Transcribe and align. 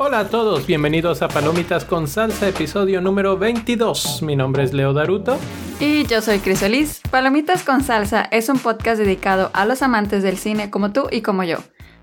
Hola 0.00 0.20
a 0.20 0.28
todos, 0.28 0.66
bienvenidos 0.66 1.22
a 1.22 1.28
Palomitas 1.28 1.84
con 1.84 2.08
Salsa, 2.08 2.48
episodio 2.48 3.00
número 3.00 3.36
22. 3.36 4.22
Mi 4.22 4.36
nombre 4.36 4.64
es 4.64 4.72
Leo 4.72 4.92
Daruto. 4.92 5.38
Y 5.80 6.06
yo 6.06 6.22
soy 6.22 6.38
Crisolis. 6.38 7.00
Palomitas 7.10 7.62
con 7.62 7.84
Salsa 7.84 8.22
es 8.32 8.48
un 8.48 8.58
podcast 8.58 8.98
dedicado 8.98 9.50
a 9.52 9.66
los 9.66 9.82
amantes 9.82 10.22
del 10.22 10.38
cine 10.38 10.70
como 10.70 10.92
tú 10.92 11.08
y 11.10 11.20
como 11.20 11.44
yo. 11.44 11.58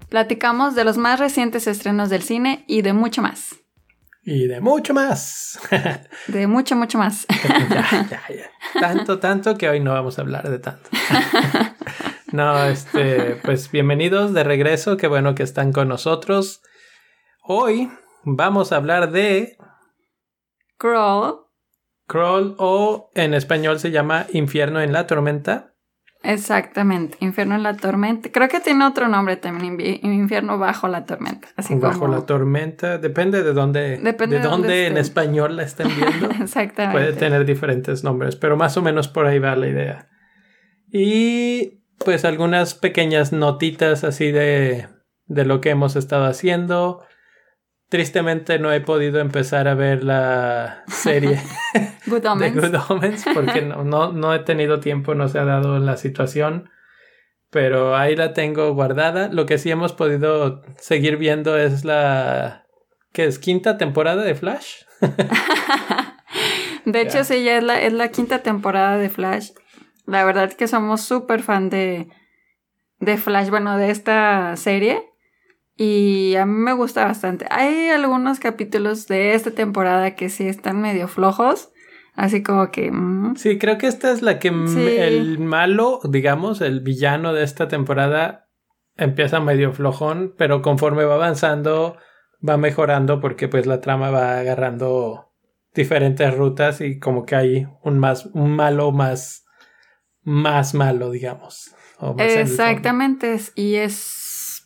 Platicamos 0.07 0.75
de 0.75 0.85
los 0.85 0.97
más 0.97 1.19
recientes 1.19 1.67
estrenos 1.67 2.09
del 2.09 2.21
cine 2.21 2.63
y 2.67 2.83
de 2.83 2.93
mucho 2.93 3.21
más. 3.21 3.64
Y 4.27 4.47
de 4.47 4.59
mucho 4.59 4.95
más. 4.95 5.59
de 6.27 6.47
mucho, 6.47 6.75
mucho 6.75 6.97
más. 6.97 7.27
ya, 7.69 8.07
ya, 8.09 8.23
ya. 8.27 8.81
Tanto, 8.81 9.19
tanto 9.19 9.55
que 9.55 9.69
hoy 9.69 9.79
no 9.79 9.93
vamos 9.93 10.17
a 10.17 10.23
hablar 10.23 10.49
de 10.49 10.57
tanto. 10.57 10.89
no, 12.31 12.65
este, 12.65 13.39
pues 13.43 13.69
bienvenidos 13.69 14.33
de 14.33 14.43
regreso. 14.43 14.97
Qué 14.97 15.05
bueno 15.05 15.35
que 15.35 15.43
están 15.43 15.71
con 15.71 15.89
nosotros. 15.89 16.63
Hoy 17.43 17.91
vamos 18.23 18.71
a 18.71 18.77
hablar 18.77 19.11
de 19.11 19.57
Crawl. 20.79 21.45
Crawl 22.07 22.55
o 22.57 23.11
en 23.13 23.35
español 23.35 23.79
se 23.79 23.91
llama 23.91 24.25
Infierno 24.33 24.81
en 24.81 24.91
la 24.91 25.05
Tormenta. 25.05 25.74
Exactamente, 26.25 27.17
Infierno 27.21 27.55
en 27.55 27.63
la 27.63 27.77
Tormenta. 27.77 28.29
Creo 28.31 28.47
que 28.47 28.59
tiene 28.59 28.85
otro 28.85 29.07
nombre 29.07 29.37
también, 29.37 29.79
Infierno 30.03 30.57
bajo 30.57 30.87
la 30.87 31.05
tormenta. 31.05 31.47
Así 31.55 31.75
bajo 31.75 32.07
la 32.07 32.25
tormenta, 32.25 32.97
depende 32.97 33.43
de 33.43 33.53
dónde, 33.53 33.97
de, 33.97 34.39
dónde, 34.39 34.87
en 34.87 34.97
español 34.97 35.55
la 35.55 35.63
estén 35.63 35.87
viendo. 35.95 36.31
Exactamente. 36.43 36.99
Puede 36.99 37.13
tener 37.13 37.45
diferentes 37.45 38.03
nombres, 38.03 38.35
pero 38.35 38.57
más 38.57 38.75
o 38.77 38.81
menos 38.81 39.07
por 39.07 39.27
ahí 39.27 39.39
va 39.39 39.55
la 39.55 39.67
idea. 39.67 40.09
Y 40.91 41.83
pues 42.03 42.25
algunas 42.25 42.73
pequeñas 42.73 43.31
notitas 43.31 44.03
así 44.03 44.31
de, 44.31 44.87
de 45.27 45.45
lo 45.45 45.61
que 45.61 45.69
hemos 45.69 45.95
estado 45.95 46.25
haciendo. 46.25 47.03
Tristemente 47.89 48.57
no 48.57 48.71
he 48.73 48.81
podido 48.81 49.19
empezar 49.19 49.67
a 49.67 49.75
ver 49.75 50.03
la 50.03 50.83
serie 50.87 51.39
Good 52.07 52.25
Omens. 52.25 52.55
de 52.55 52.61
Good 52.61 52.79
Omens 52.89 53.25
porque 53.33 53.61
no, 53.61 53.83
no, 53.83 54.11
no, 54.11 54.33
he 54.33 54.39
tenido 54.39 54.79
tiempo, 54.79 55.13
no 55.13 55.27
se 55.27 55.37
ha 55.37 55.45
dado 55.45 55.77
la 55.79 55.97
situación. 55.97 56.69
Pero 57.51 57.95
ahí 57.95 58.15
la 58.15 58.33
tengo 58.33 58.73
guardada. 58.73 59.29
Lo 59.31 59.45
que 59.45 59.57
sí 59.57 59.71
hemos 59.71 59.93
podido 59.93 60.61
seguir 60.77 61.17
viendo 61.17 61.57
es 61.57 61.85
la... 61.85 62.65
¿Qué 63.13 63.25
es? 63.25 63.39
¿Quinta 63.39 63.77
temporada 63.77 64.23
de 64.23 64.35
Flash? 64.35 64.81
de 66.85 67.01
hecho, 67.01 67.23
sí, 67.23 67.45
ya 67.45 67.57
es 67.57 67.63
la, 67.63 67.79
es 67.79 67.93
la 67.93 68.09
quinta 68.09 68.39
temporada 68.39 68.97
de 68.97 69.09
Flash. 69.09 69.51
La 70.05 70.25
verdad 70.25 70.45
es 70.45 70.55
que 70.55 70.67
somos 70.67 71.01
súper 71.01 71.43
fan 71.43 71.69
de, 71.69 72.09
de 72.99 73.17
Flash, 73.17 73.49
bueno, 73.49 73.77
de 73.77 73.89
esta 73.89 74.55
serie. 74.57 75.14
Y 75.77 76.35
a 76.35 76.45
mí 76.45 76.53
me 76.53 76.73
gusta 76.73 77.05
bastante. 77.05 77.45
Hay 77.49 77.89
algunos 77.89 78.39
capítulos 78.39 79.07
de 79.07 79.33
esta 79.33 79.51
temporada 79.51 80.15
que 80.15 80.29
sí 80.29 80.47
están 80.47 80.81
medio 80.81 81.07
flojos. 81.07 81.71
Así 82.13 82.43
como 82.43 82.71
que... 82.71 82.91
Mm. 82.91 83.35
Sí, 83.35 83.57
creo 83.57 83.77
que 83.77 83.87
esta 83.87 84.11
es 84.11 84.21
la 84.21 84.39
que 84.39 84.47
el 84.47 85.39
malo, 85.39 85.99
digamos, 86.09 86.61
el 86.61 86.79
villano 86.79 87.33
de 87.33 87.43
esta 87.43 87.67
temporada 87.67 88.47
empieza 88.95 89.41
medio 89.41 89.73
flojón, 89.73 90.33
pero 90.37 90.61
conforme 90.61 91.03
va 91.03 91.15
avanzando 91.15 91.97
va 92.47 92.57
mejorando 92.57 93.19
porque 93.19 93.47
pues 93.47 93.65
la 93.65 93.81
trama 93.81 94.11
va 94.11 94.39
agarrando 94.39 95.33
diferentes 95.73 96.33
rutas 96.35 96.81
y 96.81 96.99
como 96.99 97.25
que 97.25 97.35
hay 97.35 97.67
un 97.83 97.99
más 97.99 98.27
un 98.27 98.55
malo 98.55 98.91
más 98.91 99.45
más 100.21 100.73
malo, 100.73 101.11
digamos. 101.11 101.75
Exactamente, 102.17 103.39
y 103.55 103.75
es 103.75 104.24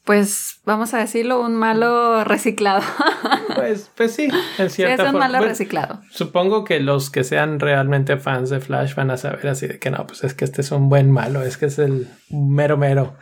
pues 0.09 0.59
vamos 0.65 0.95
a 0.95 0.97
decirlo, 0.97 1.39
un 1.39 1.53
malo 1.53 2.23
reciclado. 2.23 2.81
pues, 3.55 3.91
pues 3.95 4.15
sí, 4.15 4.27
en 4.57 4.71
cierta 4.71 5.03
sí, 5.03 5.07
es 5.07 5.13
un 5.13 5.19
malo 5.19 5.39
reciclado. 5.39 6.01
Supongo 6.09 6.63
que 6.63 6.79
los 6.79 7.11
que 7.11 7.23
sean 7.23 7.59
realmente 7.59 8.17
fans 8.17 8.49
de 8.49 8.59
Flash 8.59 8.95
van 8.95 9.11
a 9.11 9.17
saber 9.17 9.47
así 9.49 9.67
de 9.67 9.77
que 9.77 9.91
no, 9.91 10.07
pues 10.07 10.23
es 10.23 10.33
que 10.33 10.45
este 10.45 10.61
es 10.61 10.71
un 10.71 10.89
buen 10.89 11.11
malo, 11.11 11.43
es 11.43 11.57
que 11.57 11.67
es 11.67 11.77
el 11.77 12.07
mero 12.31 12.75
mero. 12.75 13.17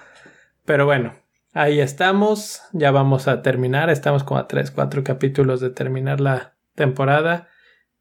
Pero 0.63 0.85
bueno, 0.85 1.15
ahí 1.53 1.81
estamos, 1.81 2.61
ya 2.71 2.91
vamos 2.91 3.27
a 3.27 3.41
terminar, 3.41 3.89
estamos 3.89 4.23
como 4.23 4.39
a 4.39 4.47
3, 4.47 4.71
4 4.71 5.03
capítulos 5.03 5.59
de 5.59 5.71
terminar 5.71 6.21
la 6.21 6.55
temporada. 6.73 7.49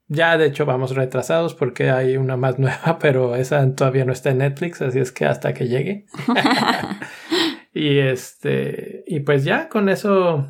Ya 0.07 0.39
de 0.39 0.47
hecho 0.47 0.65
vamos 0.65 0.95
retrasados 0.95 1.55
porque 1.55 1.91
hay 1.91 2.19
una 2.19 2.37
más 2.37 2.59
nueva, 2.61 3.01
pero 3.01 3.35
esa 3.35 3.69
todavía 3.75 4.05
no 4.05 4.13
está 4.13 4.31
en 4.31 4.39
Netflix, 4.39 4.81
así 4.81 5.01
es 5.01 5.11
que 5.11 5.27
hasta 5.27 5.55
que 5.55 5.67
llegue. 5.67 6.07
Y 7.79 7.99
este, 7.99 9.05
y 9.07 9.21
pues 9.21 9.45
ya 9.45 9.69
con 9.69 9.91
eso, 9.91 10.47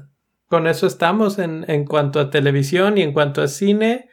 con 0.47 0.69
eso 0.69 0.87
estamos 0.87 1.41
en, 1.41 1.65
en 1.67 1.85
cuanto 1.85 2.21
a 2.21 2.31
televisión 2.31 2.99
y 2.99 3.03
en 3.03 3.13
cuanto 3.13 3.43
a 3.43 3.49
cine. 3.49 4.09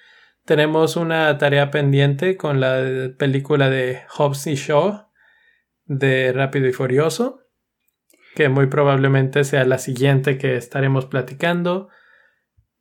Tenemos 0.46 0.96
una 0.96 1.38
tarea 1.38 1.69
pendiente 1.69 2.38
con 2.38 2.59
la 2.59 3.12
película 3.19 3.69
de 3.69 4.01
Hobbs 4.18 4.47
y 4.47 4.56
Shaw 4.56 5.09
de 5.85 6.34
Rápido 6.34 6.68
y 6.68 6.74
Furioso, 6.74 7.41
que 8.34 8.50
muy 8.50 8.66
probablemente 8.66 9.44
sea 9.44 9.63
la 9.63 9.78
siguiente 9.78 10.40
que 10.40 10.56
estaremos 10.56 11.06
platicando. 11.06 11.90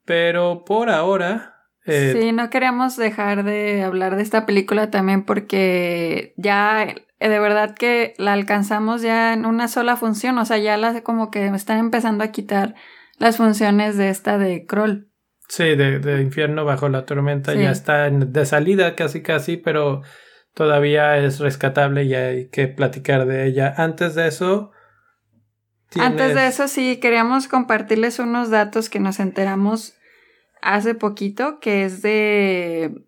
Pero 0.06 0.64
por 0.64 0.88
ahora. 0.88 1.56
Eh, 1.84 2.16
sí, 2.18 2.32
no 2.32 2.48
queremos 2.48 2.96
dejar 2.96 3.44
de 3.44 3.82
hablar 3.82 4.16
de 4.16 4.22
esta 4.22 4.46
película 4.46 4.90
también 4.90 5.26
porque 5.26 6.32
ya 6.38 6.86
de 7.28 7.38
verdad 7.38 7.74
que 7.74 8.14
la 8.18 8.32
alcanzamos 8.32 9.02
ya 9.02 9.32
en 9.32 9.46
una 9.46 9.68
sola 9.68 9.96
función, 9.96 10.38
o 10.38 10.44
sea, 10.44 10.58
ya 10.58 10.76
la 10.76 11.02
como 11.02 11.30
que 11.30 11.46
están 11.46 11.78
empezando 11.78 12.24
a 12.24 12.28
quitar 12.28 12.74
las 13.18 13.36
funciones 13.36 13.96
de 13.96 14.08
esta 14.08 14.38
de 14.38 14.66
Kroll. 14.66 15.08
Sí, 15.48 15.74
de, 15.76 16.22
Infierno 16.22 16.64
bajo 16.64 16.88
la 16.88 17.04
tormenta 17.04 17.54
ya 17.54 17.70
está 17.70 18.08
de 18.08 18.46
salida 18.46 18.96
casi 18.96 19.22
casi, 19.22 19.56
pero 19.56 20.02
todavía 20.54 21.18
es 21.18 21.40
rescatable 21.40 22.04
y 22.04 22.14
hay 22.14 22.48
que 22.48 22.68
platicar 22.68 23.26
de 23.26 23.46
ella. 23.46 23.74
Antes 23.76 24.14
de 24.14 24.28
eso... 24.28 24.70
Antes 26.00 26.34
de 26.34 26.46
eso 26.46 26.68
sí, 26.68 26.96
queríamos 26.96 27.48
compartirles 27.48 28.18
unos 28.18 28.48
datos 28.48 28.88
que 28.88 28.98
nos 28.98 29.20
enteramos 29.20 29.94
hace 30.62 30.94
poquito, 30.94 31.60
que 31.60 31.84
es 31.84 32.00
de 32.00 33.04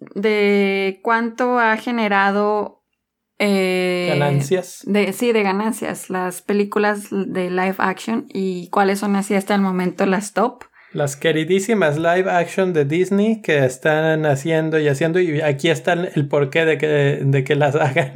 de 0.00 1.00
cuánto 1.02 1.58
ha 1.58 1.76
generado 1.76 2.79
eh, 3.42 4.06
ganancias. 4.10 4.82
De, 4.84 5.14
sí, 5.14 5.32
de 5.32 5.42
ganancias. 5.42 6.10
Las 6.10 6.42
películas 6.42 7.08
de 7.10 7.50
live 7.50 7.76
action 7.78 8.26
y 8.28 8.68
cuáles 8.68 8.98
son 8.98 9.16
así 9.16 9.34
hasta 9.34 9.54
el 9.54 9.62
momento 9.62 10.04
las 10.04 10.34
top. 10.34 10.64
Las 10.92 11.16
queridísimas 11.16 11.96
live 11.96 12.30
action 12.30 12.74
de 12.74 12.84
Disney 12.84 13.40
que 13.40 13.64
están 13.64 14.26
haciendo 14.26 14.78
y 14.78 14.88
haciendo 14.88 15.20
y 15.20 15.40
aquí 15.40 15.70
está 15.70 15.94
el 15.94 16.28
porqué 16.28 16.66
de 16.66 16.76
que, 16.76 16.86
de 17.24 17.44
que 17.44 17.54
las 17.54 17.74
hagan. 17.76 18.12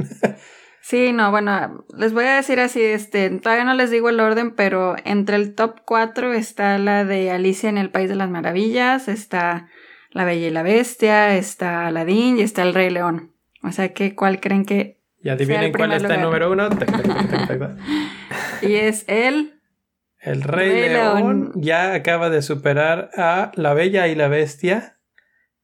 Sí, 0.83 1.15
no, 1.15 1.31
bueno, 1.31 1.87
les 1.97 2.12
voy 2.12 2.25
a 2.25 2.37
decir 2.37 2.61
así, 2.61 2.83
este, 2.83 3.31
todavía 3.31 3.65
no 3.65 3.73
les 3.73 3.91
digo 3.91 4.11
el 4.11 4.21
orden, 4.21 4.55
pero 4.55 4.97
entre 5.06 5.37
el 5.37 5.55
top 5.55 5.81
4 5.87 6.35
está 6.35 6.77
la 6.77 7.06
de 7.06 7.31
Alicia 7.31 7.71
en 7.71 7.79
el 7.79 7.91
País 7.91 8.11
de 8.11 8.17
las 8.17 8.29
Maravillas, 8.29 9.09
está 9.09 9.71
La 10.11 10.27
Bella 10.27 10.49
y 10.49 10.51
la 10.51 10.62
Bestia, 10.62 11.35
está 11.35 11.87
Aladdin 11.87 12.39
y 12.39 12.43
está 12.43 12.62
El 12.62 12.75
Rey 12.75 12.91
León. 12.91 13.33
O 13.62 13.73
sea 13.73 13.95
que, 13.95 14.15
¿cuál 14.15 14.41
creen 14.41 14.67
que 14.67 15.01
y 15.25 15.31
adivinen 15.31 15.73
cuál 15.73 15.93
está 15.93 16.15
el 16.15 16.21
número 16.21 16.53
uno. 16.53 16.69
y 18.62 18.75
es 18.75 19.05
el... 19.09 19.55
El 20.21 20.43
Rey, 20.43 20.89
León, 20.89 21.51
ya 21.57 21.95
acaba 21.95 22.31
de 22.31 22.41
superar 22.41 23.11
a 23.17 23.51
La 23.57 23.75
Bella 23.75 24.07
y 24.09 24.15
la 24.15 24.29
Bestia 24.29 24.99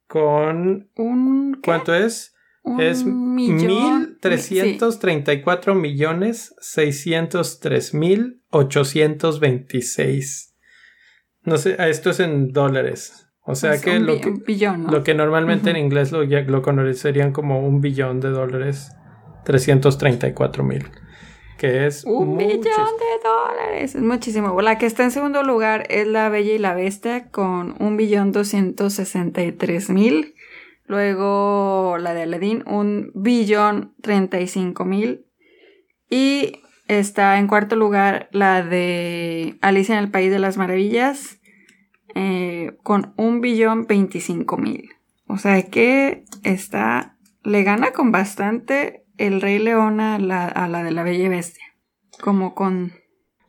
con... 0.07 0.91
Un, 0.95 1.59
¿Cuánto 1.63 1.95
es? 1.95 2.35
es 2.79 3.05
millón, 3.05 4.19
1.334 4.21 5.73
millones 5.73 6.53
603 6.59 7.95
mil 7.95 8.43
826. 8.49 10.55
No 11.43 11.57
sé, 11.57 11.75
esto 11.89 12.11
es 12.11 12.19
en 12.19 12.51
dólares. 12.51 13.29
O 13.43 13.55
sea 13.55 13.81
que, 13.81 13.99
lo, 13.99 14.21
que 14.21 14.31
lo 14.91 15.03
que 15.03 15.15
normalmente 15.15 15.71
en 15.71 15.77
inglés 15.77 16.11
lo, 16.11 16.23
lo 16.23 16.61
conocerían 16.61 17.31
como 17.31 17.65
un 17.65 17.81
billón 17.81 18.19
de 18.19 18.29
dólares 18.29 18.91
334 19.43 20.63
mil. 20.63 20.89
Que 21.57 21.85
es 21.85 22.03
un 22.05 22.37
millón 22.37 22.63
de 22.63 23.19
dólares. 23.23 23.95
Es 23.95 24.01
muchísimo. 24.01 24.59
La 24.61 24.77
que 24.77 24.87
está 24.87 25.03
en 25.03 25.11
segundo 25.11 25.43
lugar 25.43 25.85
es 25.89 26.07
La 26.07 26.29
Bella 26.29 26.53
y 26.53 26.57
la 26.57 26.73
Bestia 26.73 27.29
con 27.29 27.75
un 27.79 27.97
billón 27.97 28.31
263 28.31 29.89
mil. 29.91 30.33
Luego 30.85 31.97
la 31.99 32.13
de 32.13 32.23
Aladdin, 32.23 32.63
un 32.65 33.11
billón 33.13 33.93
35 34.01 34.85
mil. 34.85 35.27
Y 36.09 36.63
está 36.87 37.37
en 37.37 37.47
cuarto 37.47 37.75
lugar 37.75 38.27
la 38.31 38.63
de 38.63 39.57
Alicia 39.61 39.97
en 39.97 40.03
el 40.03 40.11
País 40.11 40.31
de 40.31 40.39
las 40.39 40.57
Maravillas 40.57 41.39
eh, 42.15 42.73
con 42.83 43.13
un 43.17 43.39
billón 43.39 43.85
25 43.85 44.57
mil. 44.57 44.89
O 45.27 45.37
sea 45.37 45.61
que 45.69 46.25
está 46.43 47.17
le 47.43 47.63
gana 47.63 47.91
con 47.91 48.11
bastante 48.11 49.00
el 49.27 49.41
Rey 49.41 49.59
León 49.59 49.99
a 49.99 50.19
la, 50.19 50.47
a 50.47 50.67
la 50.67 50.83
de 50.83 50.91
la 50.91 51.03
Bella 51.03 51.25
y 51.25 51.29
Bestia. 51.29 51.65
Como 52.19 52.55
con 52.55 52.93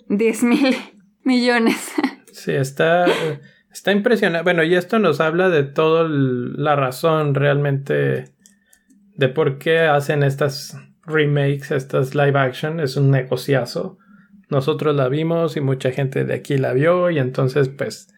10 0.09 0.43
mil 0.45 0.77
millones. 1.25 1.93
Sí, 2.33 2.53
está, 2.53 3.07
está 3.73 3.93
impresionante. 3.93 4.45
Bueno, 4.45 4.63
y 4.63 4.75
esto 4.75 4.99
nos 4.99 5.21
habla 5.21 5.49
de 5.49 5.65
toda 5.65 6.09
la 6.09 6.77
razón 6.77 7.35
realmente 7.35 8.25
de 9.17 9.29
por 9.29 9.59
qué 9.59 9.81
hacen 9.81 10.23
estas 10.23 10.77
remakes, 11.05 11.71
estas 11.71 12.15
live 12.15 12.39
action. 12.39 12.81
Es 12.81 12.97
un 12.97 13.11
negociazo. 13.11 13.99
Nosotros 14.49 14.95
la 14.95 15.09
vimos 15.09 15.57
y 15.57 15.61
mucha 15.61 15.91
gente 15.91 16.25
de 16.25 16.35
aquí 16.35 16.59
la 16.59 16.73
vio 16.73 17.11
y 17.11 17.19
entonces 17.19 17.69
pues 17.69 18.13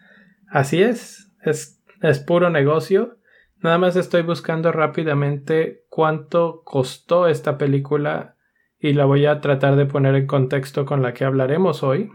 así 0.48 0.82
es. 0.82 1.30
Es, 1.42 1.82
es 2.02 2.18
puro 2.20 2.50
negocio. 2.50 3.18
Nada 3.64 3.78
más 3.78 3.96
estoy 3.96 4.20
buscando 4.20 4.72
rápidamente 4.72 5.86
cuánto 5.88 6.60
costó 6.64 7.28
esta 7.28 7.56
película 7.56 8.36
y 8.78 8.92
la 8.92 9.06
voy 9.06 9.24
a 9.24 9.40
tratar 9.40 9.76
de 9.76 9.86
poner 9.86 10.16
en 10.16 10.26
contexto 10.26 10.84
con 10.84 11.00
la 11.00 11.14
que 11.14 11.24
hablaremos 11.24 11.82
hoy. 11.82 12.10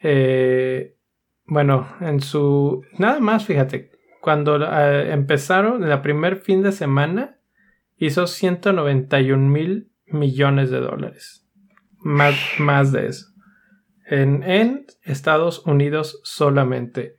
Eh, 0.00 0.96
bueno, 1.46 1.88
en 2.00 2.20
su... 2.20 2.84
Nada 2.96 3.18
más, 3.18 3.44
fíjate, 3.44 3.90
cuando 4.20 4.64
eh, 4.64 5.12
empezaron, 5.12 5.82
en 5.82 5.88
la 5.88 6.00
primer 6.00 6.36
fin 6.36 6.62
de 6.62 6.70
semana, 6.70 7.40
hizo 7.96 8.28
191 8.28 9.48
mil 9.48 9.90
millones 10.06 10.70
de 10.70 10.78
dólares. 10.78 11.44
Más, 11.96 12.36
más 12.60 12.92
de 12.92 13.08
eso. 13.08 13.26
En, 14.06 14.44
en 14.44 14.86
Estados 15.02 15.66
Unidos 15.66 16.20
solamente. 16.22 17.16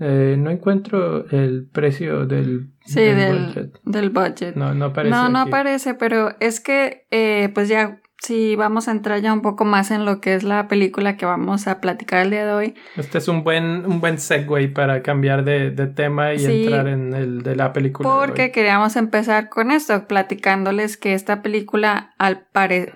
Eh, 0.00 0.36
no 0.38 0.50
encuentro 0.50 1.28
el 1.30 1.66
precio 1.66 2.26
del, 2.26 2.70
sí, 2.84 3.00
del, 3.00 3.46
budget. 3.46 3.80
Del 3.84 4.10
budget. 4.10 4.54
No, 4.54 4.74
no 4.74 4.86
aparece. 4.86 5.10
No, 5.10 5.28
no 5.28 5.40
aparece, 5.40 5.94
pero 5.94 6.36
es 6.38 6.60
que, 6.60 7.06
eh, 7.10 7.50
pues 7.52 7.68
ya, 7.68 8.00
si 8.20 8.56
vamos 8.56 8.88
a 8.88 8.92
entrar 8.92 9.20
ya 9.20 9.32
un 9.32 9.42
poco 9.42 9.64
más 9.64 9.90
en 9.90 10.04
lo 10.04 10.20
que 10.20 10.34
es 10.34 10.42
la 10.42 10.68
película 10.68 11.16
que 11.16 11.24
vamos 11.26 11.66
a 11.66 11.80
platicar 11.80 12.22
el 12.22 12.30
día 12.30 12.46
de 12.46 12.52
hoy. 12.52 12.74
Este 12.96 13.18
es 13.18 13.28
un 13.28 13.44
buen, 13.44 13.86
un 13.86 14.00
buen 14.00 14.18
segue 14.18 14.68
para 14.68 15.02
cambiar 15.02 15.44
de, 15.44 15.70
de 15.70 15.86
tema 15.86 16.34
y 16.34 16.44
entrar 16.44 16.88
en 16.88 17.12
el 17.14 17.42
de 17.42 17.56
la 17.56 17.72
película. 17.72 18.08
Porque 18.08 18.50
queríamos 18.50 18.96
empezar 18.96 19.48
con 19.48 19.70
esto, 19.70 20.06
platicándoles 20.06 20.96
que 20.96 21.14
esta 21.14 21.42
película 21.42 22.14
al 22.18 22.46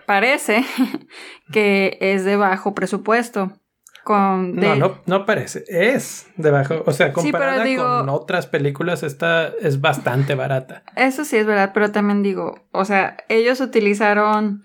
parece 0.07 0.65
que 1.53 1.99
es 2.01 2.25
de 2.25 2.37
bajo 2.37 2.75
presupuesto. 2.75 3.53
Con 4.05 4.57
No, 4.57 4.75
no, 4.75 4.99
no 5.07 5.27
parece. 5.27 5.65
Es 5.69 6.27
debajo. 6.37 6.83
O 6.87 6.93
sea, 6.93 7.13
comparada 7.13 7.65
con 7.77 8.09
otras 8.09 8.47
películas, 8.47 9.03
esta 9.03 9.53
es 9.61 9.81
bastante 9.81 10.35
barata. 10.35 10.83
Eso 10.97 11.25
sí 11.25 11.37
es 11.37 11.47
verdad, 11.47 11.71
pero 11.73 11.93
también 11.93 12.23
digo, 12.23 12.67
o 12.73 12.85
sea, 12.85 13.17
ellos 13.29 13.61
utilizaron 13.61 14.63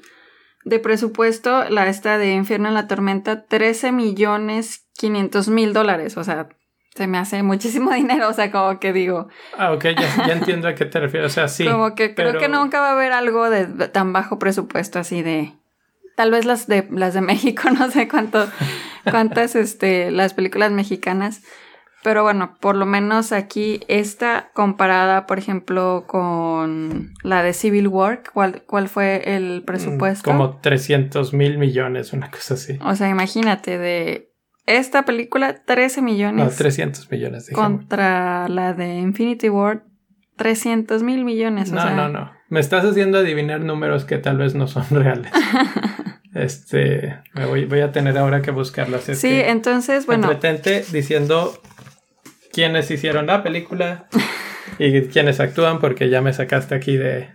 de 0.65 0.79
presupuesto 0.79 1.69
la 1.69 1.87
esta 1.87 2.17
de 2.17 2.33
Infierno 2.33 2.67
en 2.67 2.73
la 2.73 2.87
Tormenta 2.87 3.45
13 3.45 3.91
millones 3.91 4.87
500 4.97 5.49
mil 5.49 5.71
dólares. 5.71 6.17
O 6.17 6.23
sea, 6.23 6.49
se 6.95 7.05
me 7.05 7.19
hace 7.19 7.43
muchísimo 7.43 7.91
dinero. 7.93 8.27
O 8.29 8.33
sea, 8.33 8.51
como 8.51 8.79
que 8.79 8.91
digo. 8.91 9.29
Ah, 9.57 9.71
ok, 9.71 9.85
ya, 9.97 10.25
entiendo 10.33 10.67
a 10.67 10.73
qué 10.73 10.85
te 10.85 10.99
refieres. 10.99 11.31
O 11.31 11.33
sea, 11.33 11.47
sí. 11.47 11.65
Como 11.65 11.93
que 11.93 12.15
creo 12.15 12.39
que 12.39 12.49
nunca 12.49 12.81
va 12.81 12.89
a 12.89 12.93
haber 12.93 13.11
algo 13.11 13.49
de 13.49 13.87
tan 13.89 14.13
bajo 14.13 14.39
presupuesto 14.39 14.97
así 14.97 15.21
de 15.21 15.53
tal 16.17 16.31
vez 16.31 16.45
las 16.45 16.65
de 16.65 16.87
las 16.91 17.13
de 17.13 17.21
México, 17.21 17.69
no 17.79 17.89
sé 17.91 18.07
cuánto, 18.09 18.49
cuántas, 19.09 19.55
este, 19.55 20.11
las 20.11 20.33
películas 20.33 20.71
mexicanas. 20.71 21.41
Pero 22.03 22.23
bueno, 22.23 22.57
por 22.61 22.75
lo 22.75 22.85
menos 22.85 23.31
aquí 23.31 23.81
esta 23.87 24.51
comparada, 24.53 25.25
por 25.25 25.39
ejemplo, 25.39 26.05
con 26.07 27.13
la 27.23 27.43
de 27.43 27.53
Civil 27.53 27.87
War, 27.87 28.23
¿cuál, 28.33 28.63
cuál 28.65 28.87
fue 28.87 29.35
el 29.35 29.63
presupuesto? 29.65 30.23
Como 30.23 30.57
300 30.59 31.33
mil 31.33 31.57
millones, 31.57 32.13
una 32.13 32.29
cosa 32.31 32.53
así. 32.53 32.77
O 32.81 32.95
sea, 32.95 33.09
imagínate, 33.09 33.77
de 33.77 34.31
esta 34.67 35.03
película, 35.03 35.63
13 35.65 36.01
millones. 36.01 36.45
No, 36.45 36.51
300 36.51 37.09
millones. 37.11 37.49
Contra 37.51 38.47
la 38.47 38.73
de 38.73 38.99
Infinity 38.99 39.49
War, 39.49 39.83
300 40.37 41.03
mil 41.03 41.25
millones. 41.25 41.71
No, 41.71 41.89
no, 41.89 42.09
no. 42.09 42.31
Me 42.49 42.59
estás 42.59 42.85
haciendo 42.85 43.17
adivinar 43.17 43.61
números 43.61 44.05
que 44.05 44.17
tal 44.17 44.37
vez 44.37 44.55
no 44.55 44.67
son 44.67 44.85
reales. 44.91 45.31
este, 46.33 47.19
me 47.33 47.45
voy, 47.45 47.65
voy 47.65 47.81
a 47.81 47.91
tener 47.91 48.17
ahora 48.17 48.41
que 48.41 48.51
buscarlas. 48.51 49.03
sí, 49.03 49.29
entonces, 49.31 50.05
bueno. 50.05 50.31
Entretente 50.31 50.85
diciendo 50.91 51.61
quiénes 52.51 52.89
hicieron 52.91 53.27
la 53.27 53.43
película 53.43 54.07
y 54.79 55.03
quiénes 55.03 55.39
actúan, 55.39 55.79
porque 55.79 56.09
ya 56.09 56.21
me 56.21 56.33
sacaste 56.33 56.75
aquí 56.75 56.97
de, 56.97 57.29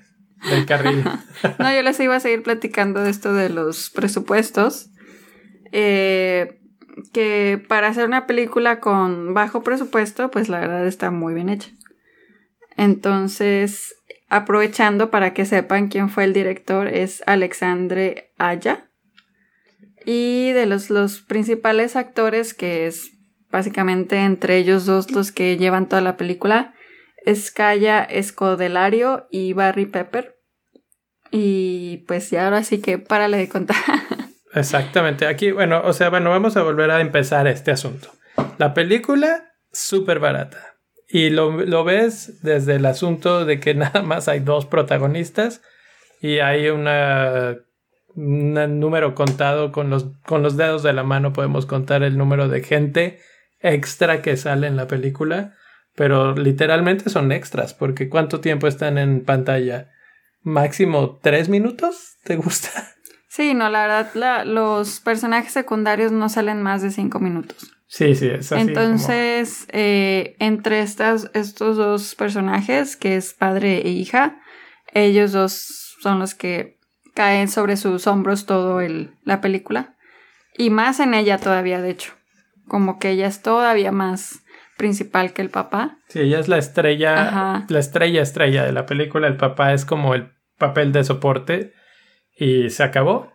del 0.50 0.66
carril. 0.66 1.04
no, 1.58 1.74
yo 1.74 1.82
les 1.82 1.98
iba 2.00 2.16
a 2.16 2.20
seguir 2.20 2.42
platicando 2.42 3.00
de 3.02 3.10
esto 3.10 3.34
de 3.34 3.48
los 3.48 3.90
presupuestos. 3.90 4.90
Eh, 5.72 6.58
que 7.12 7.62
para 7.68 7.88
hacer 7.88 8.06
una 8.06 8.26
película 8.26 8.80
con 8.80 9.34
bajo 9.34 9.62
presupuesto, 9.62 10.30
pues 10.30 10.48
la 10.48 10.60
verdad 10.60 10.86
está 10.86 11.10
muy 11.10 11.34
bien 11.34 11.48
hecha. 11.48 11.70
Entonces, 12.76 13.94
aprovechando 14.32 15.10
para 15.10 15.34
que 15.34 15.44
sepan 15.44 15.88
quién 15.88 16.08
fue 16.08 16.24
el 16.24 16.32
director, 16.32 16.88
es 16.88 17.22
Alexandre 17.26 18.32
Aya. 18.38 18.88
Y 20.06 20.52
de 20.52 20.64
los, 20.64 20.88
los 20.88 21.20
principales 21.20 21.96
actores, 21.96 22.54
que 22.54 22.86
es 22.86 23.12
básicamente 23.50 24.16
entre 24.24 24.56
ellos 24.56 24.86
dos 24.86 25.10
los 25.10 25.32
que 25.32 25.58
llevan 25.58 25.86
toda 25.86 26.00
la 26.00 26.16
película, 26.16 26.74
es 27.26 27.50
Kaya 27.50 28.02
Escodelario 28.02 29.28
y 29.30 29.52
Barry 29.52 29.84
Pepper. 29.84 30.38
Y 31.30 31.98
pues 32.08 32.30
ya 32.30 32.46
ahora 32.46 32.64
sí 32.64 32.80
que 32.80 32.98
párale 32.98 33.36
de 33.36 33.50
contar. 33.50 33.76
Exactamente. 34.54 35.26
Aquí, 35.26 35.52
bueno, 35.52 35.82
o 35.84 35.92
sea, 35.92 36.08
bueno, 36.08 36.30
vamos 36.30 36.56
a 36.56 36.62
volver 36.62 36.90
a 36.90 37.02
empezar 37.02 37.46
este 37.46 37.70
asunto. 37.70 38.10
La 38.56 38.72
película, 38.72 39.52
súper 39.70 40.20
barata. 40.20 40.71
Y 41.14 41.28
lo, 41.28 41.84
ves 41.84 42.42
desde 42.42 42.76
el 42.76 42.86
asunto 42.86 43.44
de 43.44 43.60
que 43.60 43.74
nada 43.74 44.00
más 44.00 44.28
hay 44.28 44.40
dos 44.40 44.64
protagonistas 44.64 45.60
y 46.22 46.38
hay 46.38 46.68
una, 46.68 47.58
un 48.14 48.80
número 48.80 49.14
contado 49.14 49.72
con 49.72 49.90
los, 49.90 50.06
con 50.24 50.42
los 50.42 50.56
dedos 50.56 50.82
de 50.82 50.94
la 50.94 51.02
mano, 51.02 51.34
podemos 51.34 51.66
contar 51.66 52.02
el 52.02 52.16
número 52.16 52.48
de 52.48 52.62
gente 52.62 53.20
extra 53.60 54.22
que 54.22 54.38
sale 54.38 54.66
en 54.66 54.76
la 54.76 54.86
película, 54.86 55.54
pero 55.94 56.34
literalmente 56.34 57.10
son 57.10 57.30
extras, 57.30 57.74
porque 57.74 58.08
¿cuánto 58.08 58.40
tiempo 58.40 58.66
están 58.66 58.96
en 58.96 59.22
pantalla? 59.22 59.90
Máximo 60.40 61.18
tres 61.22 61.50
minutos, 61.50 62.16
¿te 62.24 62.36
gusta? 62.36 62.70
Sí, 63.28 63.52
no, 63.52 63.68
la 63.68 63.86
verdad, 63.86 64.44
los 64.46 65.00
personajes 65.00 65.52
secundarios 65.52 66.10
no 66.10 66.30
salen 66.30 66.62
más 66.62 66.80
de 66.80 66.90
cinco 66.90 67.20
minutos. 67.20 67.70
Sí, 67.92 68.14
sí, 68.14 68.26
es 68.26 68.50
así. 68.50 68.62
Entonces, 68.62 69.66
eh, 69.70 70.34
entre 70.38 70.80
estas, 70.80 71.30
estos 71.34 71.76
dos 71.76 72.14
personajes, 72.14 72.96
que 72.96 73.16
es 73.16 73.34
padre 73.34 73.86
e 73.86 73.90
hija, 73.90 74.40
ellos 74.94 75.32
dos 75.32 75.94
son 76.00 76.18
los 76.18 76.34
que 76.34 76.78
caen 77.12 77.48
sobre 77.48 77.76
sus 77.76 78.06
hombros 78.06 78.46
todo 78.46 78.80
el, 78.80 79.10
la 79.24 79.42
película. 79.42 79.94
Y 80.56 80.70
más 80.70 81.00
en 81.00 81.12
ella 81.12 81.36
todavía, 81.36 81.82
de 81.82 81.90
hecho. 81.90 82.14
Como 82.66 82.98
que 82.98 83.10
ella 83.10 83.26
es 83.26 83.42
todavía 83.42 83.92
más 83.92 84.42
principal 84.78 85.34
que 85.34 85.42
el 85.42 85.50
papá. 85.50 85.98
Sí, 86.08 86.20
ella 86.20 86.38
es 86.38 86.48
la 86.48 86.56
estrella, 86.56 87.66
la 87.68 87.78
estrella 87.78 88.22
estrella 88.22 88.64
de 88.64 88.72
la 88.72 88.86
película. 88.86 89.28
El 89.28 89.36
papá 89.36 89.74
es 89.74 89.84
como 89.84 90.14
el 90.14 90.32
papel 90.56 90.92
de 90.92 91.04
soporte 91.04 91.74
y 92.34 92.70
se 92.70 92.84
acabó. 92.84 93.34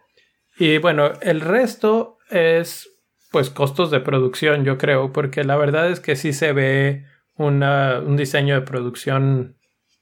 Y 0.58 0.80
bueno, 0.80 1.12
el 1.22 1.42
resto 1.42 2.18
es 2.32 2.90
pues 3.38 3.52
costos 3.52 3.92
de 3.92 4.00
producción, 4.00 4.66
yo 4.66 4.80
creo, 4.80 5.14
porque 5.14 5.44
la 5.44 5.58
verdad 5.58 5.92
es 5.92 6.00
que 6.00 6.16
sí 6.16 6.34
se 6.34 6.54
ve 6.54 7.06
una, 7.36 8.00
un 8.00 8.18
diseño 8.18 8.56
de 8.56 8.62
producción 8.62 9.58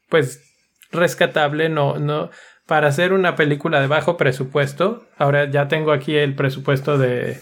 pues 0.07 0.41
rescatable, 0.89 1.67
no, 1.67 1.99
no, 1.99 2.29
para 2.65 2.87
hacer 2.87 3.11
una 3.11 3.35
película 3.35 3.81
de 3.81 3.87
bajo 3.87 4.15
presupuesto, 4.15 5.05
ahora 5.17 5.51
ya 5.51 5.67
tengo 5.67 5.91
aquí 5.91 6.15
el 6.15 6.33
presupuesto 6.33 6.97
de, 6.97 7.41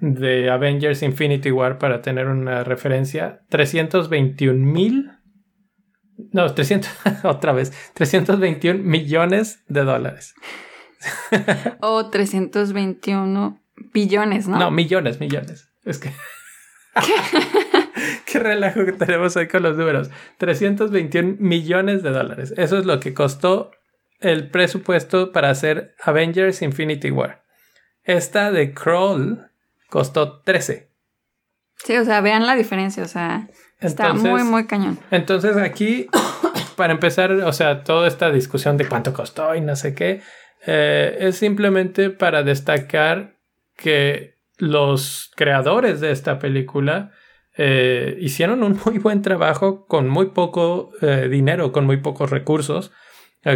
de 0.00 0.48
Avengers 0.48 1.02
Infinity 1.02 1.50
War 1.50 1.78
para 1.78 2.02
tener 2.02 2.28
una 2.28 2.62
referencia, 2.62 3.40
321 3.48 4.64
mil, 4.64 5.10
no, 6.30 6.54
300, 6.54 6.88
otra 7.24 7.50
vez, 7.50 7.72
321 7.94 8.78
millones 8.84 9.64
de 9.66 9.82
dólares. 9.82 10.36
o 11.80 12.08
321 12.10 13.60
Billones, 13.92 14.48
¿no? 14.48 14.58
No, 14.58 14.70
millones, 14.70 15.20
millones. 15.20 15.70
Es 15.84 15.98
que. 15.98 16.12
Qué 18.26 18.38
relajo 18.38 18.84
que 18.84 18.92
tenemos 18.92 19.36
hoy 19.36 19.48
con 19.48 19.62
los 19.62 19.76
números. 19.76 20.10
321 20.38 21.36
millones 21.38 22.02
de 22.02 22.10
dólares. 22.10 22.54
Eso 22.56 22.78
es 22.78 22.84
lo 22.84 23.00
que 23.00 23.14
costó 23.14 23.70
el 24.20 24.50
presupuesto 24.50 25.32
para 25.32 25.50
hacer 25.50 25.94
Avengers 26.02 26.62
Infinity 26.62 27.10
War. 27.10 27.42
Esta 28.04 28.50
de 28.50 28.74
Crawl 28.74 29.50
costó 29.88 30.40
13. 30.42 30.90
Sí, 31.76 31.96
o 31.96 32.04
sea, 32.04 32.20
vean 32.20 32.46
la 32.46 32.54
diferencia, 32.54 33.02
o 33.02 33.08
sea, 33.08 33.48
está 33.80 34.12
muy, 34.12 34.42
muy 34.42 34.66
cañón. 34.66 34.98
Entonces 35.10 35.56
aquí 35.56 36.08
para 36.76 36.92
empezar, 36.92 37.32
o 37.32 37.52
sea, 37.52 37.84
toda 37.84 38.06
esta 38.06 38.30
discusión 38.30 38.76
de 38.76 38.86
cuánto 38.86 39.12
costó 39.12 39.54
y 39.54 39.60
no 39.60 39.76
sé 39.76 39.94
qué, 39.94 40.20
eh, 40.66 41.16
es 41.20 41.36
simplemente 41.36 42.10
para 42.10 42.42
destacar 42.42 43.39
que 43.80 44.36
los 44.58 45.30
creadores 45.34 46.00
de 46.00 46.12
esta 46.12 46.38
película 46.38 47.10
eh, 47.56 48.16
hicieron 48.20 48.62
un 48.62 48.78
muy 48.84 48.98
buen 48.98 49.22
trabajo 49.22 49.86
con 49.86 50.08
muy 50.08 50.26
poco 50.26 50.92
eh, 51.00 51.28
dinero, 51.28 51.72
con 51.72 51.86
muy 51.86 51.96
pocos 51.96 52.30
recursos. 52.30 52.92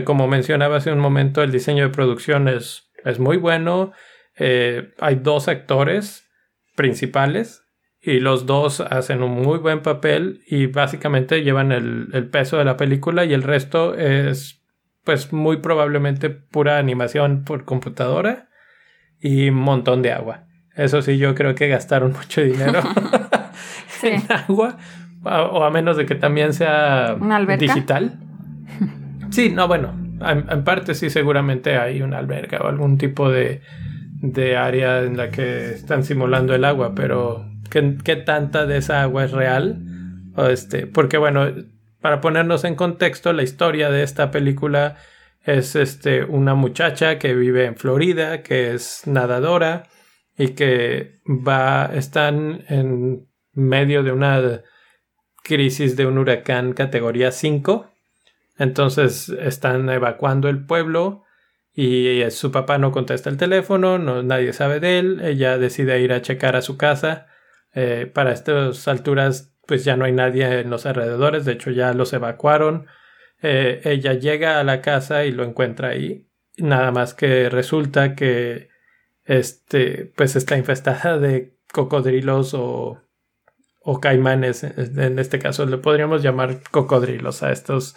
como 0.05 0.27
mencionaba 0.27 0.79
hace 0.79 0.91
un 0.91 0.99
momento, 0.99 1.43
el 1.43 1.53
diseño 1.53 1.85
de 1.85 1.91
producción 1.91 2.49
es, 2.49 2.91
es 3.05 3.19
muy 3.19 3.37
bueno. 3.37 3.93
hay 4.37 5.15
dos 5.17 5.47
actores 5.49 6.27
principales 6.75 7.63
y 8.01 8.21
los 8.21 8.47
dos 8.47 8.81
hacen 8.81 9.23
un 9.23 9.31
muy 9.31 9.59
buen 9.59 9.83
papel 9.83 10.43
y 10.47 10.67
básicamente 10.67 11.43
llevan 11.43 11.71
el, 11.71 12.09
el, 12.13 12.29
peso 12.29 12.59
de 12.59 12.65
la 12.65 12.77
película 12.77 13.25
y 13.25 13.33
el 13.33 13.43
resto 13.43 13.95
es 13.95 14.63
pues 15.05 15.33
muy 15.33 15.59
probablemente 15.59 16.31
pura 16.31 16.79
animación 16.79 17.45
por 17.45 17.65
computadora 17.65 18.49
y 19.25 19.49
un 19.49 19.57
montón 19.57 20.03
de 20.03 20.13
agua. 20.13 20.45
Eso 20.77 21.01
sí, 21.01 21.17
yo 21.17 21.35
creo 21.35 21.55
que 21.55 21.67
gastaron 21.67 22.13
mucho 22.21 22.43
dinero 22.43 22.81
en 24.03 24.23
agua 24.31 24.77
o 25.25 25.65
a 25.65 25.71
menos 25.71 25.97
de 25.97 26.05
que 26.05 26.15
también 26.15 26.53
sea 26.53 27.17
digital. 27.59 28.19
Sí, 29.31 29.49
no, 29.49 29.67
bueno, 29.67 29.95
en, 30.21 30.65
parte 30.65 30.95
sí 30.95 31.09
seguramente 31.09 31.79
hay 31.79 32.03
una 32.03 32.19
alberca 32.19 32.59
o 32.59 32.69
algún 32.69 32.99
tipo 32.99 33.31
de, 33.31 33.63
de 34.21 34.59
área 34.59 35.01
en 35.03 35.17
la 35.17 35.31
que 35.31 35.71
están 35.71 36.05
simulando 36.05 36.55
el 36.55 36.67
agua, 36.67 36.95
pero 36.95 37.47
qué, 37.71 38.17
tanta 38.17 38.67
de 38.67 38.77
esa 38.77 39.01
agua 39.01 39.25
es 39.25 39.33
real. 39.33 39.79
O 40.37 40.45
este, 40.45 40.87
porque 40.87 41.17
bueno, 41.17 41.47
para 42.03 42.21
ponernos 42.21 42.65
en 42.65 42.75
contexto, 42.75 43.33
la 43.33 43.43
historia 43.43 43.89
de 43.89 44.03
esta 44.03 44.31
película 44.31 44.97
es 45.45 45.77
este, 45.77 46.25
una 46.25 46.55
muchacha 46.55 47.19
que 47.19 47.35
vive 47.35 47.67
en 47.67 47.77
Florida, 47.77 48.43
que 48.43 48.75
es 48.75 49.07
nadadora 49.07 49.85
y 50.37 50.49
que 50.49 51.21
va, 51.27 51.91
están 51.95 52.65
en 52.69 53.29
medio 53.53 54.03
de 54.03 54.13
una 54.13 54.63
crisis 55.43 55.97
de 55.97 56.07
un 56.07 56.19
huracán 56.19 56.73
categoría 56.73 57.31
5. 57.31 57.91
Entonces 58.59 59.29
están 59.29 59.89
evacuando 59.91 60.49
el 60.49 60.65
pueblo 60.65 61.25
y 61.75 62.23
su 62.31 62.51
papá 62.51 62.79
no 62.79 62.93
contesta 62.93 63.29
el 63.29 63.37
teléfono, 63.37 63.99
no, 63.99 64.23
nadie 64.23 64.53
sabe 64.53 64.81
de 64.81 64.99
él, 64.99 65.21
ella 65.23 65.59
decide 65.59 66.01
ir 66.01 66.13
a 66.13 66.23
checar 66.23 66.55
a 66.55 66.63
su 66.63 66.77
casa 66.77 67.27
eh, 67.75 68.11
para 68.13 68.33
estas 68.33 68.87
alturas, 68.87 69.53
pues 69.67 69.85
ya 69.85 69.97
no 69.97 70.05
hay 70.05 70.13
nadie 70.13 70.61
en 70.61 70.71
los 70.71 70.87
alrededores, 70.87 71.45
de 71.45 71.53
hecho 71.53 71.73
ya 71.73 71.93
los 71.93 72.13
evacuaron. 72.13 72.87
Eh, 73.43 73.81
ella 73.85 74.15
llega 74.15 74.61
a 74.61 74.65
la 74.65 74.81
casa 74.81 75.25
y 75.25 75.33
lo 75.33 75.45
encuentra 75.45 75.89
ahí. 75.89 76.29
Nada 76.57 76.91
más 76.93 77.15
que 77.15 77.49
resulta 77.49 78.15
que 78.15 78.69
este, 79.25 80.13
pues 80.17 80.37
está 80.37 80.57
infestada 80.57 81.19
de 81.19 81.57
cocodrilos 81.73 82.55
o, 82.55 83.03
o 83.81 84.01
caimanes. 84.01 84.65
En 84.65 85.19
este 85.19 85.39
caso 85.39 85.67
le 85.67 85.79
podríamos 85.79 86.23
llamar 86.23 86.61
cocodrilos 86.71 87.43
a 87.43 87.53
estos 87.53 87.97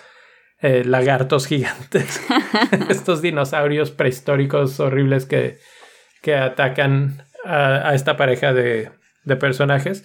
eh, 0.59 0.83
lagartos 0.85 1.47
gigantes. 1.47 2.21
estos 2.89 3.21
dinosaurios 3.21 3.91
prehistóricos 3.91 4.79
horribles 4.79 5.25
que, 5.25 5.59
que 6.21 6.35
atacan 6.35 7.23
a 7.45 7.93
esta 7.93 8.17
pareja 8.17 8.51
de, 8.51 8.91
de 9.27 9.35
personajes. 9.35 10.03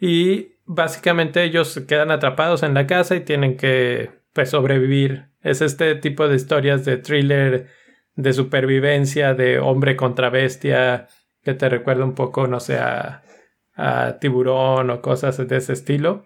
Y 0.00 0.58
básicamente 0.64 1.44
ellos 1.44 1.80
quedan 1.86 2.10
atrapados 2.10 2.62
en 2.62 2.74
la 2.74 2.86
casa 2.86 3.14
y 3.14 3.20
tienen 3.20 3.56
que 3.56 4.10
pues, 4.32 4.50
sobrevivir. 4.50 5.30
Es 5.40 5.60
este 5.60 5.94
tipo 5.94 6.28
de 6.28 6.36
historias 6.36 6.84
de 6.84 6.96
thriller, 6.96 7.68
de 8.14 8.32
supervivencia, 8.32 9.34
de 9.34 9.58
hombre 9.58 9.96
contra 9.96 10.30
bestia, 10.30 11.08
que 11.42 11.54
te 11.54 11.68
recuerda 11.68 12.04
un 12.04 12.14
poco, 12.14 12.46
no 12.46 12.60
sé, 12.60 12.78
a, 12.78 13.22
tiburón 14.20 14.90
o 14.90 15.00
cosas 15.00 15.36
de 15.38 15.56
ese 15.56 15.72
estilo. 15.72 16.24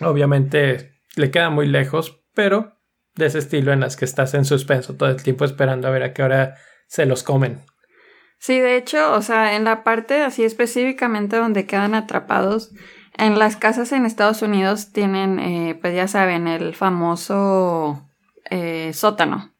Obviamente 0.00 1.00
le 1.16 1.32
queda 1.32 1.50
muy 1.50 1.66
lejos, 1.66 2.22
pero 2.34 2.78
de 3.16 3.26
ese 3.26 3.40
estilo 3.40 3.72
en 3.72 3.80
las 3.80 3.96
que 3.96 4.04
estás 4.04 4.34
en 4.34 4.44
suspenso 4.44 4.96
todo 4.96 5.10
el 5.10 5.22
tiempo 5.22 5.44
esperando 5.44 5.88
a 5.88 5.90
ver 5.90 6.04
a 6.04 6.12
qué 6.12 6.22
hora 6.22 6.54
se 6.86 7.04
los 7.04 7.24
comen. 7.24 7.62
Sí, 8.38 8.58
de 8.60 8.76
hecho, 8.76 9.12
o 9.12 9.22
sea, 9.22 9.56
en 9.56 9.64
la 9.64 9.84
parte 9.84 10.22
así 10.22 10.44
específicamente 10.44 11.36
donde 11.36 11.66
quedan 11.66 11.94
atrapados, 11.94 12.72
en 13.16 13.38
las 13.38 13.56
casas 13.56 13.92
en 13.92 14.06
Estados 14.06 14.42
Unidos 14.42 14.92
tienen, 14.92 15.38
eh, 15.38 15.78
pues 15.80 15.94
ya 15.94 16.08
saben, 16.08 16.48
el 16.48 16.74
famoso 16.74 18.08
eh, 18.50 18.92
sótano. 18.94 19.52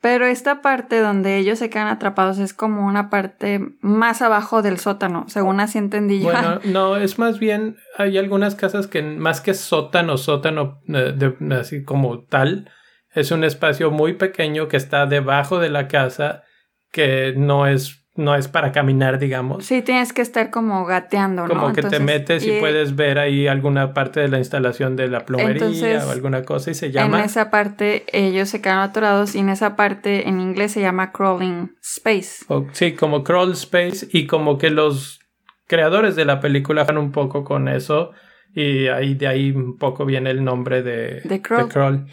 Pero 0.00 0.26
esta 0.26 0.60
parte 0.60 1.00
donde 1.00 1.38
ellos 1.38 1.58
se 1.58 1.70
quedan 1.70 1.88
atrapados 1.88 2.38
es 2.38 2.52
como 2.52 2.86
una 2.86 3.10
parte 3.10 3.60
más 3.80 4.22
abajo 4.22 4.62
del 4.62 4.78
sótano, 4.78 5.24
según 5.28 5.58
así 5.58 5.78
entendí 5.78 6.20
yo. 6.20 6.26
Bueno, 6.26 6.60
no, 6.64 6.96
es 6.96 7.18
más 7.18 7.38
bien, 7.38 7.76
hay 7.96 8.18
algunas 8.18 8.54
casas 8.54 8.86
que 8.86 9.02
más 9.02 9.40
que 9.40 9.54
sótano, 9.54 10.18
sótano, 10.18 10.80
eh, 10.88 11.36
así 11.58 11.82
como 11.82 12.24
tal, 12.24 12.70
es 13.14 13.30
un 13.30 13.42
espacio 13.42 13.90
muy 13.90 14.12
pequeño 14.12 14.68
que 14.68 14.76
está 14.76 15.06
debajo 15.06 15.58
de 15.58 15.70
la 15.70 15.88
casa 15.88 16.44
que 16.92 17.34
no 17.36 17.66
es 17.66 18.05
no 18.16 18.34
es 18.34 18.48
para 18.48 18.72
caminar, 18.72 19.18
digamos. 19.18 19.64
Sí, 19.64 19.82
tienes 19.82 20.12
que 20.12 20.22
estar 20.22 20.50
como 20.50 20.84
gateando, 20.86 21.46
¿no? 21.46 21.54
Como 21.54 21.72
que 21.72 21.82
te 21.82 22.00
metes 22.00 22.46
y, 22.46 22.58
puedes 22.58 22.96
ver 22.96 23.18
ahí 23.18 23.46
alguna 23.46 23.92
parte 23.92 24.20
de 24.20 24.28
la 24.28 24.38
instalación 24.38 24.96
de 24.96 25.08
la 25.08 25.26
plomería 25.26 26.04
o 26.06 26.10
alguna 26.10 26.42
cosa 26.44 26.70
y 26.70 26.74
se 26.74 26.90
llama. 26.90 27.18
En 27.18 27.24
esa 27.24 27.50
parte 27.50 28.04
ellos 28.12 28.48
se 28.48 28.60
quedan 28.60 28.78
atorados 28.78 29.34
y 29.34 29.40
en 29.40 29.50
esa 29.50 29.76
parte 29.76 30.28
en 30.28 30.40
inglés 30.40 30.72
se 30.72 30.80
llama 30.80 31.12
crawling 31.12 31.76
space. 31.82 32.46
sí, 32.72 32.92
como 32.92 33.22
crawl 33.22 33.52
space 33.52 34.08
y 34.10 34.26
como 34.26 34.58
que 34.58 34.70
los 34.70 35.20
creadores 35.66 36.16
de 36.16 36.24
la 36.24 36.40
película 36.40 36.84
van 36.84 36.98
un 36.98 37.12
poco 37.12 37.44
con 37.44 37.68
eso 37.68 38.12
y 38.54 38.86
ahí 38.88 39.14
de 39.14 39.26
ahí 39.26 39.50
un 39.50 39.76
poco 39.76 40.06
viene 40.06 40.30
el 40.30 40.42
nombre 40.42 40.82
de, 40.82 41.20
de 41.22 41.42
crawl. 41.42 42.06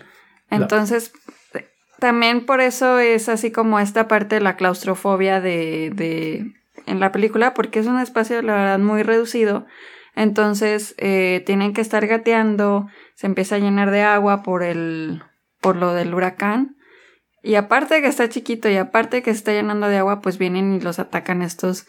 Entonces, 0.49 1.13
también 2.03 2.45
por 2.45 2.59
eso 2.59 2.99
es 2.99 3.29
así 3.29 3.49
como 3.49 3.79
esta 3.79 4.09
parte 4.09 4.35
de 4.35 4.41
la 4.41 4.57
claustrofobia 4.57 5.39
de, 5.39 5.89
de 5.95 6.51
en 6.85 6.99
la 6.99 7.13
película, 7.13 7.53
porque 7.53 7.79
es 7.79 7.87
un 7.87 7.97
espacio, 7.97 8.41
la 8.41 8.55
verdad, 8.55 8.79
muy 8.79 9.03
reducido. 9.03 9.65
Entonces, 10.13 10.95
eh, 10.97 11.43
tienen 11.45 11.71
que 11.71 11.79
estar 11.79 12.05
gateando, 12.05 12.89
se 13.15 13.27
empieza 13.27 13.55
a 13.55 13.59
llenar 13.59 13.89
de 13.89 14.01
agua 14.01 14.43
por 14.43 14.63
el, 14.63 15.23
por 15.61 15.77
lo 15.77 15.93
del 15.93 16.13
huracán. 16.13 16.75
Y 17.41 17.55
aparte 17.55 18.01
que 18.01 18.09
está 18.09 18.27
chiquito 18.27 18.67
y 18.67 18.75
aparte 18.75 19.23
que 19.23 19.31
se 19.31 19.37
está 19.37 19.53
llenando 19.53 19.87
de 19.87 19.99
agua, 19.99 20.19
pues 20.19 20.37
vienen 20.37 20.73
y 20.73 20.81
los 20.81 20.99
atacan 20.99 21.41
estos 21.41 21.87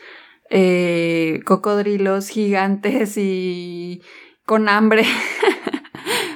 eh, 0.49 1.41
cocodrilos 1.45 2.29
gigantes 2.29 3.17
y 3.17 4.01
con 4.47 4.69
hambre. 4.69 5.03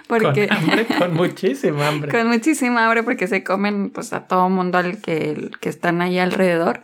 Porque, 0.08 0.48
con 0.48 0.56
hambre, 0.56 0.86
con 0.86 1.14
muchísima 1.14 1.88
hambre. 1.88 2.10
con 2.10 2.28
muchísima 2.28 2.84
hambre 2.84 3.02
porque 3.02 3.28
se 3.28 3.44
comen 3.44 3.90
pues 3.90 4.12
a 4.12 4.26
todo 4.26 4.48
mundo 4.48 4.78
al 4.78 5.00
que, 5.00 5.50
que 5.60 5.68
están 5.68 6.00
ahí 6.02 6.18
alrededor. 6.18 6.82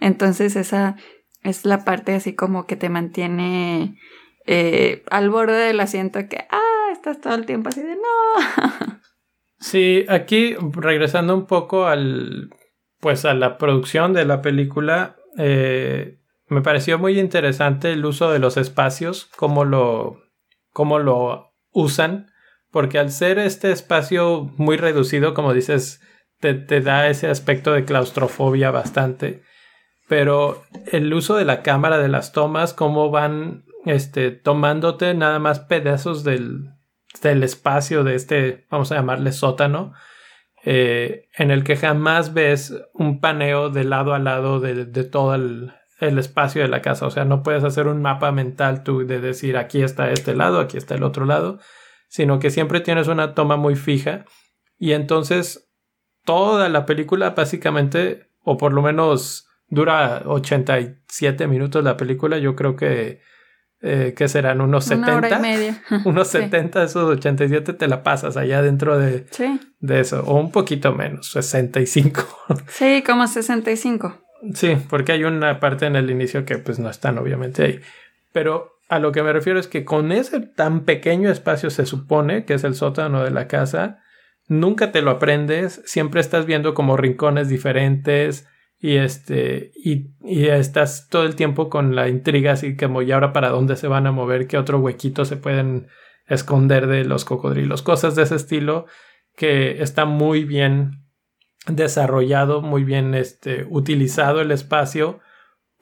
Entonces 0.00 0.56
esa 0.56 0.96
es 1.42 1.64
la 1.64 1.84
parte 1.84 2.14
así 2.14 2.34
como 2.34 2.66
que 2.66 2.76
te 2.76 2.88
mantiene 2.88 3.98
eh, 4.46 5.02
al 5.10 5.30
borde 5.30 5.54
del 5.56 5.80
asiento 5.80 6.20
que, 6.28 6.46
ah, 6.50 6.92
estás 6.92 7.20
todo 7.20 7.34
el 7.34 7.46
tiempo 7.46 7.68
así 7.68 7.82
de 7.82 7.94
no. 7.94 9.00
Sí, 9.60 10.04
aquí 10.10 10.56
regresando 10.72 11.34
un 11.34 11.46
poco 11.46 11.86
al, 11.86 12.50
pues 13.00 13.24
a 13.24 13.32
la 13.32 13.56
producción 13.56 14.12
de 14.12 14.26
la 14.26 14.42
película, 14.42 15.16
eh, 15.38 16.18
me 16.48 16.60
pareció 16.60 16.98
muy 16.98 17.18
interesante 17.18 17.92
el 17.92 18.04
uso 18.04 18.30
de 18.30 18.40
los 18.40 18.58
espacios, 18.58 19.30
cómo 19.36 19.64
lo, 19.64 20.20
cómo 20.70 20.98
lo 20.98 21.54
usan 21.70 22.26
porque 22.74 22.98
al 22.98 23.12
ser 23.12 23.38
este 23.38 23.70
espacio 23.70 24.50
muy 24.56 24.76
reducido, 24.76 25.32
como 25.32 25.54
dices, 25.54 26.02
te, 26.40 26.80
da 26.80 27.08
ese 27.08 27.28
aspecto 27.28 27.72
de 27.72 27.84
claustrofobia 27.84 28.72
bastante. 28.72 29.44
Pero 30.08 30.64
el 30.90 31.14
uso 31.14 31.36
de 31.36 31.44
la 31.44 31.62
cámara, 31.62 31.98
de 31.98 32.08
las 32.08 32.32
tomas, 32.32 32.74
cómo 32.74 33.10
van 33.10 33.64
este, 33.86 34.32
tomándote 34.32 35.14
nada 35.14 35.38
más 35.38 35.60
pedazos 35.60 36.24
del, 36.24 36.72
del 37.22 37.44
espacio 37.44 38.02
de 38.02 38.16
este, 38.16 38.66
vamos 38.72 38.90
a 38.90 38.96
llamarle 38.96 39.30
sótano, 39.30 39.92
eh, 40.64 41.28
en 41.38 41.52
el 41.52 41.62
que 41.62 41.76
jamás 41.76 42.34
ves 42.34 42.74
un 42.92 43.20
paneo 43.20 43.70
de 43.70 43.84
lado 43.84 44.14
a 44.14 44.18
lado 44.18 44.58
de, 44.58 44.84
de 44.84 45.04
todo 45.04 45.36
el, 45.36 45.72
el, 46.00 46.18
espacio 46.18 46.62
de 46.62 46.68
la 46.68 46.82
casa. 46.82 47.06
O 47.06 47.12
sea, 47.12 47.24
no 47.24 47.44
puedes 47.44 47.62
hacer 47.62 47.86
un 47.86 48.02
mapa 48.02 48.32
mental 48.32 48.82
tú 48.82 49.06
de 49.06 49.20
decir 49.20 49.56
aquí 49.56 49.80
está 49.80 50.10
este 50.10 50.34
lado, 50.34 50.58
aquí 50.58 50.76
está 50.76 50.96
el 50.96 51.04
otro 51.04 51.24
lado, 51.24 51.60
sino 52.08 52.38
que 52.38 52.50
siempre 52.50 52.80
tienes 52.80 53.08
una 53.08 53.34
toma 53.34 53.56
muy 53.56 53.76
fija 53.76 54.24
y 54.78 54.92
entonces 54.92 55.68
toda 56.24 56.68
la 56.68 56.86
película 56.86 57.30
básicamente, 57.30 58.28
o 58.42 58.56
por 58.56 58.72
lo 58.72 58.82
menos 58.82 59.46
dura 59.68 60.22
87 60.26 61.46
minutos 61.48 61.82
la 61.84 61.96
película, 61.96 62.38
yo 62.38 62.54
creo 62.56 62.76
que 62.76 63.20
eh, 63.86 64.14
que 64.16 64.28
serán 64.28 64.62
unos 64.62 64.84
70. 64.84 65.06
Una 65.08 65.16
hora 65.18 65.38
y 65.38 65.42
media. 65.42 65.82
unos 66.06 66.28
70 66.28 66.80
de 66.80 66.86
esos 66.86 67.04
87 67.18 67.74
te 67.74 67.86
la 67.86 68.02
pasas 68.02 68.38
allá 68.38 68.62
dentro 68.62 68.98
de, 68.98 69.26
Sí. 69.30 69.60
de 69.80 70.00
eso, 70.00 70.22
o 70.24 70.40
un 70.40 70.50
poquito 70.50 70.94
menos, 70.94 71.30
65. 71.32 72.22
Sí, 72.68 73.02
como 73.04 73.26
65. 73.26 74.22
sí, 74.54 74.76
porque 74.88 75.12
hay 75.12 75.24
una 75.24 75.60
parte 75.60 75.84
en 75.84 75.96
el 75.96 76.10
inicio 76.10 76.46
que 76.46 76.56
pues 76.56 76.78
no 76.78 76.88
están 76.88 77.18
obviamente 77.18 77.62
ahí. 77.62 77.80
Pero 78.32 78.73
a 78.88 78.98
lo 78.98 79.12
que 79.12 79.22
me 79.22 79.32
refiero 79.32 79.58
es 79.58 79.66
que 79.66 79.84
con 79.84 80.12
ese 80.12 80.40
tan 80.40 80.84
pequeño 80.84 81.30
espacio 81.30 81.70
se 81.70 81.86
supone 81.86 82.44
que 82.44 82.54
es 82.54 82.64
el 82.64 82.74
sótano 82.74 83.22
de 83.24 83.30
la 83.30 83.48
casa, 83.48 84.00
nunca 84.46 84.92
te 84.92 85.02
lo 85.02 85.10
aprendes, 85.10 85.82
siempre 85.86 86.20
estás 86.20 86.46
viendo 86.46 86.74
como 86.74 86.96
rincones 86.96 87.48
diferentes 87.48 88.48
y 88.78 88.96
este 88.96 89.72
y, 89.74 90.10
y 90.22 90.46
estás 90.46 91.08
todo 91.08 91.24
el 91.24 91.36
tiempo 91.36 91.70
con 91.70 91.94
la 91.96 92.08
intriga 92.08 92.52
así 92.52 92.76
como 92.76 93.00
y 93.00 93.12
ahora 93.12 93.32
para 93.32 93.48
dónde 93.48 93.76
se 93.76 93.88
van 93.88 94.06
a 94.06 94.12
mover, 94.12 94.46
qué 94.46 94.58
otro 94.58 94.78
huequito 94.78 95.24
se 95.24 95.36
pueden 95.36 95.86
esconder 96.26 96.86
de 96.86 97.04
los 97.04 97.24
cocodrilos, 97.24 97.82
cosas 97.82 98.14
de 98.14 98.22
ese 98.22 98.36
estilo 98.36 98.86
que 99.36 99.82
está 99.82 100.04
muy 100.04 100.44
bien 100.44 101.04
desarrollado, 101.66 102.60
muy 102.60 102.84
bien 102.84 103.14
este, 103.14 103.66
utilizado 103.68 104.40
el 104.40 104.50
espacio 104.50 105.20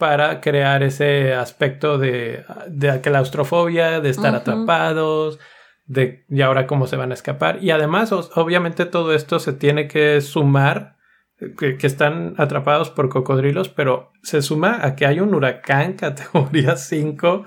para 0.02 0.40
crear 0.40 0.82
ese 0.82 1.32
aspecto 1.32 1.96
de, 1.96 2.44
de 2.66 3.00
claustrofobia, 3.02 4.00
de 4.00 4.10
estar 4.10 4.34
atrapados, 4.34 5.38
de 5.86 6.24
y 6.28 6.40
ahora 6.40 6.66
cómo 6.66 6.88
se 6.88 6.96
van 6.96 7.12
a 7.12 7.14
escapar. 7.14 7.62
Y 7.62 7.70
además, 7.70 8.10
obviamente, 8.10 8.84
todo 8.84 9.14
esto 9.14 9.38
se 9.38 9.52
tiene 9.52 9.86
que 9.86 10.20
sumar, 10.20 10.96
eh, 11.38 11.54
que, 11.56 11.76
que 11.76 11.86
están 11.86 12.34
atrapados 12.36 12.90
por 12.90 13.10
cocodrilos, 13.10 13.68
pero 13.68 14.10
se 14.24 14.42
suma 14.42 14.84
a 14.84 14.96
que 14.96 15.06
hay 15.06 15.20
un 15.20 15.36
huracán 15.36 15.92
categoría 15.96 16.74
5 16.74 17.44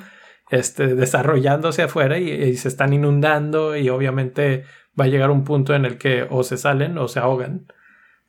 este, 0.50 0.96
desarrollándose 0.96 1.84
afuera 1.84 2.20
y, 2.20 2.32
y 2.32 2.56
se 2.56 2.70
están 2.70 2.94
inundando 2.94 3.76
y 3.76 3.90
obviamente 3.90 4.64
va 4.98 5.04
a 5.04 5.10
llegar 5.10 5.30
un 5.30 5.44
punto 5.44 5.76
en 5.76 5.84
el 5.84 5.98
que 5.98 6.26
o 6.30 6.42
se 6.44 6.56
salen 6.56 6.98
o 7.00 7.10
se 7.10 7.20
ahogan. 7.20 7.68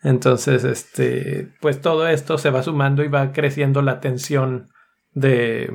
Entonces, 0.03 0.65
este, 0.65 1.53
pues 1.61 1.81
todo 1.81 2.07
esto 2.07 2.39
se 2.39 2.51
va 2.51 2.63
sumando 2.63 3.03
y 3.03 3.09
va 3.09 3.33
creciendo 3.33 3.83
la 3.83 4.01
tensión 4.01 4.69
de, 5.13 5.71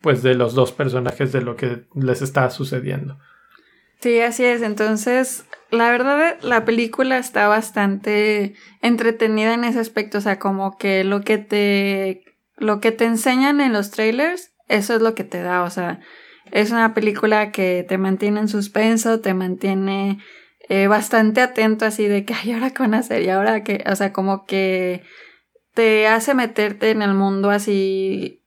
pues 0.00 0.22
de 0.22 0.34
los 0.34 0.54
dos 0.54 0.72
personajes 0.72 1.32
de 1.32 1.42
lo 1.42 1.56
que 1.56 1.86
les 1.94 2.22
está 2.22 2.48
sucediendo. 2.50 3.18
Sí, 4.00 4.20
así 4.20 4.44
es. 4.44 4.62
Entonces, 4.62 5.44
la 5.70 5.90
verdad, 5.90 6.38
la 6.40 6.64
película 6.64 7.18
está 7.18 7.48
bastante 7.48 8.54
entretenida 8.80 9.52
en 9.52 9.64
ese 9.64 9.78
aspecto. 9.78 10.18
O 10.18 10.20
sea, 10.22 10.38
como 10.38 10.78
que 10.78 11.04
lo 11.04 11.20
que 11.20 11.38
te, 11.38 12.24
lo 12.56 12.80
que 12.80 12.92
te 12.92 13.04
enseñan 13.04 13.60
en 13.60 13.72
los 13.72 13.90
trailers, 13.90 14.52
eso 14.68 14.94
es 14.94 15.02
lo 15.02 15.14
que 15.14 15.24
te 15.24 15.42
da. 15.42 15.62
O 15.64 15.70
sea, 15.70 16.00
es 16.50 16.70
una 16.70 16.94
película 16.94 17.52
que 17.52 17.84
te 17.86 17.98
mantiene 17.98 18.40
en 18.40 18.48
suspenso, 18.48 19.20
te 19.20 19.34
mantiene 19.34 20.18
eh, 20.72 20.86
bastante 20.86 21.40
atento 21.40 21.84
así 21.84 22.06
de 22.06 22.24
que, 22.24 22.32
ay, 22.32 22.52
ahora 22.52 22.70
qué 22.70 22.84
van 22.84 22.94
a 22.94 22.98
hacer 22.98 23.22
y 23.22 23.28
ahora 23.28 23.64
que, 23.64 23.82
o 23.90 23.96
sea, 23.96 24.12
como 24.12 24.46
que 24.46 25.02
te 25.74 26.06
hace 26.06 26.32
meterte 26.32 26.90
en 26.90 27.02
el 27.02 27.12
mundo 27.12 27.50
así, 27.50 28.44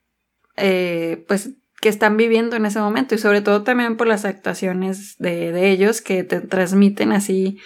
eh, 0.56 1.26
pues 1.28 1.50
que 1.82 1.90
están 1.90 2.16
viviendo 2.16 2.56
en 2.56 2.66
ese 2.66 2.80
momento. 2.80 3.14
Y 3.14 3.18
sobre 3.18 3.42
todo 3.42 3.64
también 3.64 3.98
por 3.98 4.08
las 4.08 4.24
actuaciones 4.24 5.18
de, 5.18 5.52
de 5.52 5.70
ellos 5.70 6.00
que 6.00 6.24
te 6.24 6.40
transmiten 6.40 7.12
así 7.12 7.58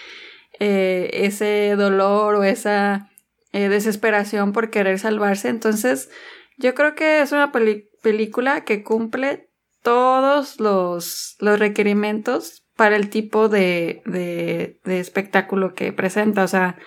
eh, 0.60 1.12
ese 1.14 1.76
dolor 1.78 2.34
o 2.34 2.44
esa 2.44 3.12
desesperación 3.54 4.54
por 4.54 4.72
querer 4.72 4.98
salvarse. 4.98 5.50
Entonces, 5.50 6.10
yo 6.58 6.74
creo 6.74 6.96
que 6.96 7.22
es 7.22 7.32
una 7.32 7.52
película 7.52 8.64
que 8.64 8.84
cumple 8.84 9.52
todos 9.84 10.60
los, 10.60 11.36
los 11.40 11.60
requerimientos 11.60 12.67
para 12.78 12.96
el 12.96 13.10
tipo 13.10 13.50
de, 13.50 14.02
de, 14.06 14.80
de 14.86 15.00
espectáculo 15.02 15.74
que 15.74 15.92
presenta. 15.92 16.44
O 16.44 16.48
sea, 16.48 16.78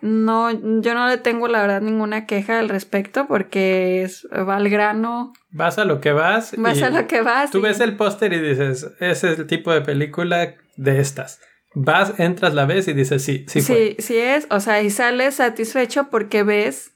no, 0.00 0.50
yo 0.50 0.94
no 0.94 1.06
le 1.08 1.18
tengo 1.18 1.46
la 1.48 1.60
verdad 1.60 1.80
ninguna 1.82 2.26
queja 2.26 2.58
al 2.58 2.68
respecto 2.68 3.26
porque 3.26 4.02
es, 4.02 4.26
va 4.32 4.56
al 4.56 4.68
grano, 4.70 5.32
Vas 5.50 5.78
a 5.78 5.84
lo 5.84 6.00
que 6.00 6.12
vas. 6.12 6.54
vas 6.56 6.78
y 6.78 6.82
a 6.82 6.90
lo 6.90 7.06
que 7.06 7.20
vas. 7.20 7.50
Tú 7.50 7.58
y- 7.58 7.62
ves 7.62 7.80
el 7.80 7.96
póster 7.96 8.32
y 8.32 8.40
dices, 8.40 8.90
ese 9.00 9.32
es 9.32 9.38
el 9.38 9.46
tipo 9.46 9.72
de 9.72 9.82
película 9.82 10.54
de 10.76 11.00
estas. 11.00 11.40
Vas, 11.74 12.18
entras, 12.18 12.54
la 12.54 12.66
ves 12.66 12.88
y 12.88 12.92
dices, 12.94 13.22
sí, 13.22 13.44
sí, 13.48 13.60
fue. 13.62 13.76
Sí, 13.76 13.96
sí 14.02 14.16
es, 14.18 14.46
o 14.50 14.60
sea, 14.60 14.82
y 14.82 14.90
sales 14.90 15.36
satisfecho 15.36 16.08
porque 16.10 16.42
ves 16.42 16.92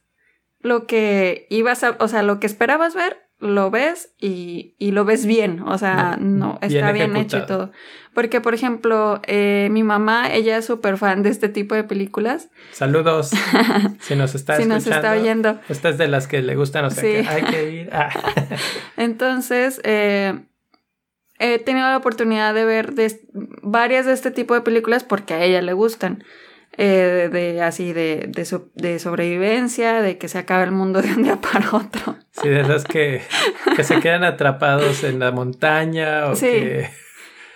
lo 0.61 0.87
que 0.87 1.47
ibas 1.51 1.85
a, 1.85 1.97
o 2.01 2.09
sea, 2.09 2.23
lo 2.23 2.41
que 2.41 2.47
esperabas 2.47 2.95
ver, 2.95 3.26
lo 3.39 3.71
ves 3.71 4.15
y, 4.19 4.75
y 4.79 4.93
lo 4.93 5.05
ves 5.05 5.27
bien, 5.27 5.61
o 5.61 5.77
sea, 5.77 6.17
no, 6.19 6.59
está 6.63 6.93
bien, 6.93 7.15
hecho 7.17 7.39
y 7.39 7.47
todo. 7.47 7.71
Porque, 8.15 8.41
por 8.41 8.55
ejemplo, 8.55 9.21
eh, 9.27 9.69
mi 9.71 9.83
mamá, 9.83 10.33
ella 10.33 10.57
es 10.57 10.65
súper 10.65 10.97
fan 10.97 11.23
de 11.23 11.29
este 11.29 11.51
tipo 11.51 11.75
de 11.75 11.85
películas, 11.85 12.49
Saludos. 12.73 13.31
si 14.01 14.17
nos 14.17 14.35
está 14.35 14.57
si 14.57 14.63
escuchando. 14.63 14.75
nos 14.75 14.87
está 14.87 15.13
oyendo. 15.13 15.61
Esta 15.69 15.91
es 15.91 15.99
de 15.99 16.09
las 16.09 16.27
que 16.27 16.41
le 16.41 16.57
gustan, 16.57 16.87
o 16.87 16.91
sea, 16.91 17.03
Sí. 17.03 17.11
que 17.23 17.29
hay 17.29 17.43
que 17.43 17.71
ir. 17.71 17.91
Ah. 17.93 18.09
Entonces, 18.97 19.81
eh, 19.85 20.41
he 21.39 21.59
tenido 21.59 21.87
la 21.89 21.97
oportunidad 21.99 22.55
de 22.55 22.65
ver 22.65 22.95
de- 22.95 23.21
varias 23.63 24.07
de 24.07 24.13
este 24.15 24.31
tipo 24.31 24.55
de 24.55 24.63
películas 24.63 25.05
porque 25.05 25.35
a 25.35 25.45
ella 25.45 25.61
le 25.61 25.75
gustan. 25.75 26.25
Eh, 26.79 27.31
de 27.33 27.63
así 27.63 27.93
de, 27.95 28.27
de, 28.29 28.45
so- 28.45 28.69
de 28.75 28.99
sobrevivencia, 28.99 30.03
de 30.03 30.19
que 30.19 30.29
se 30.29 30.37
acabe 30.39 30.65
el 30.65 30.73
mundo 30.73 31.01
de 31.01 31.11
un 31.15 31.23
día 31.23 31.37
para 31.41 31.69
otro. 31.75 32.17
Sí, 32.33 32.49
de 32.51 32.61
esas 32.61 32.85
que, 32.85 33.23
que 33.75 33.83
se 33.83 33.99
quedan 34.01 34.25
atrapados 34.25 35.03
en 35.05 35.19
la 35.19 35.33
montaña 35.33 36.27
o 36.27 36.37
Sí. 36.37 36.47
que... 36.47 36.91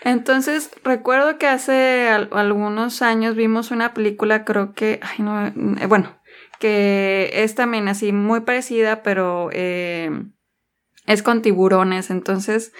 Entonces, 0.02 0.70
recuerdo 0.82 1.36
que 1.36 1.46
hace 1.46 2.08
al- 2.08 2.30
algunos 2.32 3.02
años 3.02 3.36
vimos 3.36 3.70
una 3.70 3.92
película, 3.92 4.46
creo 4.46 4.72
que, 4.72 4.98
ay, 5.02 5.22
no, 5.22 5.46
eh, 5.48 5.86
bueno, 5.86 6.18
que 6.58 7.30
es 7.34 7.54
también 7.54 7.88
así 7.88 8.12
muy 8.12 8.40
parecida, 8.40 9.02
pero 9.02 9.50
eh, 9.52 10.10
es 11.06 11.22
con 11.22 11.42
tiburones. 11.42 12.08
Entonces, 12.10 12.72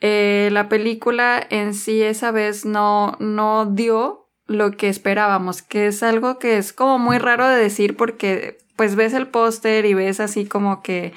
eh, 0.00 0.48
la 0.50 0.68
película 0.68 1.40
en 1.50 1.74
sí 1.74 2.02
esa 2.02 2.32
vez 2.32 2.64
no, 2.66 3.16
no 3.20 3.66
dio 3.66 4.23
lo 4.46 4.72
que 4.72 4.88
esperábamos, 4.88 5.62
que 5.62 5.86
es 5.86 6.02
algo 6.02 6.38
que 6.38 6.58
es 6.58 6.72
como 6.72 6.98
muy 6.98 7.18
raro 7.18 7.48
de 7.48 7.56
decir 7.56 7.96
porque 7.96 8.58
pues 8.76 8.96
ves 8.96 9.14
el 9.14 9.28
póster 9.28 9.86
y 9.86 9.94
ves 9.94 10.20
así 10.20 10.46
como 10.46 10.82
que 10.82 11.12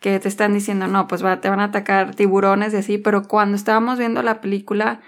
que 0.00 0.18
te 0.20 0.28
están 0.28 0.54
diciendo, 0.54 0.86
no, 0.86 1.08
pues 1.08 1.24
va, 1.24 1.40
te 1.40 1.50
van 1.50 1.60
a 1.60 1.64
atacar 1.64 2.14
tiburones 2.14 2.72
y 2.72 2.76
así, 2.76 2.98
pero 2.98 3.24
cuando 3.24 3.56
estábamos 3.56 3.98
viendo 3.98 4.22
la 4.22 4.40
película, 4.40 5.00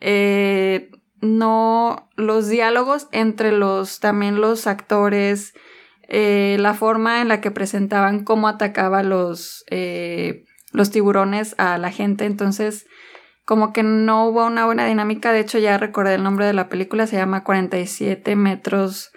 eh, 0.00 0.90
no, 1.20 2.08
los 2.16 2.48
diálogos 2.48 3.08
entre 3.12 3.52
los, 3.52 4.00
también 4.00 4.40
los 4.40 4.66
actores, 4.66 5.52
eh, 6.08 6.56
la 6.58 6.74
forma 6.74 7.20
en 7.20 7.28
la 7.28 7.40
que 7.40 7.50
presentaban 7.50 8.24
cómo 8.24 8.48
atacaba 8.48 9.02
los, 9.02 9.64
eh, 9.70 10.44
los 10.72 10.90
tiburones 10.90 11.54
a 11.58 11.76
la 11.78 11.90
gente, 11.90 12.24
entonces 12.24 12.86
como 13.52 13.74
que 13.74 13.82
no 13.82 14.24
hubo 14.28 14.46
una 14.46 14.64
buena 14.64 14.86
dinámica, 14.86 15.30
de 15.30 15.40
hecho 15.40 15.58
ya 15.58 15.76
recordé 15.76 16.14
el 16.14 16.22
nombre 16.22 16.46
de 16.46 16.54
la 16.54 16.70
película, 16.70 17.06
se 17.06 17.16
llama 17.16 17.44
47 17.44 18.34
metros 18.34 19.10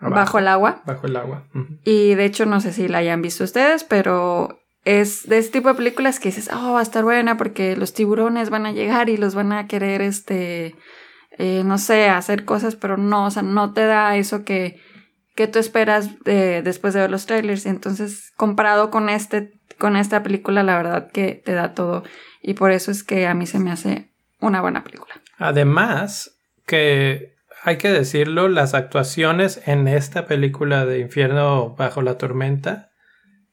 Abajo. 0.00 0.14
bajo 0.16 0.38
el 0.40 0.48
agua. 0.48 0.82
Bajo 0.84 1.06
el 1.06 1.14
agua. 1.14 1.44
Y 1.84 2.16
de 2.16 2.24
hecho 2.24 2.44
no 2.44 2.60
sé 2.60 2.72
si 2.72 2.88
la 2.88 2.98
hayan 2.98 3.22
visto 3.22 3.44
ustedes, 3.44 3.84
pero 3.84 4.58
es 4.84 5.28
de 5.28 5.38
ese 5.38 5.50
tipo 5.52 5.68
de 5.68 5.76
películas 5.76 6.18
que 6.18 6.30
dices, 6.30 6.50
oh, 6.52 6.72
va 6.72 6.80
a 6.80 6.82
estar 6.82 7.04
buena 7.04 7.36
porque 7.36 7.76
los 7.76 7.94
tiburones 7.94 8.50
van 8.50 8.66
a 8.66 8.72
llegar 8.72 9.08
y 9.08 9.16
los 9.16 9.36
van 9.36 9.52
a 9.52 9.68
querer, 9.68 10.02
este, 10.02 10.74
eh, 11.38 11.62
no 11.64 11.78
sé, 11.78 12.08
hacer 12.08 12.44
cosas, 12.44 12.74
pero 12.74 12.96
no, 12.96 13.26
o 13.26 13.30
sea, 13.30 13.42
no 13.42 13.72
te 13.74 13.86
da 13.86 14.16
eso 14.16 14.44
que, 14.44 14.80
que 15.36 15.46
tú 15.46 15.60
esperas 15.60 16.18
de- 16.24 16.62
después 16.62 16.94
de 16.94 17.00
ver 17.02 17.10
los 17.12 17.26
trailers. 17.26 17.64
Y 17.64 17.68
entonces, 17.68 18.32
comparado 18.36 18.90
con 18.90 19.08
este, 19.08 19.52
con 19.78 19.94
esta 19.96 20.24
película, 20.24 20.64
la 20.64 20.76
verdad 20.76 21.12
que 21.12 21.40
te 21.44 21.52
da 21.52 21.74
todo. 21.74 22.02
Y 22.48 22.54
por 22.54 22.72
eso 22.72 22.90
es 22.90 23.04
que 23.04 23.26
a 23.26 23.34
mí 23.34 23.46
se 23.46 23.58
me 23.58 23.70
hace 23.70 24.08
una 24.40 24.62
buena 24.62 24.82
película. 24.82 25.20
Además, 25.36 26.38
que 26.64 27.34
hay 27.62 27.76
que 27.76 27.90
decirlo, 27.90 28.48
las 28.48 28.72
actuaciones 28.72 29.60
en 29.66 29.86
esta 29.86 30.24
película 30.24 30.86
de 30.86 31.00
Infierno 31.00 31.74
bajo 31.76 32.00
la 32.00 32.16
tormenta 32.16 32.88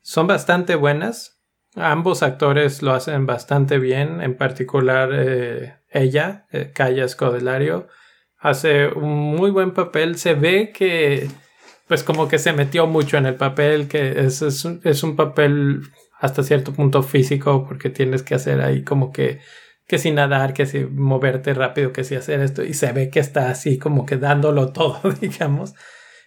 son 0.01 0.27
bastante 0.27 0.75
buenas. 0.75 1.41
Ambos 1.75 2.23
actores 2.23 2.81
lo 2.83 2.93
hacen 2.93 3.25
bastante 3.25 3.79
bien, 3.79 4.21
en 4.21 4.37
particular 4.37 5.09
eh, 5.11 5.75
ella, 5.89 6.45
eh, 6.53 6.71
Kaya 6.73 7.05
Scodelario, 7.09 7.89
hace 8.39 8.87
un 8.87 9.35
muy 9.35 9.51
buen 9.51 9.73
papel. 9.73 10.17
Se 10.17 10.35
ve 10.35 10.71
que, 10.71 11.27
pues 11.89 12.01
como 12.01 12.29
que 12.29 12.39
se 12.39 12.53
metió 12.53 12.87
mucho 12.87 13.17
en 13.17 13.25
el 13.25 13.35
papel, 13.35 13.89
que 13.89 14.21
es, 14.21 14.41
un, 14.63 14.79
es 14.85 15.03
un 15.03 15.17
papel 15.17 15.81
hasta 16.25 16.43
cierto 16.43 16.73
punto 16.73 17.03
físico, 17.03 17.65
porque 17.67 17.89
tienes 17.89 18.23
que 18.23 18.35
hacer 18.35 18.61
ahí 18.61 18.83
como 18.83 19.11
que 19.11 19.39
que 19.87 19.99
si 19.99 20.11
nadar, 20.11 20.53
que 20.53 20.65
si 20.65 20.85
moverte 20.85 21.53
rápido, 21.53 21.93
que 21.93 22.03
si 22.03 22.15
hacer 22.15 22.41
esto, 22.41 22.63
y 22.63 22.73
se 22.73 22.91
ve 22.91 23.09
que 23.09 23.19
está 23.19 23.49
así 23.49 23.77
como 23.77 24.05
que 24.05 24.17
dándolo 24.17 24.69
todo, 24.73 24.99
digamos. 25.21 25.73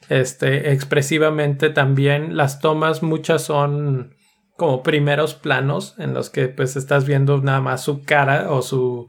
Este, 0.09 0.73
expresivamente 0.73 1.71
también, 1.71 2.37
las 2.37 2.61
tomas 2.61 3.03
muchas 3.03 3.43
son 3.43 4.15
como 4.57 4.83
primeros 4.83 5.35
planos 5.35 5.95
en 5.99 6.15
los 6.15 6.31
que 6.31 6.49
pues 6.49 6.77
estás 6.77 7.07
viendo 7.07 7.41
nada 7.43 7.61
más 7.61 7.85
su 7.85 8.03
cara 8.03 8.51
o 8.51 8.63
su 8.63 9.09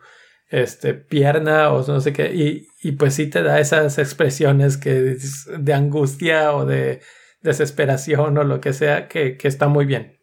este, 0.50 0.94
pierna 0.94 1.72
o 1.72 1.86
no 1.88 2.02
sé 2.02 2.12
qué, 2.12 2.34
y, 2.34 2.68
y 2.82 2.94
pues 2.94 3.14
sí 3.16 3.30
te 3.30 3.44
da 3.44 3.60
esas 3.60 3.98
expresiones 3.98 4.78
que 4.78 5.18
de 5.58 5.74
angustia 5.74 6.54
o 6.54 6.66
de 6.66 7.02
desesperación 7.42 8.38
o 8.38 8.44
lo 8.44 8.60
que 8.60 8.74
sea, 8.74 9.08
que, 9.08 9.38
que 9.38 9.48
está 9.48 9.68
muy 9.68 9.86
bien. 9.86 10.18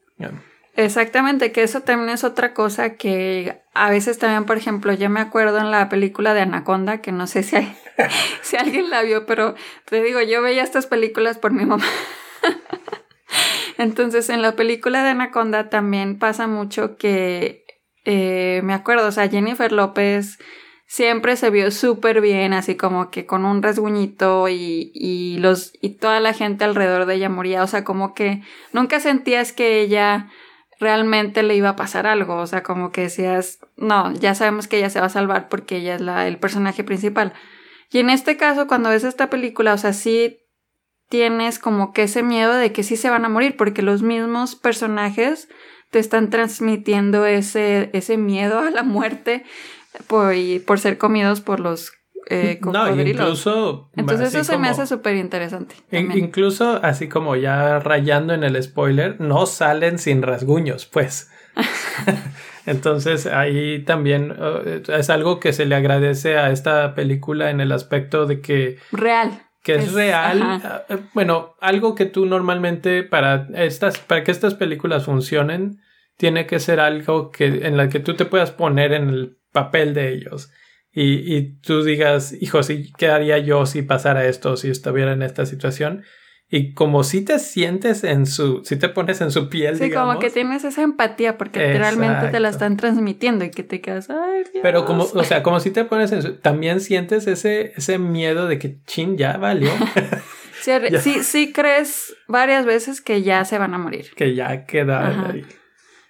Exactamente, 0.76 1.52
que 1.52 1.62
eso 1.62 1.80
también 1.80 2.10
es 2.10 2.22
otra 2.22 2.52
cosa 2.52 2.96
que 2.96 3.62
a 3.72 3.90
veces 3.90 4.18
también, 4.18 4.44
por 4.44 4.58
ejemplo, 4.58 4.92
yo 4.92 5.08
me 5.08 5.20
acuerdo 5.20 5.58
en 5.58 5.70
la 5.70 5.88
película 5.88 6.34
de 6.34 6.42
Anaconda, 6.42 7.00
que 7.00 7.12
no 7.12 7.26
sé 7.26 7.42
si, 7.42 7.56
hay, 7.56 7.76
si 8.42 8.56
alguien 8.56 8.90
la 8.90 9.00
vio, 9.00 9.24
pero 9.24 9.54
te 9.86 10.02
digo, 10.02 10.20
yo 10.20 10.42
veía 10.42 10.62
estas 10.62 10.86
películas 10.86 11.38
por 11.38 11.52
mi 11.52 11.64
mamá. 11.64 11.86
Entonces, 13.78 14.28
en 14.28 14.42
la 14.42 14.54
película 14.54 15.02
de 15.02 15.10
Anaconda 15.10 15.70
también 15.70 16.18
pasa 16.18 16.46
mucho 16.46 16.98
que 16.98 17.64
eh, 18.04 18.60
me 18.62 18.74
acuerdo, 18.74 19.08
o 19.08 19.12
sea, 19.12 19.28
Jennifer 19.30 19.72
López 19.72 20.38
siempre 20.86 21.36
se 21.36 21.48
vio 21.48 21.70
súper 21.70 22.20
bien, 22.20 22.52
así 22.52 22.76
como 22.76 23.10
que 23.10 23.24
con 23.24 23.46
un 23.46 23.62
rasguñito 23.62 24.50
y, 24.50 24.92
y, 24.94 25.38
los, 25.38 25.72
y 25.80 25.94
toda 25.96 26.20
la 26.20 26.34
gente 26.34 26.64
alrededor 26.64 27.06
de 27.06 27.14
ella 27.14 27.30
moría, 27.30 27.62
o 27.62 27.66
sea, 27.66 27.82
como 27.82 28.12
que 28.12 28.42
nunca 28.72 29.00
sentías 29.00 29.52
que 29.52 29.80
ella 29.80 30.30
realmente 30.78 31.42
le 31.42 31.56
iba 31.56 31.70
a 31.70 31.76
pasar 31.76 32.06
algo, 32.06 32.36
o 32.36 32.46
sea, 32.46 32.62
como 32.62 32.92
que 32.92 33.02
decías, 33.02 33.60
no, 33.76 34.12
ya 34.14 34.34
sabemos 34.34 34.68
que 34.68 34.78
ella 34.78 34.90
se 34.90 35.00
va 35.00 35.06
a 35.06 35.10
salvar 35.10 35.48
porque 35.48 35.76
ella 35.78 35.94
es 35.94 36.00
la, 36.00 36.26
el 36.26 36.38
personaje 36.38 36.84
principal. 36.84 37.32
Y 37.90 37.98
en 37.98 38.10
este 38.10 38.36
caso, 38.36 38.66
cuando 38.66 38.90
ves 38.90 39.04
esta 39.04 39.30
película, 39.30 39.74
o 39.74 39.78
sea, 39.78 39.92
sí 39.92 40.40
tienes 41.08 41.58
como 41.58 41.92
que 41.92 42.04
ese 42.04 42.22
miedo 42.22 42.54
de 42.54 42.72
que 42.72 42.82
sí 42.82 42.96
se 42.96 43.10
van 43.10 43.24
a 43.24 43.28
morir, 43.28 43.56
porque 43.56 43.82
los 43.82 44.02
mismos 44.02 44.56
personajes 44.56 45.48
te 45.90 45.98
están 45.98 46.30
transmitiendo 46.30 47.26
ese, 47.26 47.90
ese 47.92 48.16
miedo 48.16 48.58
a 48.58 48.70
la 48.70 48.82
muerte 48.82 49.44
por, 50.08 50.34
por 50.66 50.80
ser 50.80 50.98
comidos 50.98 51.40
por 51.40 51.60
los 51.60 51.92
eh, 52.28 52.58
no, 52.60 53.00
incluso. 53.00 53.88
Entonces, 53.94 54.34
eso 54.34 54.44
se 54.44 54.58
me 54.58 54.68
hace 54.68 54.86
súper 54.86 55.16
interesante. 55.16 55.76
incluso, 55.92 56.80
así 56.82 57.08
como 57.08 57.36
ya 57.36 57.78
rayando 57.78 58.34
en 58.34 58.42
el 58.42 58.60
spoiler, 58.60 59.20
no 59.20 59.46
salen 59.46 59.98
sin 59.98 60.22
rasguños, 60.22 60.86
pues. 60.86 61.30
Entonces, 62.66 63.26
ahí 63.26 63.84
también 63.84 64.32
uh, 64.32 64.92
es 64.92 65.08
algo 65.08 65.38
que 65.38 65.52
se 65.52 65.66
le 65.66 65.76
agradece 65.76 66.36
a 66.36 66.50
esta 66.50 66.96
película 66.96 67.50
en 67.50 67.60
el 67.60 67.70
aspecto 67.70 68.26
de 68.26 68.40
que. 68.40 68.78
Real. 68.90 69.42
Que 69.62 69.76
es, 69.76 69.92
real. 69.92 70.42
Uh, 70.88 70.94
uh, 70.94 70.98
bueno, 71.14 71.54
algo 71.60 71.94
que 71.94 72.06
tú 72.06 72.26
normalmente 72.26 73.04
para 73.04 73.48
estas, 73.54 73.98
para 73.98 74.24
que 74.24 74.32
estas 74.32 74.54
películas 74.54 75.04
funcionen, 75.04 75.80
tiene 76.16 76.46
que 76.46 76.58
ser 76.58 76.80
algo 76.80 77.30
que, 77.30 77.46
en 77.46 77.76
la 77.76 77.88
que 77.88 78.00
tú 78.00 78.14
te 78.14 78.24
puedas 78.24 78.50
poner 78.50 78.92
en 78.92 79.08
el 79.10 79.38
papel 79.52 79.94
de 79.94 80.12
ellos 80.12 80.50
y, 80.98 81.37
y 81.37 81.59
tú 81.59 81.85
digas, 81.85 82.35
hijo, 82.40 82.62
¿sí, 82.62 82.90
¿qué 82.96 83.09
haría 83.09 83.37
yo 83.37 83.66
si 83.66 83.82
pasara 83.82 84.26
esto, 84.26 84.56
si 84.56 84.70
estuviera 84.70 85.12
en 85.12 85.20
esta 85.20 85.44
situación? 85.44 86.04
Y 86.48 86.72
como 86.72 87.04
si 87.04 87.22
te 87.22 87.38
sientes 87.38 88.02
en 88.02 88.24
su, 88.24 88.64
si 88.64 88.76
te 88.76 88.88
pones 88.88 89.20
en 89.20 89.30
su 89.30 89.50
piel, 89.50 89.76
sí, 89.76 89.90
como 89.90 90.18
que 90.18 90.30
tienes 90.30 90.64
esa 90.64 90.80
empatía 90.80 91.37
porque 91.37 91.76
realmente 91.76 92.28
te 92.28 92.40
la 92.40 92.48
están 92.48 92.78
transmitiendo 92.78 93.44
y 93.44 93.50
que 93.50 93.62
te 93.62 93.82
quedas, 93.82 94.09
ay, 94.09 94.44
Dios. 94.50 94.62
Pero 94.62 94.87
como, 94.87 95.04
o 95.04 95.24
sea, 95.24 95.42
como 95.42 95.61
si 95.61 95.70
te 95.70 95.85
pones 95.85 96.12
en 96.12 96.22
su, 96.22 96.37
también 96.37 96.80
sientes 96.80 97.26
ese, 97.26 97.74
ese 97.76 97.98
miedo 97.98 98.46
de 98.46 98.59
que, 98.59 98.78
chin, 98.87 99.18
ya 99.18 99.37
valió. 99.37 99.70
sí, 100.62 100.72
sí, 101.00 101.22
sí 101.22 101.52
crees 101.52 102.16
varias 102.26 102.64
veces 102.64 103.02
que 103.02 103.20
ya 103.20 103.44
se 103.44 103.59
van 103.59 103.74
a 103.74 103.78
morir. 103.78 104.12
Que 104.16 104.35
ya 104.35 104.64
queda 104.64 105.28
ahí. 105.28 105.44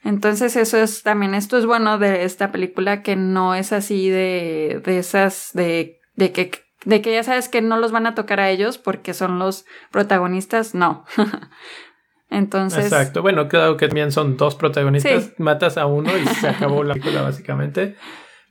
Entonces 0.06 0.54
eso 0.54 0.78
es 0.78 1.02
también, 1.02 1.34
esto 1.34 1.58
es 1.58 1.66
bueno 1.66 1.98
de 1.98 2.22
esta 2.22 2.52
película 2.52 3.02
que 3.02 3.16
no 3.16 3.56
es 3.56 3.72
así 3.72 4.08
de, 4.08 4.80
de 4.84 4.98
esas, 4.98 5.50
de, 5.52 5.98
de 6.14 6.30
que, 6.30 6.52
de 6.84 7.02
que 7.02 7.12
ya 7.12 7.24
sabes 7.24 7.48
que 7.48 7.60
no 7.60 7.76
los 7.76 7.90
van 7.90 8.06
a 8.06 8.14
tocar 8.14 8.38
a 8.38 8.48
ellos 8.48 8.78
porque 8.78 9.14
son 9.14 9.40
los 9.40 9.64
protagonistas, 9.90 10.76
no. 10.76 11.04
Entonces. 12.30 12.84
Exacto. 12.84 13.20
Bueno, 13.20 13.48
claro 13.48 13.76
que 13.76 13.88
también 13.88 14.12
son 14.12 14.36
dos 14.36 14.54
protagonistas. 14.54 15.32
Matas 15.38 15.76
a 15.76 15.86
uno 15.86 16.16
y 16.16 16.24
se 16.36 16.48
acabó 16.50 16.84
la 16.84 16.94
película, 16.94 17.22
básicamente. 17.22 17.96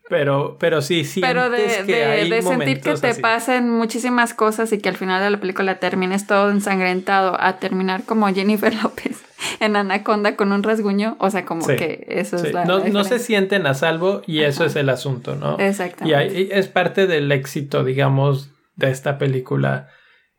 Pero, 0.07 0.57
pero 0.59 0.83
sí, 0.83 1.03
sí. 1.03 1.19
Pero 1.19 1.49
de, 1.49 1.83
de, 1.83 2.41
sentir 2.43 2.81
que 2.81 2.93
te 2.93 3.15
pasen 3.15 3.71
muchísimas 3.71 4.35
cosas 4.35 4.71
y 4.71 4.77
que 4.77 4.89
al 4.89 4.97
final 4.97 5.23
de 5.23 5.31
la 5.31 5.39
película 5.39 5.79
termines 5.79 6.27
todo 6.27 6.51
ensangrentado 6.51 7.35
a 7.41 7.57
terminar 7.57 8.03
como 8.03 8.27
Jennifer 8.27 8.73
López 8.83 9.23
en 9.59 9.75
Anaconda 9.75 10.35
con 10.35 10.51
un 10.51 10.61
rasguño. 10.61 11.17
O 11.19 11.31
sea, 11.31 11.45
como 11.45 11.65
que 11.65 12.05
eso 12.07 12.37
es 12.37 12.53
la. 12.53 12.65
No, 12.65 12.79
no, 12.85 13.03
se 13.03 13.17
sienten 13.17 13.65
a 13.65 13.73
salvo 13.73 14.21
y 14.27 14.41
eso 14.41 14.65
es 14.65 14.75
el 14.75 14.89
asunto, 14.89 15.35
¿no? 15.35 15.57
Exactamente. 15.57 16.39
Y 16.39 16.49
es 16.51 16.67
parte 16.67 17.07
del 17.07 17.31
éxito, 17.31 17.83
digamos, 17.83 18.51
de 18.75 18.91
esta 18.91 19.17
película 19.17 19.89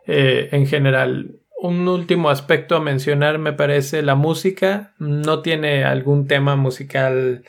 eh, 0.07 0.49
en 0.53 0.69
general. 0.69 1.41
Un 1.59 1.89
último 1.89 2.31
aspecto 2.31 2.77
a 2.77 2.81
mencionar 2.81 3.39
me 3.39 3.53
parece 3.53 4.03
la 4.03 4.15
música. 4.15 4.95
No 4.99 5.41
tiene 5.41 5.85
algún 5.85 6.29
tema 6.29 6.55
musical 6.55 7.43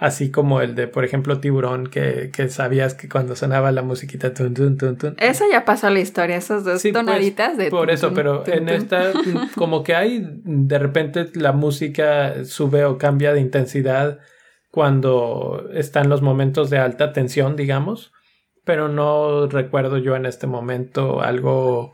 Así 0.00 0.30
como 0.30 0.62
el 0.62 0.74
de, 0.74 0.88
por 0.88 1.04
ejemplo, 1.04 1.40
Tiburón, 1.40 1.86
que, 1.86 2.30
que 2.32 2.48
sabías 2.48 2.94
que 2.94 3.06
cuando 3.06 3.36
sonaba 3.36 3.70
la 3.70 3.82
musiquita 3.82 4.32
tun, 4.32 4.54
tun, 4.54 4.78
tun, 4.78 4.96
tun. 4.96 5.14
Eso 5.18 5.44
ya 5.52 5.66
pasó 5.66 5.90
la 5.90 6.00
historia, 6.00 6.36
esas 6.36 6.64
dos 6.64 6.80
pues, 6.80 6.94
tonaditas 6.94 7.58
de. 7.58 7.68
Por 7.68 7.90
eso, 7.90 8.14
pero 8.14 8.42
en 8.46 8.70
esta, 8.70 9.12
como 9.56 9.82
que 9.82 9.94
hay, 9.94 10.26
de 10.42 10.78
repente 10.78 11.28
la 11.34 11.52
música 11.52 12.46
sube 12.46 12.86
o 12.86 12.96
cambia 12.96 13.34
de 13.34 13.42
intensidad 13.42 14.20
cuando 14.70 15.68
están 15.74 16.08
los 16.08 16.22
momentos 16.22 16.70
de 16.70 16.78
alta 16.78 17.12
tensión, 17.12 17.54
digamos. 17.54 18.10
Pero 18.64 18.88
no 18.88 19.48
recuerdo 19.48 19.98
yo 19.98 20.16
en 20.16 20.24
este 20.24 20.46
momento 20.46 21.20
algo 21.20 21.92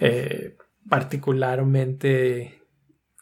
eh, 0.00 0.54
particularmente 0.86 2.57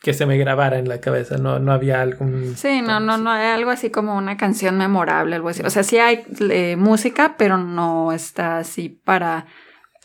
que 0.00 0.14
se 0.14 0.26
me 0.26 0.36
grabara 0.38 0.78
en 0.78 0.88
la 0.88 1.00
cabeza, 1.00 1.38
no, 1.38 1.58
no 1.58 1.72
había 1.72 2.00
algún... 2.02 2.54
Sí, 2.56 2.82
no, 2.82 3.00
no, 3.00 3.18
no, 3.18 3.30
hay 3.30 3.46
algo 3.46 3.70
así 3.70 3.90
como 3.90 4.16
una 4.16 4.36
canción 4.36 4.78
memorable, 4.78 5.36
algo 5.36 5.48
así. 5.48 5.62
O 5.64 5.70
sea, 5.70 5.82
sí 5.82 5.98
hay 5.98 6.24
eh, 6.50 6.76
música, 6.76 7.34
pero 7.38 7.58
no 7.58 8.12
está 8.12 8.58
así 8.58 8.88
para 8.88 9.46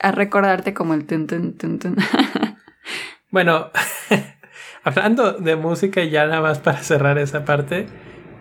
recordarte 0.01 0.73
como 0.73 0.93
el 0.93 1.05
tun, 1.05 1.27
tun, 1.27 1.57
tun, 1.57 1.77
tun. 1.77 1.97
bueno, 3.31 3.69
hablando 4.83 5.33
de 5.33 5.55
música 5.55 6.01
y 6.01 6.09
ya 6.09 6.25
nada 6.25 6.41
más 6.41 6.59
para 6.59 6.79
cerrar 6.79 7.17
esa 7.17 7.45
parte, 7.45 7.87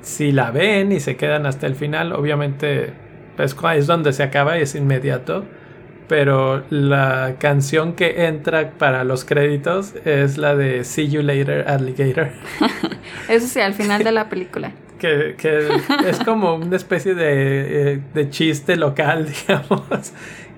si 0.00 0.32
la 0.32 0.50
ven 0.50 0.92
y 0.92 1.00
se 1.00 1.16
quedan 1.16 1.46
hasta 1.46 1.66
el 1.66 1.74
final, 1.74 2.12
obviamente 2.12 2.94
pues, 3.36 3.56
es 3.74 3.86
donde 3.86 4.12
se 4.12 4.22
acaba 4.22 4.58
y 4.58 4.62
es 4.62 4.74
inmediato 4.74 5.44
pero 6.10 6.64
la 6.70 7.36
canción 7.38 7.92
que 7.92 8.26
entra 8.26 8.72
para 8.72 9.04
los 9.04 9.24
créditos 9.24 9.94
es 10.04 10.38
la 10.38 10.56
de 10.56 10.82
See 10.82 11.08
You 11.08 11.22
Later 11.22 11.68
Alligator. 11.68 12.30
Eso 13.28 13.46
sí, 13.46 13.60
al 13.60 13.74
final 13.74 14.02
de 14.02 14.10
la 14.10 14.28
película. 14.28 14.72
que, 14.98 15.36
es 16.08 16.18
como 16.24 16.56
una 16.56 16.74
especie 16.74 17.14
de, 17.14 17.92
eh, 17.92 18.00
de 18.12 18.28
chiste 18.28 18.74
local, 18.74 19.28
digamos, 19.46 20.12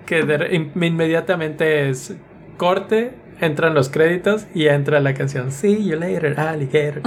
que 0.07 0.71
inmediatamente 0.81 1.91
es 1.91 2.15
corte, 2.57 3.11
entran 3.39 3.75
los 3.75 3.91
créditos 3.91 4.47
y 4.55 4.69
entra 4.69 5.01
la 5.01 5.13
canción 5.13 5.53
See 5.53 5.85
You 5.85 5.99
Later 5.99 6.41
Alligator. 6.41 7.03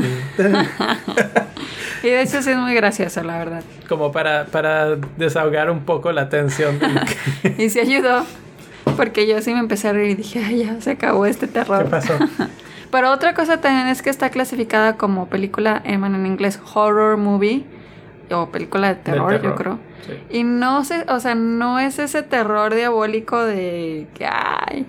Y 2.05 2.09
de 2.09 2.21
hecho 2.21 2.41
sí 2.41 2.51
es 2.51 2.57
muy 2.57 2.73
gracioso, 2.75 3.23
la 3.23 3.37
verdad. 3.37 3.63
Como 3.89 4.11
para, 4.11 4.45
para 4.45 4.95
desahogar 5.17 5.71
un 5.71 5.81
poco 5.81 6.11
la 6.11 6.29
tensión. 6.29 6.79
y 7.57 7.69
se 7.69 7.81
ayudó. 7.81 8.23
Porque 8.95 9.27
yo 9.27 9.41
sí 9.41 9.53
me 9.53 9.59
empecé 9.59 9.89
a 9.89 9.93
reír 9.93 10.11
y 10.11 10.15
dije, 10.15 10.43
Ay, 10.45 10.65
ya 10.65 10.79
se 10.79 10.91
acabó 10.91 11.25
este 11.25 11.47
terror. 11.47 11.83
¿Qué 11.83 11.89
pasó? 11.89 12.13
Pero 12.91 13.11
otra 13.11 13.33
cosa 13.33 13.59
también 13.59 13.87
es 13.87 14.01
que 14.01 14.09
está 14.09 14.29
clasificada 14.29 14.95
como 14.95 15.27
película 15.27 15.81
en, 15.83 16.03
en 16.03 16.25
inglés 16.25 16.59
horror 16.73 17.17
movie 17.17 17.65
o 18.31 18.49
película 18.49 18.89
de 18.89 18.95
terror, 18.95 19.41
yo 19.41 19.55
creo. 19.55 19.79
Y 20.29 20.43
no 20.43 20.85
sé, 20.85 21.03
o 21.09 21.19
sea, 21.19 21.35
no 21.35 21.79
es 21.79 21.99
ese 21.99 22.21
terror 22.21 22.73
diabólico 22.73 23.43
de 23.43 24.07
que 24.13 24.27
ay, 24.27 24.85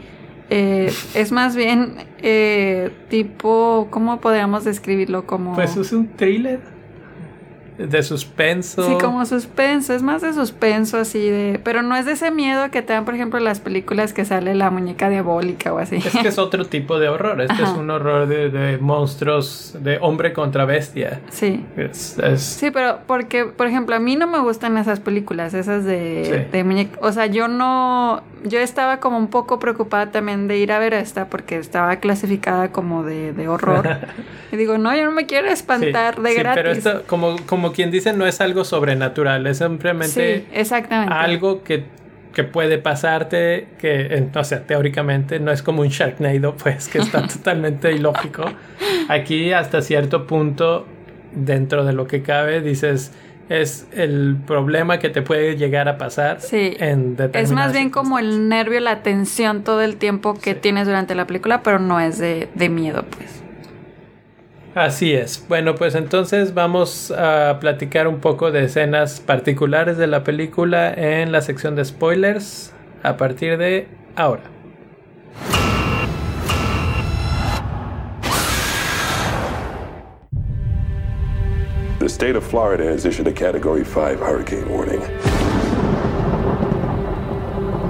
eh, 0.51 0.93
es 1.15 1.33
más 1.33 1.57
bien 1.57 1.95
eh, 2.19 2.93
tipo, 3.09 3.89
¿cómo 3.91 4.21
podríamos 4.21 4.65
describirlo? 4.65 5.27
Como... 5.27 5.55
Pues 5.55 5.77
es 5.77 5.93
un 5.93 6.09
thriller. 6.09 6.76
De 7.79 8.03
suspenso. 8.03 8.87
Sí, 8.87 8.97
como 9.01 9.25
suspenso, 9.27 9.95
es 9.95 10.03
más 10.03 10.23
de 10.23 10.33
suspenso 10.33 10.99
así 10.99 11.19
de... 11.29 11.61
Pero 11.63 11.83
no 11.83 11.97
es 11.97 12.07
de 12.07 12.13
ese 12.13 12.31
miedo 12.31 12.71
que 12.71 12.83
te 12.83 12.93
dan, 12.93 13.05
por 13.05 13.15
ejemplo, 13.15 13.39
las 13.41 13.61
películas 13.61 14.13
que 14.13 14.25
sale 14.25 14.55
la 14.55 14.71
muñeca 14.71 15.09
diabólica 15.11 15.73
o 15.73 15.79
así. 15.79 15.97
Es 15.97 16.17
que 16.17 16.29
es 16.29 16.39
otro 16.39 16.67
tipo 16.67 16.99
de 16.99 17.09
horror, 17.09 17.41
este 17.41 17.63
es 17.63 17.71
un 17.71 17.91
horror 17.91 18.27
de, 18.27 18.51
de, 18.51 18.79
monstruos, 18.79 19.77
de 19.81 19.99
hombre 20.01 20.33
contra 20.33 20.65
bestia. 20.65 21.21
Sí. 21.31 21.65
Es, 21.77 22.19
es... 22.19 22.43
Sí, 22.43 22.71
pero 22.71 23.01
porque, 23.07 23.45
por 23.45 23.67
ejemplo, 23.67 23.95
a 23.95 23.99
mí 23.99 24.17
no 24.17 24.27
me 24.27 24.39
gustan 24.41 24.79
esas 24.79 25.01
películas, 25.01 25.55
esas 25.55 25.85
de, 25.85 26.49
de 26.51 26.65
muñeca... 26.65 26.99
O 27.03 27.13
sea, 27.13 27.27
yo 27.27 27.49
no... 27.49 28.23
Yo 28.45 28.61
estaba 28.61 29.01
como 29.01 29.19
un 29.19 29.29
poco 29.29 29.59
preocupada 29.59 30.13
también 30.13 30.47
de 30.47 30.59
ir 30.59 30.71
a 30.71 30.79
ver 30.79 30.95
esta 30.95 31.29
porque 31.29 31.57
estaba 31.57 31.97
clasificada 31.97 32.71
como 32.71 33.03
de, 33.03 33.33
de 33.33 33.49
horror. 33.49 33.89
y 34.53 34.57
digo, 34.57 34.79
no, 34.79 34.95
yo 34.95 35.05
no 35.05 35.11
me 35.11 35.27
quiero 35.27 35.49
espantar 35.49 36.21
de 36.21 36.35
gratis. 36.35 36.63
Pero 36.63 36.73
esto, 36.73 37.03
como, 37.09 37.37
como 37.47 37.66
quien 37.73 37.91
dice, 37.91 38.13
no 38.13 38.27
es 38.27 38.41
algo 38.41 38.65
sobrenatural, 38.65 39.47
es 39.47 39.59
simplemente 39.59 40.47
exactamente. 40.53 41.15
algo 41.15 41.63
que, 41.63 41.85
que, 42.35 42.45
puede 42.45 42.79
pasarte, 42.79 43.69
que, 43.79 44.29
o 44.35 44.45
sea, 44.45 44.67
teóricamente 44.67 45.41
no 45.41 45.53
es 45.53 45.63
como 45.63 45.83
un 45.83 45.89
Sharknado, 45.89 46.57
pues, 46.63 46.89
que 46.89 46.99
está 46.99 47.27
totalmente 47.27 47.93
ilógico. 47.93 48.45
Aquí, 49.09 49.53
hasta 49.53 49.83
cierto 49.83 50.27
punto, 50.27 50.87
dentro 51.33 51.85
de 51.85 51.93
lo 51.93 52.07
que 52.07 52.23
cabe, 52.23 52.61
dices 52.61 53.13
es 53.49 53.87
el 53.93 54.37
problema 54.45 54.99
que 54.99 55.09
te 55.09 55.23
puede 55.23 55.57
llegar 55.57 55.89
a 55.89 55.99
pasar 55.99 56.41
sí. 56.41 56.77
en 56.79 57.17
Es 57.33 57.53
más 57.53 57.73
bien 57.73 57.91
como 57.91 58.19
el 58.19 58.49
nervio, 58.49 58.81
la 58.81 59.03
tensión 59.03 59.63
todo 59.63 59.83
el 59.83 59.97
tiempo 59.97 60.35
que 60.35 60.55
tienes 60.55 60.87
durante 60.87 61.15
la 61.15 61.27
película, 61.27 61.63
pero 61.63 61.79
no 61.79 62.01
es 62.01 62.19
de, 62.19 62.49
de 62.55 62.69
miedo, 62.69 63.05
pues. 63.17 63.46
Así 64.77 65.15
es. 65.15 65.43
Bueno, 65.49 65.75
pues 65.75 65.95
entonces 65.95 66.53
vamos 66.53 67.11
a 67.11 67.57
platicar 67.61 68.07
un 68.07 68.21
poco 68.21 68.53
de 68.53 68.65
escenas 68.65 69.21
particulares 69.21 69.97
de 69.97 70.07
la 70.07 70.23
película 70.23 70.93
en 70.93 71.33
la 71.33 71.41
sección 71.41 71.75
de 71.77 71.83
spoilers 71.83 72.75
a 73.03 73.17
partir 73.17 73.57
de 73.57 73.89
ahora. 74.17 74.43
The 81.99 82.05
state 82.05 82.37
of 82.37 82.45
Florida 82.45 82.85
has 82.85 83.07
issued 83.07 83.27
a 83.29 83.33
Category 83.33 83.83
5 83.83 84.21
hurricane 84.21 84.69
warning. 84.69 85.01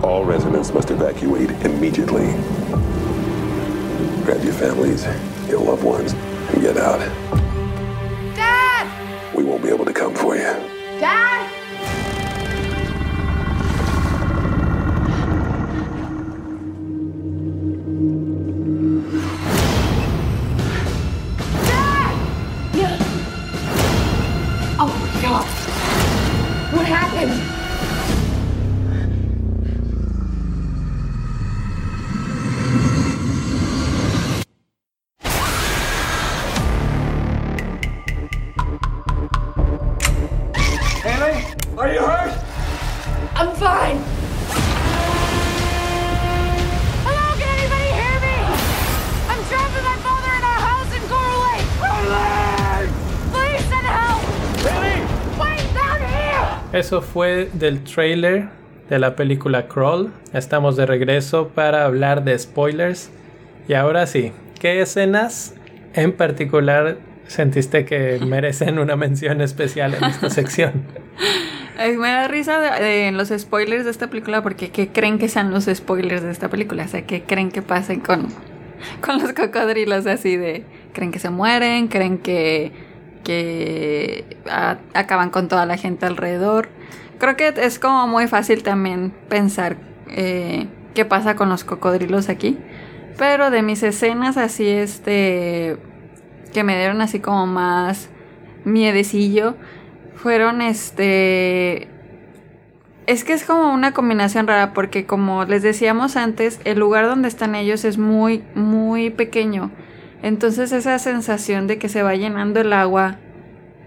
All 0.04 0.24
residents 0.24 0.72
must 0.72 0.92
evacuate 0.92 1.50
immediately. 1.64 2.32
Grab 4.24 4.44
your 4.44 4.54
families, 4.54 5.04
your 5.48 5.58
loved 5.58 5.82
ones, 5.82 6.14
get 6.60 6.76
out. 6.76 7.00
Dad! 8.34 9.34
We 9.34 9.44
won't 9.44 9.62
be 9.62 9.68
able 9.68 9.84
to 9.84 9.92
come 9.92 10.14
for 10.14 10.36
you. 10.36 10.65
Eso 56.86 57.02
fue 57.02 57.50
del 57.52 57.82
trailer 57.82 58.48
de 58.88 59.00
la 59.00 59.16
película 59.16 59.66
Crawl. 59.66 60.12
Estamos 60.32 60.76
de 60.76 60.86
regreso 60.86 61.48
para 61.48 61.84
hablar 61.84 62.22
de 62.22 62.38
spoilers. 62.38 63.10
Y 63.66 63.74
ahora 63.74 64.06
sí, 64.06 64.30
¿qué 64.60 64.80
escenas 64.80 65.56
en 65.94 66.12
particular 66.12 66.98
sentiste 67.26 67.84
que 67.86 68.20
merecen 68.24 68.78
una 68.78 68.94
mención 68.94 69.40
especial 69.40 69.94
en 69.94 70.04
esta 70.04 70.30
sección? 70.30 70.84
me 71.98 72.08
da 72.08 72.28
risa 72.28 72.78
en 72.78 73.16
los 73.16 73.30
spoilers 73.36 73.84
de 73.84 73.90
esta 73.90 74.06
película 74.06 74.44
porque 74.44 74.70
¿qué 74.70 74.86
creen 74.86 75.18
que 75.18 75.28
sean 75.28 75.50
los 75.50 75.64
spoilers 75.64 76.22
de 76.22 76.30
esta 76.30 76.48
película? 76.50 76.84
O 76.84 76.88
sea, 76.88 77.04
¿qué 77.04 77.24
creen 77.24 77.50
que 77.50 77.62
pasen 77.62 77.98
con, 77.98 78.28
con 79.00 79.20
los 79.20 79.32
cocodrilos 79.32 80.06
así 80.06 80.36
de... 80.36 80.62
¿Creen 80.92 81.10
que 81.10 81.18
se 81.18 81.30
mueren? 81.30 81.88
¿Creen 81.88 82.18
que 82.18 82.70
que 83.26 84.24
acaban 84.94 85.30
con 85.30 85.48
toda 85.48 85.66
la 85.66 85.76
gente 85.76 86.06
alrededor. 86.06 86.68
Creo 87.18 87.36
que 87.36 87.54
es 87.56 87.78
como 87.78 88.06
muy 88.06 88.26
fácil 88.26 88.62
también 88.62 89.12
pensar 89.28 89.76
eh, 90.08 90.68
qué 90.94 91.04
pasa 91.04 91.36
con 91.36 91.48
los 91.48 91.64
cocodrilos 91.64 92.28
aquí. 92.28 92.58
Pero 93.16 93.50
de 93.50 93.62
mis 93.62 93.82
escenas 93.82 94.36
así, 94.36 94.68
este, 94.68 95.78
que 96.52 96.64
me 96.64 96.76
dieron 96.76 97.00
así 97.00 97.20
como 97.20 97.46
más 97.46 98.10
miedecillo, 98.64 99.54
fueron 100.14 100.60
este... 100.60 101.88
Es 103.06 103.22
que 103.22 103.34
es 103.34 103.44
como 103.44 103.72
una 103.72 103.92
combinación 103.92 104.48
rara 104.48 104.74
porque 104.74 105.06
como 105.06 105.44
les 105.44 105.62
decíamos 105.62 106.16
antes, 106.16 106.60
el 106.64 106.80
lugar 106.80 107.06
donde 107.06 107.28
están 107.28 107.54
ellos 107.54 107.84
es 107.84 107.98
muy, 107.98 108.42
muy 108.54 109.10
pequeño. 109.10 109.70
Entonces 110.22 110.72
esa 110.72 110.98
sensación 110.98 111.68
de 111.68 111.78
que 111.78 111.88
se 111.88 112.02
va 112.02 112.16
llenando 112.16 112.60
el 112.60 112.72
agua 112.72 113.18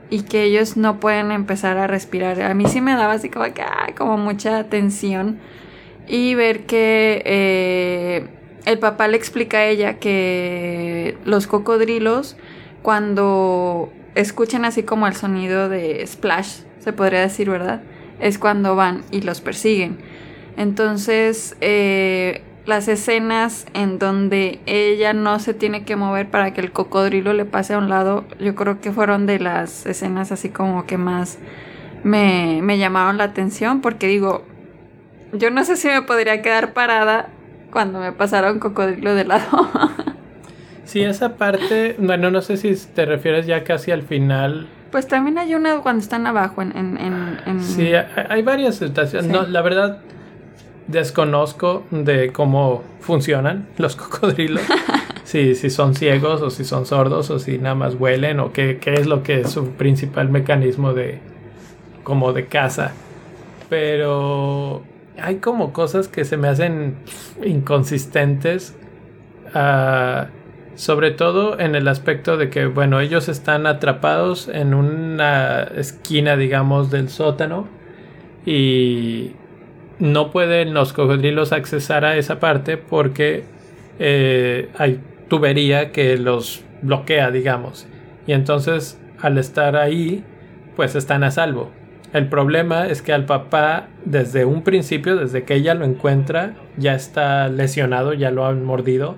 y 0.10 0.24
que 0.24 0.44
ellos 0.44 0.78
no 0.78 1.00
pueden 1.00 1.32
empezar 1.32 1.78
a 1.78 1.88
respirar, 1.88 2.42
a 2.42 2.54
mí 2.54 2.66
sí 2.68 2.82
me 2.82 2.94
daba 2.94 3.14
así 3.14 3.30
como 3.30 3.46
que, 3.46 3.64
como 3.98 4.18
mucha 4.18 4.64
tensión 4.66 5.40
y 6.08 6.34
ver 6.36 6.66
que 6.66 7.22
eh, 7.26 8.28
el 8.66 8.80
papá 8.80 9.08
le 9.08 9.18
explica 9.18 9.60
a 9.60 9.66
ella 9.66 10.00
que 10.00 11.18
los 11.26 11.48
cocodrilos 11.48 12.36
cuando 12.82 13.92
escuchan 14.16 14.66
así 14.66 14.84
como 14.84 15.08
el 15.08 15.16
sonido 15.16 15.70
de 15.70 16.06
splash, 16.06 16.62
se 16.80 16.94
podría 16.94 17.22
decir, 17.22 17.50
¿verdad? 17.50 17.84
Es 18.20 18.40
cuando 18.40 18.76
van 18.76 19.04
y 19.12 19.22
los 19.22 19.42
persiguen. 19.42 20.00
Entonces, 20.58 21.56
eh, 21.62 22.42
las 22.70 22.88
escenas 22.88 23.66
en 23.74 24.00
donde 24.00 24.60
ella 24.66 25.12
no 25.12 25.40
se 25.40 25.54
tiene 25.54 25.84
que 25.84 25.98
mover 25.98 26.30
para 26.30 26.54
que 26.54 26.62
el 26.62 26.72
cocodrilo 26.72 27.34
le 27.34 27.44
pase 27.44 27.74
a 27.74 27.78
un 27.78 27.90
lado, 27.90 28.24
yo 28.40 28.56
creo 28.56 28.80
que 28.80 28.92
fueron 28.92 29.26
de 29.26 29.40
las 29.40 29.86
escenas 29.86 30.32
así 30.32 30.50
como 30.50 30.86
que 30.86 30.98
más 30.98 31.40
me, 32.04 32.62
me 32.62 32.78
llamaron 32.78 33.18
la 33.18 33.26
atención, 33.26 33.82
porque 33.82 34.08
digo, 34.08 34.46
yo 35.34 35.52
no 35.52 35.66
sé 35.66 35.76
si 35.76 35.88
me 35.88 36.02
podría 36.04 36.42
quedar 36.42 36.74
parada 36.74 37.30
cuando 37.72 38.00
me 38.00 38.12
pasara 38.12 38.52
un 38.52 38.60
cocodrilo 38.60 39.14
de 39.16 39.26
lado. 39.26 39.70
sí, 40.86 41.02
esa 41.02 41.36
parte, 41.36 41.96
bueno, 42.00 42.32
no 42.32 42.42
sé 42.42 42.58
si 42.58 42.74
te 42.94 43.06
refieres 43.06 43.46
ya 43.46 43.64
casi 43.64 43.92
al 43.92 44.04
final. 44.04 44.68
Pues 44.92 45.08
también 45.08 45.38
hay 45.38 45.54
una 45.54 45.80
cuando 45.80 46.02
están 46.02 46.26
abajo 46.26 46.62
en... 46.62 46.76
en, 46.76 47.62
Sí, 47.62 47.92
hay 48.30 48.42
varias 48.42 48.76
situaciones. 48.76 49.30
No, 49.30 49.44
la 49.44 49.62
verdad, 49.62 50.00
desconozco 50.90 51.84
de 51.92 52.32
cómo 52.34 52.84
funcionan 53.00 53.68
los 53.78 53.96
cocodrilos. 53.96 54.64
si, 55.24 55.56
si 55.56 55.70
son 55.70 55.96
ciegos 55.96 56.42
o 56.42 56.50
si 56.50 56.66
son 56.66 56.86
sordos 56.86 57.30
o 57.30 57.40
si 57.40 57.58
nada 57.58 57.76
más 57.76 57.96
huelen 57.96 58.40
o 58.40 58.52
qué, 58.52 58.80
qué 58.82 58.96
es 58.96 59.08
lo 59.08 59.24
que 59.24 59.42
es 59.42 59.52
su 59.52 59.72
principal 59.72 60.30
mecanismo 60.30 60.94
de 60.94 61.20
como 62.04 62.34
de 62.34 62.48
caza. 62.48 62.92
Pero 63.70 64.84
hay 65.22 65.36
como 65.38 65.74
cosas 65.74 66.08
que 66.08 66.26
se 66.26 66.38
me 66.38 66.48
hacen 66.48 66.98
inconsistentes. 67.44 68.76
Uh, 69.54 70.28
sobre 70.80 71.12
todo 71.12 71.60
en 71.60 71.76
el 71.76 71.90
aspecto 71.90 72.38
de 72.38 72.50
que, 72.50 72.66
bueno, 72.66 73.02
ellos 73.02 73.28
están 73.28 73.68
atrapados 73.68 74.48
en 74.48 74.74
una 74.74 75.64
esquina, 75.76 76.38
digamos, 76.38 76.90
del 76.90 77.10
sótano. 77.10 77.68
Y 78.46 79.34
no 80.00 80.32
pueden 80.32 80.74
los 80.74 80.94
cocodrilos 80.94 81.52
accesar 81.52 82.06
a 82.06 82.18
esa 82.18 82.40
parte 82.40 82.78
porque 82.78 83.44
eh, 84.00 84.70
hay 84.78 85.02
tubería 85.28 85.92
que 85.92 86.18
los 86.18 86.64
bloquea, 86.82 87.32
digamos. 87.32 87.88
Y 88.26 88.34
entonces, 88.34 89.00
al 89.20 89.38
estar 89.38 89.76
ahí, 89.76 90.24
pues 90.76 90.96
están 90.96 91.24
a 91.24 91.32
salvo. 91.32 91.72
El 92.14 92.28
problema 92.28 92.88
es 92.88 93.02
que 93.02 93.14
al 93.14 93.26
papá, 93.26 93.88
desde 94.04 94.46
un 94.46 94.64
principio, 94.64 95.16
desde 95.16 95.44
que 95.44 95.56
ella 95.56 95.76
lo 95.76 95.86
encuentra, 95.86 96.56
ya 96.78 96.96
está 96.96 97.48
lesionado, 97.50 98.14
ya 98.14 98.32
lo 98.32 98.48
han 98.48 98.64
mordido. 98.64 99.16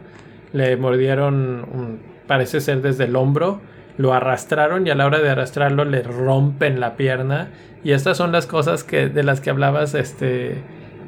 Le 0.52 0.76
mordieron, 0.76 2.00
parece 2.28 2.60
ser 2.60 2.82
desde 2.82 3.06
el 3.06 3.15
hombro, 3.15 3.62
lo 3.98 4.13
arrastraron 4.13 4.86
y 4.86 4.89
a 4.89 4.96
la 4.96 5.06
hora 5.06 5.20
de 5.20 5.30
arrastrarlo 5.30 5.86
le 5.86 6.04
rompen 6.04 6.82
la 6.82 6.98
pierna. 6.98 7.50
Y 7.84 7.94
estas 7.94 8.17
son 8.17 8.32
las 8.32 8.46
cosas 8.46 8.84
que, 8.84 9.10
de 9.10 9.24
las 9.24 9.41
que 9.41 9.50
hablabas, 9.50 9.96
este, 9.96 10.62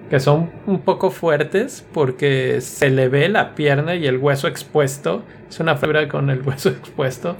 que 0.09 0.19
son 0.19 0.51
un 0.67 0.81
poco 0.81 1.11
fuertes 1.11 1.85
porque 1.93 2.61
se 2.61 2.89
le 2.89 3.09
ve 3.09 3.29
la 3.29 3.55
pierna 3.55 3.95
y 3.95 4.05
el 4.07 4.17
hueso 4.17 4.47
expuesto. 4.47 5.23
Es 5.49 5.59
una 5.59 5.75
fibra 5.75 6.07
con 6.07 6.29
el 6.29 6.41
hueso 6.41 6.69
expuesto. 6.69 7.35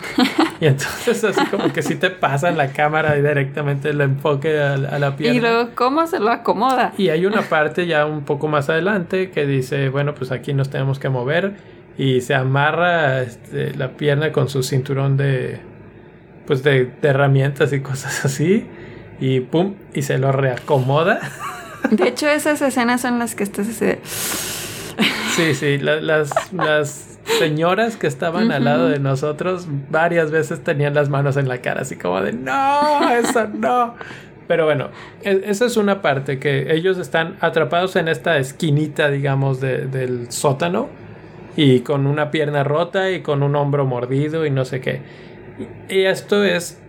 Y 0.60 0.67
entonces 0.67 1.24
así 1.24 1.46
como 1.48 1.74
que 1.74 1.82
si 1.82 1.96
te 1.96 2.10
pasa 2.10 2.52
la 2.52 2.72
cámara 2.72 3.17
y 3.17 3.22
directamente 3.22 3.89
el 3.89 4.02
enfoque 4.02 4.60
a, 4.60 4.74
a, 4.74 5.00
la 5.00 5.15
pierna. 5.15 5.38
Y 5.38 5.41
luego, 5.41 5.69
¿cómo 5.76 6.06
se 6.08 6.19
lo 6.19 6.32
acomoda? 6.32 6.93
Y 6.98 7.10
hay 7.10 7.26
una 7.26 7.41
parte 7.41 7.86
ya 7.88 8.06
un 8.06 8.24
poco 8.24 8.48
más 8.48 8.69
adelante 8.69 9.32
que 9.32 9.46
dice, 9.46 9.89
bueno, 9.89 10.15
pues 10.15 10.32
aquí 10.32 10.54
nos 10.54 10.69
tenemos 10.69 11.00
que 11.00 11.10
mover. 11.10 11.54
Y 11.98 12.22
se 12.22 12.34
amarra 12.34 13.22
este, 13.22 13.76
la 13.76 13.89
pierna 13.89 14.32
con 14.32 14.50
su 14.50 14.63
cinturón 14.63 15.15
de, 15.15 15.60
pues 16.48 16.63
de, 16.63 16.86
de 16.86 17.08
herramientas 17.08 17.72
y 17.74 17.82
cosas 17.82 18.26
así. 18.26 18.67
Y 19.19 19.41
pum, 19.41 19.76
y 19.93 20.02
se 20.02 20.17
lo 20.17 20.32
reacomoda. 20.32 21.19
De 21.91 22.08
hecho, 22.08 22.28
esas 22.30 22.62
escenas 22.62 23.02
son 23.02 23.19
las 23.19 23.36
que 23.36 23.43
estás. 23.43 23.67
Sí, 25.36 25.56
sí, 25.56 25.78
la, 25.78 25.99
las, 25.99 26.54
las 26.54 27.19
señoras 27.39 27.97
que 27.97 28.08
estaban 28.08 28.52
al 28.52 28.65
lado 28.65 28.89
de 28.89 28.99
nosotros 28.99 29.67
varias 29.89 30.32
veces 30.32 30.63
tenían 30.63 30.93
las 30.93 31.10
manos 31.10 31.38
en 31.38 31.47
la 31.47 31.60
cara, 31.60 31.82
así 31.82 31.95
como 31.95 32.21
de, 32.21 32.34
no, 32.34 33.10
eso 33.10 33.47
no. 33.47 33.95
Pero 34.47 34.65
bueno, 34.65 34.89
e, 35.23 35.43
esa 35.45 35.65
es 35.65 35.78
una 35.78 36.02
parte, 36.02 36.39
que 36.39 36.73
ellos 36.73 36.97
están 36.97 37.38
atrapados 37.39 37.95
en 37.95 38.08
esta 38.08 38.38
esquinita, 38.38 39.10
digamos, 39.10 39.60
de, 39.60 39.88
del 39.88 40.32
sótano 40.32 40.89
y 41.56 41.82
con 41.82 42.08
una 42.08 42.32
pierna 42.32 42.63
rota 42.63 43.12
y 43.12 43.21
con 43.21 43.43
un 43.43 43.56
hombro 43.56 43.86
mordido 43.86 44.45
y 44.45 44.52
no 44.52 44.65
sé 44.65 44.82
qué. 44.82 45.02
Y 45.89 46.04
esto 46.04 46.43
es 46.43 46.82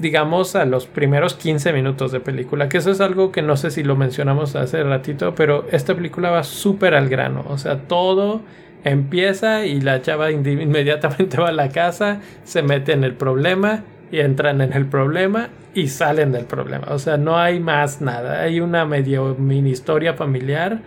digamos, 0.00 0.56
a 0.56 0.64
los 0.64 0.86
primeros 0.86 1.34
15 1.34 1.72
minutos 1.72 2.10
de 2.12 2.20
película, 2.20 2.68
que 2.68 2.78
eso 2.78 2.90
es 2.90 3.00
algo 3.00 3.30
que 3.30 3.42
no 3.42 3.56
sé 3.56 3.70
si 3.70 3.82
lo 3.82 3.96
mencionamos 3.96 4.56
hace 4.56 4.82
ratito, 4.82 5.34
pero 5.34 5.66
esta 5.70 5.94
película 5.94 6.30
va 6.30 6.42
súper 6.42 6.94
al 6.94 7.08
grano, 7.08 7.44
o 7.48 7.58
sea, 7.58 7.80
todo 7.82 8.40
empieza 8.82 9.66
y 9.66 9.80
la 9.80 10.00
chava 10.00 10.30
inmediatamente 10.30 11.36
va 11.36 11.48
a 11.48 11.52
la 11.52 11.68
casa, 11.68 12.20
se 12.44 12.62
mete 12.62 12.92
en 12.92 13.04
el 13.04 13.14
problema 13.14 13.84
y 14.10 14.20
entran 14.20 14.62
en 14.62 14.72
el 14.72 14.86
problema 14.86 15.50
y 15.74 15.88
salen 15.88 16.32
del 16.32 16.46
problema, 16.46 16.88
o 16.90 16.98
sea, 16.98 17.16
no 17.16 17.38
hay 17.38 17.60
más 17.60 18.00
nada, 18.00 18.42
hay 18.42 18.60
una 18.60 18.86
medio 18.86 19.36
mini 19.38 19.70
historia 19.70 20.14
familiar 20.14 20.80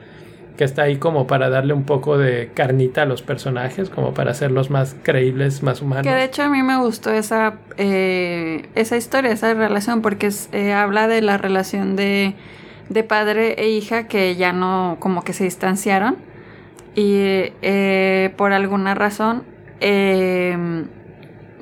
que 0.57 0.63
está 0.63 0.83
ahí 0.83 0.97
como 0.97 1.25
para 1.25 1.49
darle 1.49 1.73
un 1.73 1.83
poco 1.83 2.17
de 2.17 2.51
carnita 2.53 3.03
a 3.03 3.05
los 3.05 3.21
personajes, 3.21 3.89
como 3.89 4.13
para 4.13 4.31
hacerlos 4.31 4.69
más 4.69 4.95
creíbles, 5.01 5.63
más 5.63 5.81
humanos. 5.81 6.05
Que 6.05 6.13
de 6.13 6.25
hecho 6.25 6.43
a 6.43 6.49
mí 6.49 6.61
me 6.61 6.77
gustó 6.77 7.11
esa, 7.11 7.55
eh, 7.77 8.69
esa 8.75 8.95
historia, 8.97 9.31
esa 9.31 9.53
relación, 9.53 10.01
porque 10.01 10.29
eh, 10.51 10.73
habla 10.73 11.07
de 11.07 11.21
la 11.21 11.37
relación 11.37 11.95
de, 11.95 12.35
de, 12.89 13.03
padre 13.03 13.55
e 13.57 13.69
hija 13.69 14.07
que 14.07 14.35
ya 14.35 14.53
no, 14.53 14.97
como 14.99 15.23
que 15.23 15.33
se 15.33 15.45
distanciaron 15.45 16.17
y 16.95 17.51
eh, 17.63 18.33
por 18.37 18.53
alguna 18.53 18.93
razón, 18.93 19.43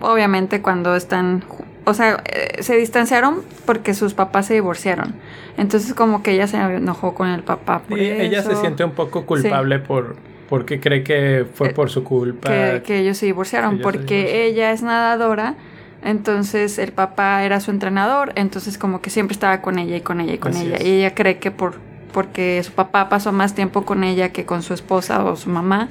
obviamente 0.01 0.61
cuando 0.61 0.95
están 0.95 1.43
o 1.85 1.93
sea, 1.93 2.23
se 2.59 2.75
distanciaron 2.75 3.41
porque 3.65 3.93
sus 3.93 4.13
papás 4.13 4.47
se 4.47 4.53
divorciaron. 4.53 5.15
Entonces 5.57 5.93
como 5.93 6.23
que 6.23 6.31
ella 6.31 6.47
se 6.47 6.57
enojó 6.57 7.15
con 7.15 7.27
el 7.27 7.43
papá. 7.43 7.79
Por 7.79 7.99
Ella 7.99 8.43
se 8.43 8.55
siente 8.55 8.83
un 8.83 8.91
poco 8.91 9.25
culpable 9.25 9.79
por 9.79 10.15
porque 10.49 10.81
cree 10.81 11.03
que 11.03 11.45
fue 11.53 11.69
por 11.69 11.89
su 11.89 12.03
culpa. 12.03 12.49
Que, 12.81 12.99
ellos 12.99 13.17
se 13.17 13.25
divorciaron 13.25 13.79
porque 13.79 14.45
ella 14.47 14.71
es 14.71 14.83
nadadora. 14.83 15.55
Entonces 16.03 16.77
el 16.79 16.91
papá 16.91 17.43
era 17.43 17.59
su 17.59 17.69
entrenador, 17.69 18.33
entonces 18.35 18.79
como 18.79 19.01
que 19.01 19.11
siempre 19.11 19.33
estaba 19.33 19.61
con 19.61 19.77
ella 19.77 19.95
y 19.97 20.01
con 20.01 20.19
ella 20.19 20.33
y 20.33 20.37
con 20.39 20.57
ella. 20.57 20.81
Y 20.81 20.89
ella 20.89 21.13
cree 21.13 21.37
que 21.37 21.51
por 21.51 21.75
porque 22.11 22.61
su 22.63 22.71
papá 22.73 23.09
pasó 23.09 23.31
más 23.31 23.55
tiempo 23.55 23.83
con 23.83 24.03
ella 24.03 24.29
que 24.29 24.45
con 24.45 24.63
su 24.63 24.73
esposa 24.73 25.23
o 25.23 25.35
su 25.35 25.49
mamá, 25.49 25.89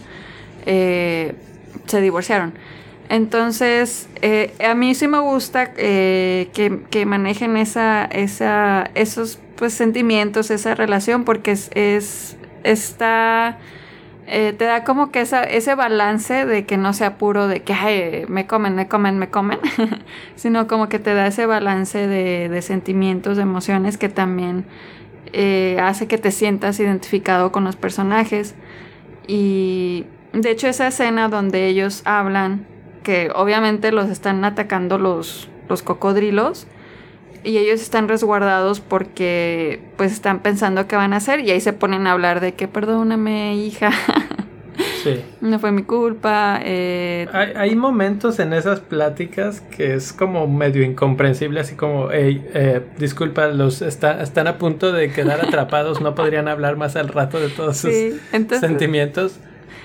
eh, 0.66 1.34
se 1.86 2.00
divorciaron. 2.00 2.52
Entonces, 3.10 4.08
eh, 4.22 4.54
a 4.64 4.76
mí 4.76 4.94
sí 4.94 5.08
me 5.08 5.18
gusta 5.18 5.72
eh, 5.76 6.48
que, 6.54 7.06
manejen 7.06 7.56
esa, 7.56 8.04
esa, 8.04 8.88
esos 8.94 9.40
pues, 9.56 9.74
sentimientos, 9.74 10.52
esa 10.52 10.76
relación, 10.76 11.24
porque 11.24 11.50
es, 11.50 11.72
es 11.74 12.36
está, 12.62 13.58
eh, 14.28 14.54
te 14.56 14.64
da 14.64 14.84
como 14.84 15.10
que 15.10 15.22
esa, 15.22 15.42
ese 15.42 15.74
balance 15.74 16.46
de 16.46 16.66
que 16.66 16.76
no 16.76 16.92
sea 16.92 17.18
puro 17.18 17.48
de 17.48 17.64
que 17.64 18.26
me 18.28 18.46
comen, 18.46 18.76
me 18.76 18.86
comen, 18.86 19.18
me 19.18 19.28
comen, 19.28 19.58
sino 20.36 20.68
como 20.68 20.88
que 20.88 21.00
te 21.00 21.12
da 21.12 21.26
ese 21.26 21.46
balance 21.46 22.06
de, 22.06 22.48
de 22.48 22.62
sentimientos, 22.62 23.36
de 23.36 23.42
emociones 23.42 23.98
que 23.98 24.08
también 24.08 24.66
hace 25.80 26.06
que 26.06 26.18
te 26.18 26.30
sientas 26.30 26.78
identificado 26.78 27.50
con 27.50 27.64
los 27.64 27.74
personajes. 27.74 28.54
Y 29.26 30.06
de 30.32 30.52
hecho 30.52 30.68
esa 30.68 30.86
escena 30.86 31.28
donde 31.28 31.66
ellos 31.66 32.02
hablan 32.04 32.66
que 33.02 33.30
obviamente 33.34 33.92
los 33.92 34.08
están 34.10 34.44
atacando 34.44 34.98
los, 34.98 35.48
los 35.68 35.82
cocodrilos 35.82 36.66
y 37.42 37.58
ellos 37.58 37.80
están 37.80 38.08
resguardados 38.08 38.80
porque 38.80 39.80
pues 39.96 40.12
están 40.12 40.40
pensando 40.40 40.86
qué 40.86 40.96
van 40.96 41.12
a 41.12 41.16
hacer 41.16 41.40
y 41.40 41.50
ahí 41.50 41.60
se 41.60 41.72
ponen 41.72 42.06
a 42.06 42.12
hablar 42.12 42.40
de 42.40 42.52
que 42.52 42.68
perdóname 42.68 43.56
hija 43.56 43.90
sí. 45.02 45.22
no 45.40 45.58
fue 45.58 45.72
mi 45.72 45.82
culpa 45.82 46.60
eh, 46.62 47.28
hay, 47.32 47.74
momentos 47.76 48.38
en 48.40 48.52
esas 48.52 48.80
pláticas 48.80 49.62
que 49.62 49.94
es 49.94 50.12
como 50.12 50.46
medio 50.46 50.82
incomprensible 50.82 51.60
así 51.60 51.76
como 51.76 52.10
hey, 52.10 52.46
eh, 52.52 52.82
disculpa 52.98 53.46
los 53.48 53.80
están 53.80 54.46
a 54.46 54.58
punto 54.58 54.92
de 54.92 55.10
quedar 55.10 55.40
atrapados 55.46 56.00
no 56.02 56.14
podrían 56.14 56.46
hablar 56.48 56.76
más 56.76 56.96
al 56.96 57.08
rato 57.08 57.40
de 57.40 57.48
todos 57.48 57.78
sus 57.78 57.92
sentimientos 58.60 59.38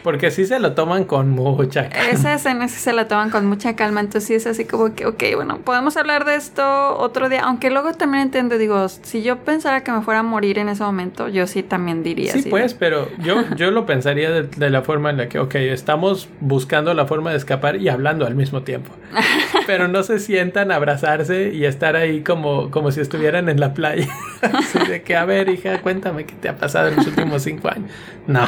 porque 0.05 0.29
sí 0.29 0.45
se 0.45 0.59
lo 0.59 0.73
toman 0.73 1.05
con 1.05 1.31
mucha 1.31 1.89
calma. 1.89 2.11
Esa 2.11 2.35
escena 2.35 2.67
sí 2.67 2.79
se 2.79 2.93
la 2.93 3.07
toman 3.07 3.31
con 3.31 3.47
mucha 3.47 3.75
calma. 3.75 4.01
Entonces 4.01 4.27
sí 4.27 4.35
es 4.35 4.45
así 4.45 4.63
como 4.63 4.93
que, 4.93 5.07
ok, 5.07 5.23
bueno, 5.33 5.57
podemos 5.57 5.97
hablar 5.97 6.25
de 6.25 6.35
esto 6.35 6.95
otro 6.99 7.27
día. 7.27 7.41
Aunque 7.41 7.71
luego 7.71 7.91
también 7.93 8.21
entiendo, 8.21 8.59
digo, 8.59 8.87
si 8.87 9.23
yo 9.23 9.37
pensara 9.37 9.83
que 9.83 9.91
me 9.91 10.03
fuera 10.03 10.19
a 10.19 10.23
morir 10.23 10.59
en 10.59 10.69
ese 10.69 10.83
momento, 10.83 11.27
yo 11.27 11.47
sí 11.47 11.63
también 11.63 12.03
diría. 12.03 12.33
Sí, 12.33 12.43
pues, 12.51 12.75
pero 12.75 13.09
yo, 13.17 13.45
yo 13.55 13.71
lo 13.71 13.87
pensaría 13.87 14.29
de, 14.29 14.69
la 14.69 14.83
forma 14.83 15.09
en 15.09 15.17
la 15.17 15.27
que, 15.27 15.39
ok, 15.39 15.55
estamos 15.55 16.29
buscando 16.39 16.93
la 16.93 17.07
forma 17.07 17.31
de 17.31 17.37
escapar 17.37 17.77
y 17.77 17.89
hablando 17.89 18.27
al 18.27 18.35
mismo 18.35 18.61
tiempo. 18.61 18.91
pero 19.65 19.87
no 19.87 20.03
se 20.03 20.19
sientan 20.19 20.71
a 20.71 20.75
abrazarse 20.75 21.51
y 21.51 21.65
estar 21.65 21.95
ahí 21.95 22.21
como, 22.21 22.69
como 22.69 22.91
si 22.91 23.01
estuvieran 23.01 23.49
en 23.49 23.59
la 23.59 23.73
playa. 23.73 24.07
así 24.43 24.77
de 24.87 25.01
que, 25.01 25.15
a 25.15 25.25
ver, 25.25 25.49
hija, 25.49 25.81
cuéntame 25.81 26.25
qué 26.25 26.35
te 26.35 26.47
ha 26.47 26.55
pasado 26.55 26.89
en 26.89 26.97
los 26.97 27.07
últimos 27.07 27.41
cinco 27.41 27.69
años. 27.69 27.89
No. 28.27 28.47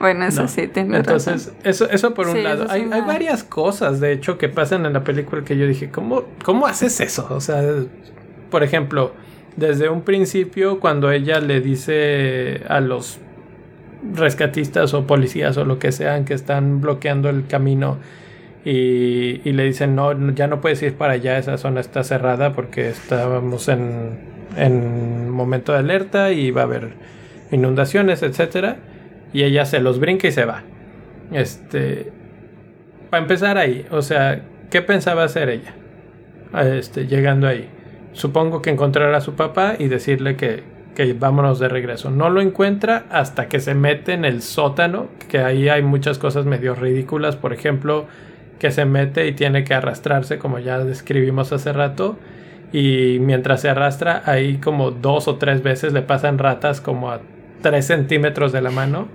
Bueno, 0.00 0.24
eso 0.24 0.48
sí, 0.48 0.66
tengo 0.66 0.95
entonces, 0.96 1.52
eso, 1.64 1.88
eso 1.90 2.14
por 2.14 2.28
un 2.28 2.42
lado. 2.42 2.66
Hay, 2.68 2.82
hay, 2.90 3.00
varias 3.02 3.44
cosas, 3.44 4.00
de 4.00 4.12
hecho, 4.12 4.38
que 4.38 4.48
pasan 4.48 4.86
en 4.86 4.92
la 4.92 5.04
película 5.04 5.44
que 5.44 5.56
yo 5.56 5.66
dije, 5.66 5.90
¿cómo, 5.90 6.24
¿cómo 6.44 6.66
haces 6.66 7.00
eso? 7.00 7.26
O 7.30 7.40
sea, 7.40 7.62
por 8.50 8.62
ejemplo, 8.62 9.12
desde 9.56 9.88
un 9.88 10.02
principio, 10.02 10.80
cuando 10.80 11.10
ella 11.10 11.40
le 11.40 11.60
dice 11.60 12.62
a 12.68 12.80
los 12.80 13.18
rescatistas 14.14 14.94
o 14.94 15.06
policías 15.06 15.56
o 15.56 15.64
lo 15.64 15.78
que 15.78 15.92
sean 15.92 16.24
que 16.24 16.34
están 16.34 16.80
bloqueando 16.80 17.28
el 17.28 17.46
camino 17.46 17.98
y, 18.64 19.40
y 19.48 19.52
le 19.52 19.64
dicen, 19.64 19.94
no, 19.94 20.12
ya 20.32 20.46
no 20.46 20.60
puedes 20.60 20.82
ir 20.82 20.94
para 20.94 21.14
allá, 21.14 21.38
esa 21.38 21.56
zona 21.56 21.80
está 21.80 22.04
cerrada 22.04 22.52
porque 22.52 22.88
estábamos 22.88 23.68
en, 23.68 24.18
en 24.56 25.30
momento 25.30 25.72
de 25.72 25.78
alerta 25.78 26.32
y 26.32 26.50
va 26.50 26.62
a 26.62 26.64
haber 26.64 26.90
inundaciones, 27.50 28.22
etcétera. 28.22 28.76
Y 29.32 29.42
ella 29.42 29.64
se 29.66 29.80
los 29.80 30.00
brinca 30.00 30.28
y 30.28 30.32
se 30.32 30.44
va. 30.44 30.62
Este. 31.32 32.12
Para 33.10 33.22
empezar 33.22 33.56
ahí, 33.58 33.86
o 33.90 34.02
sea, 34.02 34.42
¿qué 34.70 34.82
pensaba 34.82 35.24
hacer 35.24 35.48
ella? 35.48 35.74
Este, 36.62 37.06
llegando 37.06 37.46
ahí. 37.46 37.68
Supongo 38.12 38.62
que 38.62 38.70
encontrar 38.70 39.14
a 39.14 39.20
su 39.20 39.34
papá 39.34 39.74
y 39.78 39.88
decirle 39.88 40.36
que, 40.36 40.64
que 40.94 41.12
vámonos 41.12 41.58
de 41.58 41.68
regreso. 41.68 42.10
No 42.10 42.30
lo 42.30 42.40
encuentra 42.40 43.04
hasta 43.10 43.48
que 43.48 43.60
se 43.60 43.74
mete 43.74 44.12
en 44.12 44.24
el 44.24 44.42
sótano, 44.42 45.08
que 45.28 45.38
ahí 45.38 45.68
hay 45.68 45.82
muchas 45.82 46.18
cosas 46.18 46.46
medio 46.46 46.74
ridículas. 46.74 47.36
Por 47.36 47.52
ejemplo, 47.52 48.06
que 48.58 48.70
se 48.70 48.84
mete 48.84 49.26
y 49.26 49.32
tiene 49.32 49.64
que 49.64 49.74
arrastrarse, 49.74 50.38
como 50.38 50.58
ya 50.58 50.78
describimos 50.78 51.52
hace 51.52 51.72
rato. 51.72 52.18
Y 52.72 53.18
mientras 53.20 53.60
se 53.60 53.68
arrastra, 53.68 54.22
ahí 54.24 54.58
como 54.58 54.90
dos 54.90 55.28
o 55.28 55.36
tres 55.36 55.62
veces 55.62 55.92
le 55.92 56.02
pasan 56.02 56.38
ratas 56.38 56.80
como 56.80 57.10
a 57.10 57.20
tres 57.62 57.86
centímetros 57.86 58.52
de 58.52 58.62
la 58.62 58.70
mano 58.70 59.08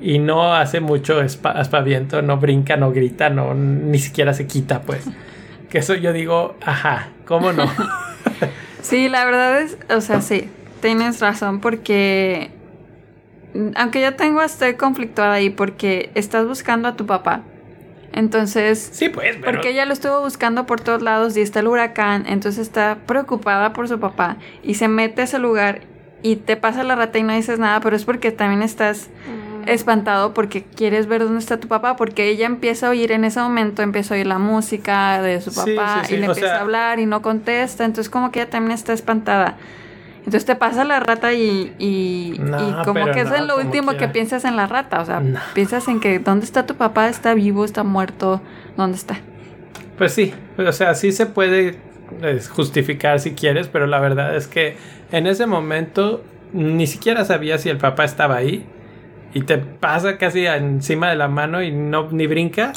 y 0.00 0.18
no 0.18 0.54
hace 0.54 0.80
mucho 0.80 1.20
aspaviento, 1.20 2.22
no 2.22 2.36
brinca, 2.38 2.76
no 2.76 2.92
grita, 2.92 3.30
no 3.30 3.54
ni 3.54 3.98
siquiera 3.98 4.34
se 4.34 4.46
quita, 4.46 4.82
pues. 4.82 5.06
Que 5.68 5.78
eso 5.78 5.94
yo 5.94 6.12
digo, 6.12 6.56
ajá, 6.64 7.08
¿cómo 7.26 7.52
no? 7.52 7.64
sí, 8.82 9.08
la 9.08 9.24
verdad 9.24 9.60
es, 9.60 9.76
o 9.90 10.00
sea, 10.00 10.20
sí, 10.20 10.48
tienes 10.80 11.20
razón 11.20 11.60
porque 11.60 12.50
aunque 13.76 14.00
yo 14.00 14.14
tengo 14.14 14.42
estoy 14.42 14.74
conflictuada 14.74 15.34
ahí 15.34 15.50
porque 15.50 16.10
estás 16.14 16.46
buscando 16.46 16.88
a 16.88 16.96
tu 16.96 17.06
papá. 17.06 17.42
Entonces, 18.12 18.90
Sí, 18.92 19.08
pues, 19.08 19.36
pero... 19.40 19.52
porque 19.52 19.70
ella 19.70 19.86
lo 19.86 19.92
estuvo 19.92 20.20
buscando 20.20 20.66
por 20.66 20.80
todos 20.80 21.02
lados 21.02 21.36
y 21.36 21.40
está 21.40 21.60
el 21.60 21.66
huracán, 21.66 22.24
entonces 22.28 22.62
está 22.62 22.98
preocupada 23.06 23.72
por 23.72 23.88
su 23.88 23.98
papá 23.98 24.36
y 24.62 24.74
se 24.74 24.86
mete 24.86 25.22
a 25.22 25.24
ese 25.24 25.40
lugar 25.40 25.80
y 26.22 26.36
te 26.36 26.56
pasa 26.56 26.84
la 26.84 26.94
rata 26.94 27.18
y 27.18 27.24
no 27.24 27.32
dices 27.34 27.58
nada, 27.58 27.80
pero 27.80 27.96
es 27.96 28.04
porque 28.04 28.30
también 28.30 28.62
estás 28.62 29.08
espantado 29.66 30.34
porque 30.34 30.62
quieres 30.64 31.06
ver 31.06 31.22
dónde 31.24 31.38
está 31.38 31.58
tu 31.58 31.68
papá, 31.68 31.96
porque 31.96 32.28
ella 32.28 32.46
empieza 32.46 32.86
a 32.86 32.90
oír 32.90 33.12
en 33.12 33.24
ese 33.24 33.40
momento, 33.40 33.82
empieza 33.82 34.14
a 34.14 34.16
oír 34.16 34.26
la 34.26 34.38
música 34.38 35.20
de 35.22 35.40
su 35.40 35.54
papá 35.54 36.00
sí, 36.02 36.08
sí, 36.08 36.14
y 36.14 36.18
le 36.18 36.28
o 36.28 36.30
empieza 36.30 36.48
sea- 36.50 36.58
a 36.58 36.62
hablar 36.62 36.98
y 37.00 37.06
no 37.06 37.22
contesta, 37.22 37.84
entonces 37.84 38.10
como 38.10 38.30
que 38.30 38.40
ella 38.42 38.50
también 38.50 38.72
está 38.72 38.92
espantada. 38.92 39.56
Entonces 40.18 40.46
te 40.46 40.56
pasa 40.56 40.84
la 40.84 41.00
rata 41.00 41.34
y, 41.34 41.74
y, 41.78 42.36
No, 42.38 42.56
y 42.80 42.84
como 42.84 43.04
que 43.12 43.20
es 43.20 43.30
no, 43.30 43.44
lo 43.44 43.58
último 43.58 43.92
que 43.98 44.08
piensas 44.08 44.46
en 44.46 44.56
la 44.56 44.66
rata, 44.66 45.00
o 45.00 45.04
sea, 45.04 45.20
No. 45.20 45.38
piensas 45.52 45.86
en 45.88 46.00
que 46.00 46.18
dónde 46.18 46.46
está 46.46 46.64
tu 46.64 46.76
papá, 46.76 47.08
está 47.08 47.34
vivo, 47.34 47.64
está 47.64 47.82
muerto, 47.84 48.40
dónde 48.76 48.96
está. 48.96 49.18
Pues 49.98 50.12
sí, 50.14 50.32
o 50.56 50.72
sea, 50.72 50.94
sí 50.94 51.12
se 51.12 51.26
puede 51.26 51.76
eh, 52.22 52.40
justificar 52.50 53.20
si 53.20 53.32
quieres, 53.34 53.68
pero 53.68 53.86
la 53.86 54.00
verdad 54.00 54.34
es 54.34 54.46
que 54.46 54.76
en 55.12 55.26
ese 55.26 55.46
momento 55.46 56.22
ni 56.54 56.86
siquiera 56.86 57.24
sabía 57.26 57.58
si 57.58 57.68
el 57.68 57.76
papá 57.76 58.04
estaba 58.04 58.36
ahí 58.36 58.64
y 59.34 59.42
te 59.42 59.58
pasa 59.58 60.16
casi 60.16 60.46
encima 60.46 61.10
de 61.10 61.16
la 61.16 61.28
mano 61.28 61.62
y 61.62 61.70
no 61.72 62.08
ni 62.10 62.26
brinca. 62.26 62.72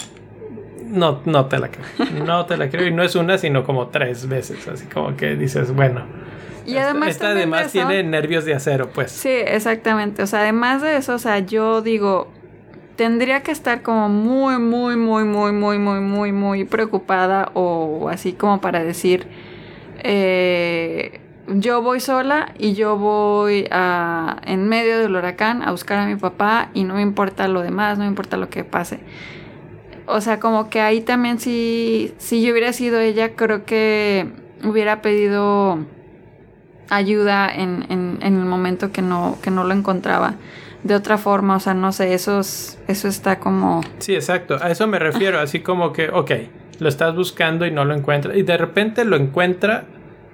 No, 0.85 1.21
no 1.25 1.45
te 1.47 1.59
la 1.59 1.69
creo. 1.69 1.85
No 2.25 2.45
te 2.45 2.57
la 2.57 2.69
creo. 2.69 2.87
Y 2.87 2.91
no 2.91 3.03
es 3.03 3.15
una, 3.15 3.37
sino 3.37 3.63
como 3.63 3.87
tres 3.87 4.27
veces. 4.27 4.67
Así 4.67 4.85
como 4.85 5.15
que 5.15 5.35
dices, 5.35 5.73
bueno. 5.73 6.01
Y 6.65 6.77
además 6.77 7.09
esta 7.09 7.29
además 7.29 7.61
eso- 7.67 7.71
tiene 7.87 8.03
nervios 8.03 8.43
de 8.45 8.53
acero, 8.55 8.89
pues. 8.93 9.11
Sí, 9.11 9.29
exactamente. 9.29 10.23
O 10.23 10.27
sea, 10.27 10.41
además 10.41 10.81
de 10.81 10.97
eso, 10.97 11.13
o 11.15 11.19
sea, 11.19 11.39
yo 11.39 11.81
digo, 11.81 12.31
tendría 12.95 13.41
que 13.43 13.51
estar 13.51 13.81
como 13.83 14.09
muy, 14.09 14.57
muy, 14.59 14.95
muy, 14.97 15.23
muy, 15.25 15.51
muy, 15.51 15.77
muy, 15.77 15.99
muy, 16.01 16.31
muy 16.31 16.65
preocupada 16.65 17.51
o 17.53 18.09
así 18.09 18.33
como 18.33 18.59
para 18.61 18.83
decir, 18.83 19.27
eh, 20.03 21.19
yo 21.47 21.81
voy 21.81 21.99
sola 21.99 22.53
y 22.59 22.73
yo 22.73 22.97
voy 22.97 23.67
a, 23.71 24.37
en 24.45 24.67
medio 24.67 24.99
del 24.99 25.15
huracán 25.15 25.61
a 25.63 25.71
buscar 25.71 25.99
a 25.99 26.05
mi 26.05 26.15
papá 26.15 26.69
y 26.73 26.83
no 26.83 26.95
me 26.95 27.01
importa 27.01 27.47
lo 27.47 27.61
demás, 27.61 27.97
no 27.97 28.03
me 28.03 28.09
importa 28.09 28.37
lo 28.37 28.49
que 28.49 28.63
pase. 28.63 28.99
O 30.05 30.21
sea, 30.21 30.39
como 30.39 30.69
que 30.69 30.79
ahí 30.81 31.01
también 31.01 31.39
si, 31.39 32.13
si 32.17 32.41
yo 32.45 32.51
hubiera 32.51 32.71
sido 32.73 32.99
ella, 32.99 33.35
creo 33.35 33.65
que 33.65 34.27
hubiera 34.63 35.01
pedido 35.01 35.79
ayuda 36.89 37.49
en, 37.53 37.85
en, 37.89 38.19
en 38.21 38.37
el 38.37 38.45
momento 38.45 38.91
que 38.91 39.01
no, 39.01 39.37
que 39.41 39.51
no 39.51 39.63
lo 39.63 39.73
encontraba. 39.73 40.35
De 40.83 40.95
otra 40.95 41.17
forma, 41.17 41.55
o 41.57 41.59
sea, 41.59 41.73
no 41.73 41.91
sé, 41.91 42.13
eso, 42.13 42.39
es- 42.39 42.79
eso 42.87 43.07
está 43.07 43.39
como... 43.39 43.81
Sí, 43.99 44.15
exacto. 44.15 44.57
A 44.61 44.69
eso 44.71 44.87
me 44.87 44.99
refiero. 44.99 45.39
Así 45.39 45.59
como 45.59 45.91
que, 45.91 46.09
ok, 46.09 46.31
lo 46.79 46.87
estás 46.87 47.15
buscando 47.15 47.65
y 47.65 47.71
no 47.71 47.83
lo 47.83 47.93
encuentras. 47.93 48.37
Y 48.37 48.43
de 48.43 48.57
repente 48.57 49.03
lo 49.03 49.17
encuentra, 49.17 49.83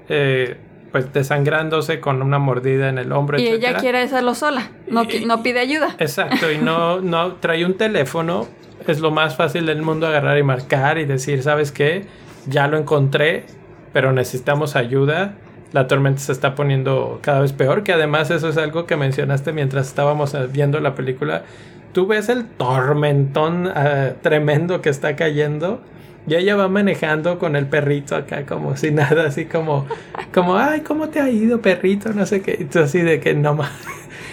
eh, 0.09 0.57
pues 0.93 1.11
desangrándose 1.11 1.99
con 1.99 2.21
una 2.21 2.37
mordida 2.37 2.87
en 2.87 2.99
el 2.99 3.11
hombro. 3.11 3.39
Y 3.39 3.47
ella 3.47 3.55
etcétera. 3.55 3.79
quiere 3.79 4.01
hacerlo 4.03 4.35
sola, 4.35 4.69
no 4.87 5.41
pide 5.41 5.59
ayuda. 5.59 5.95
Exacto, 5.97 6.51
y 6.51 6.59
no, 6.59 7.01
no 7.01 7.33
trae 7.33 7.65
un 7.65 7.73
teléfono. 7.73 8.47
Es 8.87 8.99
lo 8.99 9.09
más 9.09 9.35
fácil 9.35 9.65
del 9.65 9.81
mundo 9.81 10.05
agarrar 10.05 10.37
y 10.37 10.43
marcar 10.43 10.99
y 10.99 11.05
decir, 11.05 11.41
¿sabes 11.41 11.71
qué? 11.71 12.05
Ya 12.45 12.67
lo 12.67 12.77
encontré, 12.77 13.45
pero 13.91 14.11
necesitamos 14.13 14.75
ayuda. 14.75 15.33
La 15.71 15.87
tormenta 15.87 16.19
se 16.19 16.31
está 16.31 16.53
poniendo 16.53 17.17
cada 17.23 17.39
vez 17.39 17.53
peor, 17.53 17.81
que 17.81 17.93
además 17.93 18.29
eso 18.29 18.47
es 18.47 18.57
algo 18.57 18.85
que 18.85 18.95
mencionaste 18.95 19.51
mientras 19.51 19.87
estábamos 19.87 20.35
eh, 20.35 20.47
viendo 20.51 20.79
la 20.79 20.93
película. 20.93 21.43
Tú 21.91 22.05
ves 22.05 22.29
el 22.29 22.45
tormentón 22.45 23.67
eh, 23.75 24.13
tremendo 24.21 24.81
que 24.81 24.89
está 24.89 25.15
cayendo 25.15 25.81
y 26.25 26.35
ella 26.35 26.55
va 26.55 26.69
manejando 26.69 27.37
con 27.37 27.55
el 27.55 27.67
perrito 27.67 28.15
acá 28.15 28.45
como 28.45 28.77
si 28.77 28.91
nada, 28.91 29.27
así 29.27 29.45
como, 29.45 29.85
como, 30.33 30.57
ay, 30.57 30.81
¿cómo 30.81 31.09
te 31.09 31.19
ha 31.19 31.29
ido, 31.29 31.61
perrito? 31.61 32.13
No 32.13 32.25
sé 32.25 32.41
qué. 32.41 32.65
Tú 32.71 32.79
así 32.79 33.01
de 33.01 33.19
que 33.19 33.33
no 33.33 33.55
más. 33.55 33.71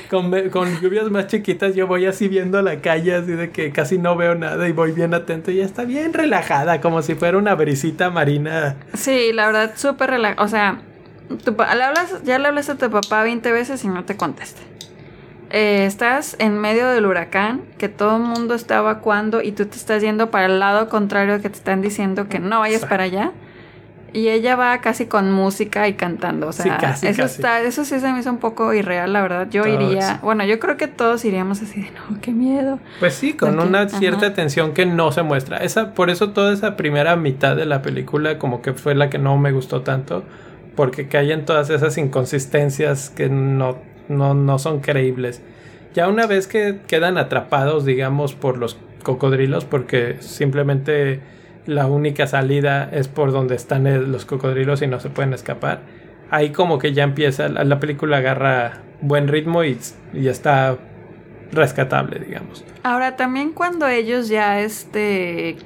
Con, 0.09 0.51
con 0.51 0.81
lluvias 0.81 1.09
más 1.09 1.29
chiquitas 1.29 1.77
yo 1.77 1.87
voy 1.87 2.05
así 2.05 2.27
viendo 2.27 2.61
la 2.63 2.81
calle 2.81 3.15
así 3.15 3.31
de 3.31 3.51
que 3.51 3.71
casi 3.71 3.97
no 3.97 4.17
veo 4.17 4.35
nada 4.35 4.69
y 4.69 4.73
voy 4.73 4.91
bien 4.91 5.15
atento 5.15 5.53
y 5.53 5.59
ya 5.59 5.65
está 5.65 5.85
bien 5.85 6.13
relajada 6.13 6.81
como 6.81 7.01
si 7.03 7.15
fuera 7.15 7.39
una 7.39 7.55
brisita 7.55 8.11
marina. 8.11 8.75
Sí, 8.95 9.33
la 9.33 9.47
verdad, 9.47 9.73
súper 9.77 10.11
relajado. 10.11 10.45
O 10.45 10.49
sea, 10.49 10.81
tu 11.45 11.53
le 11.53 11.83
hablas, 11.85 12.25
ya 12.25 12.41
le 12.41 12.49
hablaste 12.49 12.73
a 12.73 12.77
tu 12.77 12.91
papá 12.91 13.23
20 13.23 13.53
veces 13.53 13.85
y 13.85 13.89
no 13.89 14.05
te 14.05 14.17
contesta. 14.17 14.61
Eh, 15.51 15.85
estás 15.85 16.37
en 16.39 16.59
medio 16.59 16.89
del 16.89 17.07
huracán, 17.07 17.63
que 17.77 17.89
todo 17.89 18.17
el 18.19 18.23
mundo 18.23 18.55
está 18.55 18.79
evacuando 18.79 19.43
y 19.43 19.53
tú 19.53 19.67
te 19.67 19.77
estás 19.77 20.01
yendo 20.03 20.31
para 20.31 20.47
el 20.47 20.61
lado 20.61 20.89
contrario 20.89 21.43
que 21.43 21.51
te 21.51 21.57
están 21.57 21.83
diciendo 21.83 22.29
que 22.29 22.39
no 22.39 22.61
vayas 22.61 22.85
para 22.85 23.05
allá. 23.05 23.33
Y 24.13 24.29
ella 24.29 24.57
va 24.57 24.81
casi 24.81 25.07
con 25.07 25.31
música 25.31 25.87
y 25.87 25.95
cantando. 25.95 26.49
O 26.49 26.53
sea, 26.53 26.65
Sí, 26.65 26.71
casi, 26.81 27.07
eso, 27.07 27.23
casi. 27.23 27.35
Está, 27.37 27.61
eso 27.63 27.85
sí 27.85 28.01
se 28.01 28.13
me 28.13 28.19
hizo 28.19 28.31
un 28.31 28.39
poco 28.39 28.75
irreal, 28.75 29.13
la 29.13 29.23
verdad. 29.23 29.49
Yo 29.51 29.63
Todos. 29.63 29.93
iría. 29.93 30.19
Bueno, 30.23 30.45
yo 30.45 30.59
creo 30.59 30.77
que 30.77 30.89
todos 30.89 31.25
iríamos 31.25 31.63
así 31.63 31.83
de 31.83 31.91
no, 31.93 32.21
qué 32.21 32.33
miedo. 32.33 32.81
Pues 32.99 33.15
sí, 33.15 33.35
con 33.35 33.61
una 33.61 33.83
ajá. 33.83 33.99
cierta 33.99 34.35
tensión 34.35 34.73
que 34.75 34.85
no 34.85 35.13
se 35.13 35.23
muestra. 35.23 35.59
Esa, 35.59 35.95
por 35.95 36.11
eso 36.11 36.31
toda 36.31 36.53
esa 36.53 36.77
primera 36.77 37.15
mitad 37.15 37.55
de 37.55 37.67
la 37.67 37.83
película 37.83 38.39
como 38.39 38.63
que 38.63 38.73
fue 38.73 38.97
la 38.97 39.11
que 39.11 39.19
no 39.19 39.37
me 39.39 39.53
gustó 39.53 39.83
tanto. 39.83 40.25
Porque 40.75 41.07
caen 41.07 41.45
todas 41.45 41.71
esas 41.71 41.97
inconsistencias 41.97 43.11
que 43.11 43.29
no, 43.29 43.79
no, 44.09 44.35
no 44.35 44.59
son 44.59 44.81
creíbles. 44.81 45.43
Ya 45.95 46.09
una 46.09 46.27
vez 46.27 46.47
que 46.47 46.81
quedan 46.87 47.19
atrapados, 47.19 47.85
digamos, 47.85 48.35
por 48.35 48.59
los 48.59 48.79
cocodrilos, 49.03 49.65
porque 49.65 50.17
simplemente 50.21 51.21
la 51.67 51.87
única 51.87 52.27
salida 52.27 52.89
es 52.93 53.09
por 53.09 53.33
donde 53.33 53.57
están 53.57 54.13
los 54.13 54.25
cocodrilos 54.25 54.83
y 54.83 54.87
no 54.87 55.01
se 55.01 55.11
pueden 55.11 55.33
escapar. 55.33 55.81
Ahí 56.31 56.51
como 56.51 56.79
que 56.79 56.93
ya 56.93 57.03
empieza, 57.03 57.49
la, 57.49 57.65
la 57.65 57.81
película 57.81 58.19
agarra 58.19 58.83
buen 59.01 59.29
ritmo 59.29 59.65
y, 59.65 59.79
y 60.13 60.29
está 60.29 60.79
rescatable, 61.53 62.21
digamos. 62.21 62.65
Ahora, 62.83 63.17
también 63.17 63.53
cuando 63.53 63.89
ellos 63.89 64.29
ya, 64.29 64.61
este, 64.61 65.57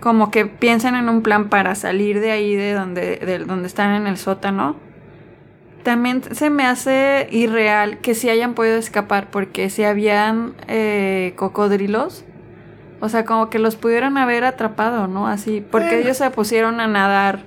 como 0.00 0.30
que 0.30 0.46
piensan 0.46 0.94
en 0.94 1.08
un 1.08 1.22
plan 1.22 1.48
para 1.48 1.74
salir 1.74 2.20
de 2.20 2.30
ahí, 2.30 2.54
de 2.54 2.72
donde, 2.72 3.16
de 3.16 3.38
donde 3.40 3.66
están 3.66 3.94
en 3.94 4.06
el 4.06 4.16
sótano, 4.16 4.76
también 5.86 6.20
se 6.34 6.50
me 6.50 6.66
hace 6.66 7.28
irreal 7.30 7.98
que 7.98 8.16
si 8.16 8.28
hayan 8.28 8.54
podido 8.54 8.76
escapar, 8.76 9.28
porque 9.30 9.70
si 9.70 9.84
habían 9.84 10.54
eh, 10.66 11.32
cocodrilos, 11.36 12.24
o 13.00 13.08
sea, 13.08 13.24
como 13.24 13.50
que 13.50 13.60
los 13.60 13.76
pudieran 13.76 14.18
haber 14.18 14.42
atrapado, 14.44 15.06
¿no? 15.06 15.28
Así, 15.28 15.64
porque 15.70 15.86
Bueno. 15.86 16.02
ellos 16.02 16.16
se 16.16 16.28
pusieron 16.30 16.80
a 16.80 16.88
nadar. 16.88 17.44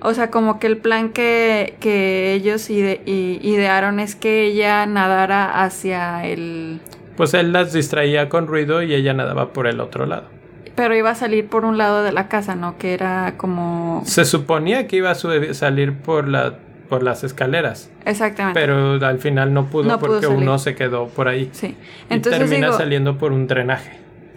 O 0.00 0.14
sea, 0.14 0.30
como 0.30 0.58
que 0.58 0.68
el 0.68 0.78
plan 0.78 1.10
que, 1.10 1.76
que 1.78 2.32
ellos 2.32 2.70
ide- 2.70 3.02
idearon 3.04 4.00
es 4.00 4.16
que 4.16 4.44
ella 4.46 4.86
nadara 4.86 5.62
hacia 5.62 6.24
el... 6.24 6.80
Pues 7.18 7.34
él 7.34 7.52
las 7.52 7.74
distraía 7.74 8.30
con 8.30 8.46
ruido 8.46 8.82
y 8.82 8.94
ella 8.94 9.12
nadaba 9.12 9.52
por 9.52 9.66
el 9.66 9.80
otro 9.80 10.06
lado. 10.06 10.28
Pero 10.76 10.96
iba 10.96 11.10
a 11.10 11.14
salir 11.14 11.46
por 11.48 11.66
un 11.66 11.76
lado 11.76 12.02
de 12.02 12.12
la 12.12 12.28
casa, 12.28 12.54
¿no? 12.54 12.78
Que 12.78 12.94
era 12.94 13.34
como... 13.36 14.00
Se 14.06 14.24
suponía 14.24 14.86
que 14.86 14.96
iba 14.96 15.10
a 15.10 15.14
salir 15.14 15.94
por, 15.94 16.26
la, 16.28 16.54
por 16.88 17.02
las 17.02 17.24
escaleras, 17.24 17.90
Exactamente. 18.04 18.58
pero 18.58 19.04
al 19.04 19.18
final 19.18 19.52
no 19.52 19.66
pudo 19.66 19.84
No 19.84 19.98
porque 19.98 20.26
uno 20.26 20.58
se 20.58 20.74
quedó 20.74 21.08
por 21.08 21.28
ahí. 21.28 21.50
Sí. 21.52 21.76
Y 22.10 22.14
Entonces 22.14 22.40
termina 22.40 22.68
digo... 22.68 22.78
saliendo 22.78 23.18
por 23.18 23.32
un 23.32 23.46
drenaje. 23.46 23.92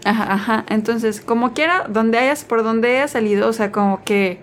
Ajá, 0.05 0.33
ajá. 0.33 0.65
Entonces, 0.69 1.21
como 1.21 1.53
quiera, 1.53 1.85
donde 1.89 2.17
hayas, 2.17 2.43
por 2.45 2.63
donde 2.63 2.97
hayas 2.97 3.11
salido, 3.11 3.47
o 3.47 3.53
sea, 3.53 3.71
como 3.71 4.03
que... 4.03 4.39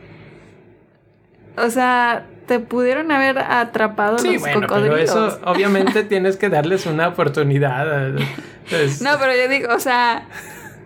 O 1.56 1.70
sea, 1.70 2.26
te 2.46 2.60
pudieron 2.60 3.10
haber 3.10 3.38
atrapado 3.38 4.18
Sí, 4.18 4.34
los 4.34 4.40
bueno, 4.40 4.60
pero 4.60 4.68
cocodrilos. 4.68 5.10
eso 5.10 5.40
obviamente 5.46 6.04
tienes 6.04 6.36
que 6.36 6.48
darles 6.48 6.86
una 6.86 7.08
oportunidad. 7.08 8.12
No, 8.12 9.10
pero 9.18 9.32
yo 9.34 9.48
digo, 9.48 9.74
o 9.74 9.80
sea... 9.80 10.26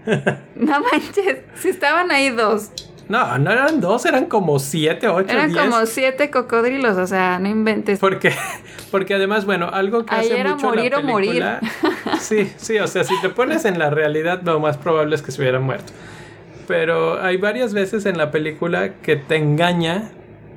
no 0.54 0.80
manches, 0.80 1.38
si 1.56 1.68
estaban 1.68 2.10
ahí 2.10 2.30
dos, 2.30 2.70
no, 3.10 3.38
no 3.38 3.50
eran 3.50 3.80
dos, 3.80 4.06
eran 4.06 4.26
como 4.26 4.60
siete, 4.60 5.08
ocho, 5.08 5.28
eran 5.28 5.52
diez. 5.52 5.60
como 5.60 5.84
siete 5.84 6.30
cocodrilos, 6.30 6.96
o 6.96 7.08
sea, 7.08 7.40
no 7.40 7.48
inventes. 7.48 7.98
Porque, 7.98 8.32
porque 8.92 9.14
además, 9.14 9.46
bueno, 9.46 9.68
algo 9.68 10.06
que 10.06 10.14
Ahí 10.14 10.26
hace 10.26 10.38
era 10.38 10.54
mucho 10.54 10.68
morir 10.68 10.92
la 10.92 10.98
o 10.98 11.02
morir. 11.02 11.44
Sí, 12.20 12.52
sí, 12.56 12.78
o 12.78 12.86
sea, 12.86 13.02
si 13.02 13.20
te 13.20 13.28
pones 13.28 13.64
en 13.64 13.80
la 13.80 13.90
realidad, 13.90 14.42
lo 14.44 14.60
más 14.60 14.76
probable 14.76 15.16
es 15.16 15.22
que 15.22 15.32
se 15.32 15.42
hubiera 15.42 15.58
muerto. 15.58 15.92
Pero 16.68 17.20
hay 17.20 17.36
varias 17.36 17.74
veces 17.74 18.06
en 18.06 18.16
la 18.16 18.30
película 18.30 18.94
que 19.02 19.16
te 19.16 19.34
engaña 19.34 20.12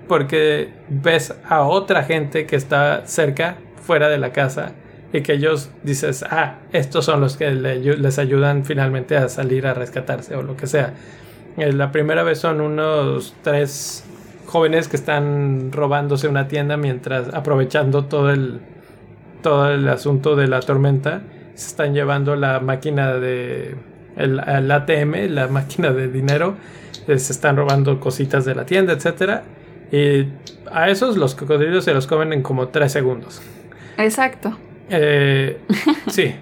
porque 0.08 0.70
ves 0.89 1.34
a 1.49 1.64
otra 1.64 2.04
gente 2.04 2.45
que 2.45 2.56
está 2.56 3.08
cerca, 3.08 3.58
fuera 3.82 4.10
de 4.10 4.20
la 4.20 4.32
casa, 4.32 4.74
y 5.12 5.22
que 5.22 5.34
ellos 5.34 5.72
dices, 5.82 6.24
ah, 6.30 6.58
estos 6.72 7.06
son 7.06 7.20
los 7.20 7.36
que 7.36 7.49
le 7.49 7.80
les 7.80 8.20
ayudan 8.20 8.64
finalmente 8.64 9.18
a 9.18 9.28
salir 9.28 9.66
a 9.66 9.74
rescatarse 9.74 10.36
o 10.36 10.43
lo 10.43 10.56
que 10.56 10.68
sea. 10.68 10.93
La 11.58 11.91
primera 11.91 12.24
vez 12.24 12.39
son 12.39 12.62
unos 12.62 13.36
tres 13.43 14.04
jóvenes 14.45 14.88
que 14.88 14.95
están 14.95 15.72
robándose 15.72 16.28
una 16.28 16.47
tienda 16.47 16.78
mientras 16.78 17.34
aprovechando 17.34 18.06
todo 18.06 18.32
el 18.32 18.62
todo 19.41 19.72
el 19.72 19.88
asunto 19.89 20.36
de 20.36 20.47
la 20.47 20.62
tormenta 20.62 21.22
se 21.56 21.68
están 21.68 21.93
llevando 21.93 22.36
la 22.36 22.60
máquina 22.60 23.14
de 23.14 23.76
el, 24.16 24.39
el 24.45 24.72
ATM, 24.72 25.30
la 25.30 25.47
máquina 25.49 25.91
de 25.91 26.08
dinero, 26.08 26.56
eh, 27.08 27.20
se 27.20 27.34
están 27.34 27.58
robando 27.58 27.99
cositas 27.99 28.45
de 28.45 28.56
la 28.56 28.66
tienda, 28.66 28.93
etcétera. 28.93 29.43
Y 29.91 30.28
a 30.72 30.89
esos 30.89 31.18
los 31.18 31.36
cocodrilos 31.36 31.86
se 31.86 31.93
los 31.93 32.08
comen 32.08 32.34
en 32.34 32.41
como 32.41 32.70
tres 32.70 32.91
segundos. 32.91 33.41
Exacto. 33.97 34.58
Eh, 34.89 35.60
sí. 36.08 36.36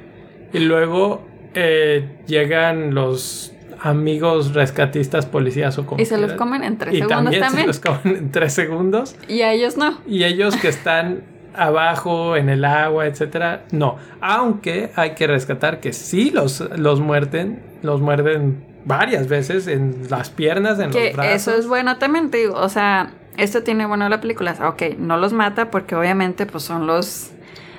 Y 0.54 0.60
luego 0.60 1.26
eh, 1.54 2.20
llegan 2.28 2.94
los 2.94 3.51
amigos 3.82 4.54
rescatistas, 4.54 5.26
policías 5.26 5.78
o 5.78 5.86
como 5.86 6.02
Y 6.02 6.06
se 6.06 6.18
los 6.18 6.34
comen 6.34 6.64
en 6.64 6.78
tres 6.78 6.94
Y 6.94 6.98
segundos 7.00 7.18
también, 7.24 7.42
también. 7.44 7.62
se 7.64 7.68
los 7.68 7.80
comen 7.80 8.18
en 8.18 8.32
tres 8.32 8.54
segundos. 8.54 9.16
Y 9.28 9.42
a 9.42 9.52
ellos 9.54 9.78
no. 9.78 9.98
Y 10.08 10.24
ellos 10.24 10.56
que 10.56 10.68
están 10.68 11.24
abajo 11.54 12.36
en 12.38 12.50
el 12.50 12.64
agua, 12.64 13.08
etcétera, 13.08 13.64
no. 13.72 13.98
Aunque 14.22 14.92
hay 14.96 15.12
que 15.16 15.28
rescatar 15.28 15.80
que 15.80 15.94
sí 15.94 16.32
los, 16.32 16.62
los 16.78 17.00
muerden, 17.02 17.62
los 17.82 18.00
muerden 18.02 18.64
varias 18.86 19.28
veces 19.28 19.68
en 19.68 20.08
las 20.10 20.30
piernas, 20.30 20.80
en 20.80 20.92
Que 20.92 21.08
los 21.08 21.14
brazos. 21.18 21.34
eso 21.34 21.56
es 21.56 21.68
bueno 21.68 21.98
también, 21.98 22.30
te 22.32 22.38
digo. 22.38 22.56
O 22.56 22.70
sea, 22.70 23.12
esto 23.38 23.64
tiene 23.64 23.86
bueno 23.86 24.08
la 24.10 24.22
película. 24.22 24.56
Ok, 24.68 24.98
no 24.98 25.18
los 25.18 25.34
mata 25.34 25.72
porque 25.72 25.96
obviamente 25.96 26.46
pues 26.46 26.64
son 26.64 26.88
los 26.88 27.32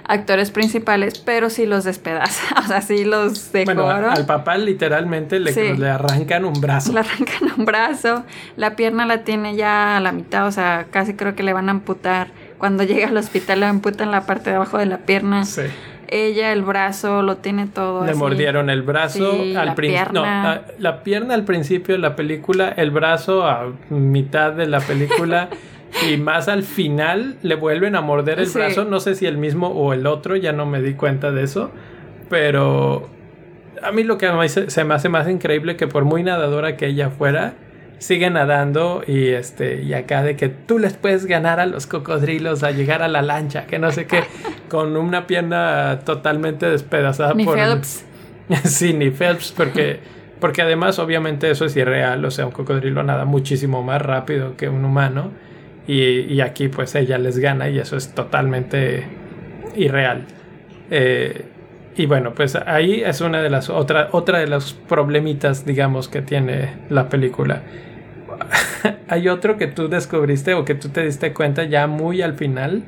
actores 0.05 0.51
principales, 0.51 1.19
pero 1.19 1.51
sí 1.51 1.67
los 1.67 1.85
despedaza. 1.85 2.43
O 2.59 2.67
sea, 2.69 2.81
sí 2.81 3.05
los 3.05 3.51
Bueno, 3.53 3.89
a- 3.89 3.95
decoran. 3.95 4.17
al 4.19 4.27
papá 4.27 4.57
literalmente 4.57 5.41
le, 5.41 5.53
Sí. 5.53 5.77
le 5.77 5.89
arrancan 5.91 6.45
un 6.45 6.61
brazo. 6.61 6.93
Le 6.93 7.01
arrancan 7.01 7.53
un 7.59 7.65
brazo, 7.65 8.25
la 8.57 8.77
pierna 8.77 9.05
la 9.07 9.25
tiene 9.25 9.57
ya 9.57 9.97
a 9.97 10.01
la 10.01 10.13
mitad, 10.13 10.47
o 10.47 10.53
sea, 10.53 10.87
casi 10.91 11.15
creo 11.15 11.35
que 11.35 11.43
le 11.43 11.53
van 11.53 11.69
a 11.69 11.73
amputar. 11.73 12.29
Cuando 12.59 12.85
llega 12.85 13.09
al 13.09 13.17
hospital 13.17 13.61
le 13.61 13.67
amputan 13.67 14.11
la 14.11 14.25
parte 14.27 14.51
de 14.51 14.57
abajo 14.57 14.79
de 14.79 14.87
la 14.87 14.99
pierna. 14.99 15.45
Sí. 15.45 15.63
Ella, 16.09 16.53
el 16.53 16.61
brazo, 16.63 17.23
lo 17.23 17.39
tiene 17.39 17.67
todo. 17.67 18.05
Le 18.05 18.11
así. 18.11 18.19
mordieron 18.21 18.69
el 18.69 18.83
brazo 18.83 19.33
Sí, 19.33 19.57
al 19.57 19.67
la 19.67 19.75
principio. 19.75 20.05
No, 20.13 20.23
pierna. 20.23 20.53
a- 20.53 20.63
la 20.79 21.03
pierna 21.03 21.35
al 21.35 21.45
principio 21.45 21.95
de 21.95 22.01
la 22.01 22.15
película, 22.17 22.69
el 22.69 22.91
brazo 22.91 23.47
a 23.47 23.73
mitad 23.89 24.53
de 24.53 24.67
la 24.67 24.81
película 24.81 25.49
y 26.11 26.17
más 26.17 26.49
al 26.49 26.63
final 26.63 27.37
le 27.43 27.55
vuelven 27.55 27.97
a 27.97 28.01
morder 28.01 28.39
el 28.41 28.47
Sí. 28.47 28.59
brazo. 28.59 28.85
No 28.85 29.01
sé 29.01 29.15
si 29.15 29.27
el 29.27 29.37
mismo 29.39 29.69
o 29.69 29.93
el 29.93 30.07
otro, 30.07 30.37
ya 30.37 30.53
no 30.53 30.67
me 30.67 30.81
di 30.81 30.95
cuenta 30.95 31.31
de 31.33 31.43
eso. 31.45 31.71
Pero 32.29 33.09
a 33.83 33.93
mí 33.93 34.05
lo 34.05 34.17
que 34.19 34.31
se 34.49 34.85
me 34.85 34.95
hace 34.95 35.09
más 35.09 35.29
increíble 35.29 35.77
que 35.77 35.87
por 35.87 36.05
muy 36.05 36.23
nadadora 36.23 36.77
que 36.77 36.87
ella 36.87 37.11
fuera, 37.11 37.55
sigue 37.99 38.31
nadando 38.31 39.03
y 39.07 39.29
este 39.29 39.83
y 39.83 39.93
acá 39.95 40.23
de 40.25 40.35
que 40.37 40.49
tú 40.49 40.79
les 40.79 40.95
puedes 40.95 41.27
ganar 41.27 41.61
a 41.61 41.67
los 41.67 41.87
cocodrilos 41.87 42.63
a 42.65 42.71
llegar 42.73 43.03
a 43.03 43.09
la 43.09 43.23
lancha, 43.23 43.67
que 43.67 43.79
no 43.79 43.93
sé 43.93 44.07
qué, 44.07 44.25
con 44.69 44.97
una 44.97 45.27
pierna 45.27 46.01
totalmente 46.05 46.69
despedazada 46.69 47.35
Ni 47.35 47.45
por 47.45 47.57
Phelps. 47.59 48.05
Sí, 48.65 48.93
ni 48.93 49.11
Phelps, 49.11 49.53
porque, 49.57 50.01
porque 50.41 50.63
además 50.63 50.99
obviamente 50.99 51.49
eso 51.51 51.65
es 51.65 51.77
irreal, 51.77 52.25
o 52.25 52.31
sea, 52.31 52.47
un 52.47 52.53
cocodrilo 52.53 53.03
nada 53.05 53.25
muchísimo 53.25 53.83
más 53.85 54.03
rápido 54.03 54.57
que 54.57 54.69
un 54.69 54.85
humano 54.85 55.31
y, 55.87 56.21
y 56.33 56.41
aquí 56.41 56.69
pues 56.69 56.95
ella 56.95 57.19
les 57.19 57.39
gana 57.39 57.69
y 57.69 57.79
eso 57.79 57.97
es 57.97 58.15
totalmente 58.15 59.05
irreal. 59.77 60.25
Eh, 60.91 61.45
y 61.97 62.07
bueno, 62.07 62.33
pues 62.35 62.57
ahí 62.57 63.03
es 63.05 63.21
una 63.21 63.43
de 63.43 63.51
las 63.51 63.69
otra, 63.69 64.09
otra 64.13 64.39
de 64.39 64.47
los 64.47 64.73
problemitas, 64.73 65.67
digamos, 65.67 66.09
que 66.09 66.23
tiene 66.23 66.75
la 66.89 67.09
película. 67.09 67.63
Hay 69.09 69.29
otro 69.29 69.59
que 69.59 69.67
tú 69.67 69.89
descubriste 69.89 70.55
o 70.55 70.65
que 70.65 70.75
tú 70.75 70.89
te 70.89 71.05
diste 71.05 71.33
cuenta 71.33 71.65
ya 71.65 71.87
muy 71.87 72.23
al 72.23 72.35
final 72.35 72.83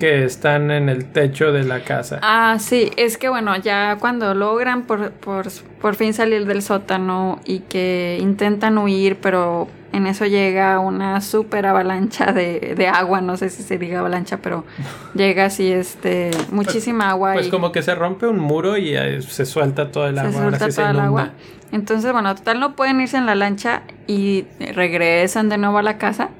que 0.00 0.24
están 0.24 0.70
en 0.70 0.88
el 0.88 1.12
techo 1.12 1.52
de 1.52 1.62
la 1.62 1.80
casa. 1.80 2.18
Ah, 2.22 2.56
sí, 2.58 2.90
es 2.96 3.18
que 3.18 3.28
bueno, 3.28 3.56
ya 3.58 3.98
cuando 4.00 4.34
logran 4.34 4.86
por, 4.86 5.10
por, 5.12 5.46
por 5.80 5.94
fin 5.94 6.14
salir 6.14 6.46
del 6.46 6.62
sótano 6.62 7.38
y 7.44 7.60
que 7.60 8.18
intentan 8.18 8.78
huir, 8.78 9.18
pero 9.20 9.68
en 9.92 10.06
eso 10.06 10.26
llega 10.26 10.78
una 10.78 11.20
súper 11.20 11.66
avalancha 11.66 12.32
de, 12.32 12.74
de 12.76 12.86
agua, 12.86 13.20
no 13.20 13.36
sé 13.36 13.50
si 13.50 13.62
se 13.62 13.78
diga 13.78 14.00
avalancha, 14.00 14.38
pero 14.38 14.64
llega 15.14 15.46
así, 15.46 15.70
este, 15.70 16.30
muchísima 16.50 17.10
agua. 17.10 17.32
Pues 17.34 17.48
y 17.48 17.50
como 17.50 17.72
que 17.72 17.82
se 17.82 17.94
rompe 17.94 18.26
un 18.26 18.38
muro 18.38 18.76
y 18.76 18.96
eh, 18.96 19.22
se 19.22 19.46
suelta 19.46 19.90
todo 19.90 20.06
el 20.06 20.14
se 20.14 20.20
agua. 20.20 20.42
ahora 20.44 20.58
suelta 20.58 20.82
se 20.82 20.90
el 20.90 21.00
agua. 21.00 21.30
Entonces, 21.72 22.12
bueno, 22.12 22.34
total 22.34 22.60
no 22.60 22.74
pueden 22.74 23.00
irse 23.00 23.16
en 23.16 23.26
la 23.26 23.34
lancha 23.34 23.82
y 24.06 24.46
regresan 24.74 25.48
de 25.48 25.58
nuevo 25.58 25.78
a 25.78 25.82
la 25.82 25.98
casa, 25.98 26.30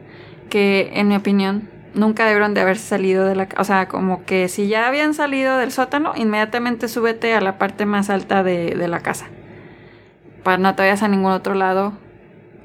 que 0.48 0.90
en 0.94 1.08
mi 1.08 1.16
opinión 1.16 1.68
nunca 1.94 2.24
debieron 2.24 2.54
de 2.54 2.60
haberse 2.60 2.86
salido 2.86 3.26
de 3.26 3.36
la 3.36 3.46
casa. 3.46 3.62
O 3.62 3.64
sea, 3.64 3.88
como 3.88 4.24
que 4.24 4.48
si 4.48 4.68
ya 4.68 4.88
habían 4.88 5.14
salido 5.14 5.56
del 5.58 5.70
sótano, 5.70 6.12
inmediatamente 6.16 6.88
súbete 6.88 7.34
a 7.34 7.40
la 7.40 7.58
parte 7.58 7.86
más 7.86 8.10
alta 8.10 8.42
de, 8.42 8.74
de 8.74 8.88
la 8.88 9.00
casa. 9.00 9.26
Para 10.42 10.58
no 10.58 10.74
te 10.74 10.82
vayas 10.82 11.02
a 11.02 11.08
ningún 11.08 11.32
otro 11.32 11.54
lado. 11.54 11.92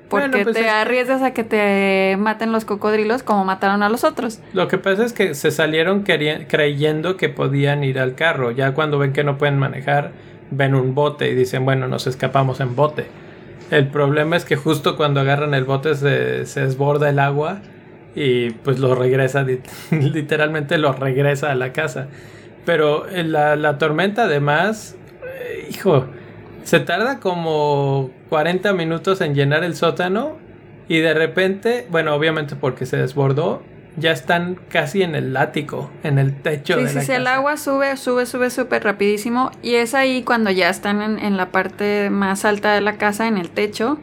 Porque 0.09 0.27
Bueno, 0.29 0.43
pues 0.43 0.55
te 0.55 0.65
es 0.65 0.71
arriesgas 0.71 1.21
a 1.23 1.33
que 1.33 1.43
te 1.43 2.15
maten 2.19 2.51
los 2.51 2.63
cocodrilos 2.65 3.23
como 3.23 3.43
mataron 3.43 3.81
a 3.83 3.89
los 3.89 4.03
otros. 4.03 4.39
Lo 4.53 4.67
que 4.67 4.77
pasa 4.77 5.03
es 5.03 5.13
que 5.13 5.33
se 5.33 5.49
salieron 5.51 6.03
creyendo 6.03 7.17
que 7.17 7.29
podían 7.29 7.83
ir 7.83 7.99
al 7.99 8.15
carro. 8.15 8.51
Ya 8.51 8.73
cuando 8.73 8.97
ven 8.99 9.13
que 9.13 9.23
no 9.23 9.37
pueden 9.37 9.57
manejar, 9.57 10.11
ven 10.51 10.75
un 10.75 10.93
bote 10.93 11.29
y 11.29 11.35
dicen, 11.35 11.65
bueno, 11.65 11.87
nos 11.87 12.05
escapamos 12.07 12.59
en 12.59 12.75
bote. 12.75 13.07
El 13.71 13.87
problema 13.87 14.35
es 14.35 14.45
que 14.45 14.55
justo 14.57 14.95
cuando 14.95 15.21
agarran 15.21 15.53
el 15.55 15.63
bote 15.63 15.95
se, 15.95 16.45
se 16.45 16.61
desborda 16.61 17.09
el 17.09 17.17
agua 17.17 17.61
y 18.15 18.51
pues 18.51 18.77
lo 18.79 18.93
regresa, 18.93 19.43
lit- 19.43 19.65
literalmente 19.91 20.77
lo 20.77 20.93
regresa 20.93 21.51
a 21.51 21.55
la 21.55 21.73
casa. 21.73 22.07
Pero 22.63 23.07
eh, 23.09 23.23
la, 23.23 23.55
la 23.55 23.77
tormenta 23.79 24.25
además, 24.25 24.95
eh, 25.41 25.67
hijo, 25.71 26.05
se 26.63 26.79
tarda 26.79 27.19
como 27.19 28.11
40 28.35 28.73
minutos 28.73 29.21
en 29.21 29.33
llenar 29.33 29.63
el 29.63 29.75
sótano 29.77 30.35
y 30.89 30.99
de 30.99 31.13
repente, 31.13 31.87
bueno, 31.89 32.13
obviamente 32.13 32.57
porque 32.57 32.85
se 32.85 32.97
desbordó, 32.97 33.63
ya 33.95 34.11
están 34.11 34.59
casi 34.69 35.03
en 35.03 35.15
el 35.15 35.37
ático, 35.37 35.89
en 36.03 36.19
el 36.19 36.41
techo 36.41 36.75
Sí, 36.75 36.81
de 36.81 36.87
sí, 36.89 36.95
la 36.95 37.01
sí, 37.01 37.07
casa. 37.07 37.17
el 37.21 37.27
agua 37.27 37.55
sube, 37.55 37.95
sube, 37.95 38.25
sube 38.25 38.49
súper 38.49 38.83
rapidísimo. 38.83 39.51
Y 39.63 39.75
es 39.75 39.93
ahí 39.93 40.21
cuando 40.23 40.51
ya 40.51 40.69
están 40.69 41.01
en, 41.01 41.17
en 41.17 41.37
la 41.37 41.49
parte 41.53 42.09
más 42.09 42.43
alta 42.43 42.73
de 42.73 42.81
la 42.81 42.97
casa, 42.97 43.25
en 43.29 43.37
el 43.37 43.49
techo, 43.51 43.99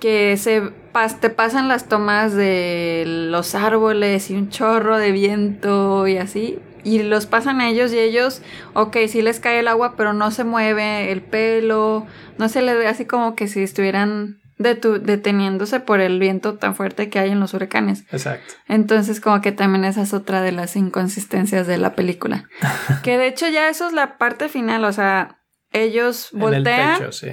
que 0.00 0.36
se 0.36 0.62
pas- 0.92 1.18
te 1.18 1.30
pasan 1.30 1.66
las 1.66 1.88
tomas 1.88 2.32
de 2.32 3.02
los 3.06 3.56
árboles 3.56 4.30
y 4.30 4.36
un 4.36 4.50
chorro 4.50 4.98
de 4.98 5.10
viento 5.10 6.06
y 6.06 6.18
así. 6.18 6.60
Y 6.84 7.02
los 7.02 7.26
pasan 7.26 7.60
a 7.60 7.68
ellos 7.70 7.92
y 7.92 7.98
ellos, 7.98 8.42
ok, 8.74 8.96
sí 9.08 9.22
les 9.22 9.40
cae 9.40 9.58
el 9.60 9.68
agua, 9.68 9.94
pero 9.96 10.12
no 10.12 10.30
se 10.30 10.44
mueve 10.44 11.10
el 11.10 11.22
pelo, 11.22 12.06
no 12.38 12.48
se 12.48 12.62
les 12.62 12.76
ve 12.76 12.86
así 12.86 13.06
como 13.06 13.34
que 13.34 13.48
si 13.48 13.62
estuvieran 13.62 14.38
detu- 14.58 15.00
deteniéndose 15.00 15.80
por 15.80 16.00
el 16.00 16.18
viento 16.18 16.54
tan 16.58 16.74
fuerte 16.76 17.08
que 17.08 17.18
hay 17.18 17.30
en 17.30 17.40
los 17.40 17.54
huracanes. 17.54 18.04
Exacto. 18.12 18.54
Entonces, 18.68 19.20
como 19.20 19.40
que 19.40 19.50
también 19.50 19.84
esa 19.84 20.02
es 20.02 20.12
otra 20.12 20.42
de 20.42 20.52
las 20.52 20.76
inconsistencias 20.76 21.66
de 21.66 21.78
la 21.78 21.94
película. 21.94 22.48
que 23.02 23.16
de 23.18 23.28
hecho 23.28 23.48
ya 23.48 23.68
eso 23.68 23.86
es 23.86 23.92
la 23.94 24.18
parte 24.18 24.48
final, 24.48 24.84
o 24.84 24.92
sea, 24.92 25.38
ellos 25.72 26.30
el 26.34 26.38
voltean 26.40 27.12
sí. 27.12 27.28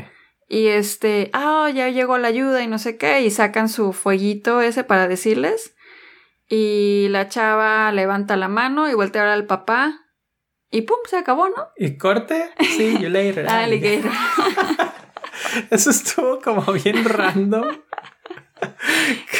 y 0.47 0.68
este, 0.68 1.30
ah, 1.34 1.70
ya 1.74 1.89
llegó 1.89 2.18
la 2.18 2.30
ayuda 2.30 2.64
y 2.64 2.68
no 2.68 2.80
sé 2.80 2.97
qué, 2.97 3.22
y 3.22 3.30
sacan 3.32 3.70
su 3.70 3.93
fueguito 3.93 4.62
ese 4.62 4.84
para 4.84 5.08
decirles. 5.08 5.76
Y 6.54 7.08
la 7.12 7.30
chava 7.30 7.89
levanta 7.93 8.36
la 8.36 8.49
mano 8.49 8.89
y 8.89 8.93
voltea 8.93 9.32
al 9.32 9.45
papá. 9.45 10.02
Y 10.70 10.82
pum, 10.82 10.97
se 11.10 11.18
acabó, 11.18 11.47
¿no? 11.47 11.70
¿Y 11.78 11.97
corte? 11.97 12.49
Sí, 12.60 12.97
you 12.99 13.08
later. 13.08 13.47
Alligator. 13.47 14.12
Eso 15.70 15.91
estuvo 15.91 16.41
como 16.41 16.62
bien 16.74 17.06
random. 17.06 17.70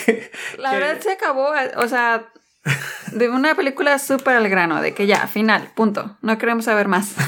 Que- 0.06 0.32
La 0.58 0.72
que- 0.72 0.78
verdad 0.80 1.02
se 1.02 1.12
acabó, 1.12 1.50
o 1.76 1.88
sea, 1.90 2.32
de 3.12 3.30
una 3.30 3.56
película 3.56 4.00
súper 4.00 4.36
al 4.36 4.50
grano, 4.50 4.82
de 4.82 4.94
que 4.94 5.08
ya, 5.08 5.28
final, 5.28 5.70
punto. 5.76 6.18
No 6.22 6.38
queremos 6.38 6.66
saber 6.66 6.88
más. 6.88 7.16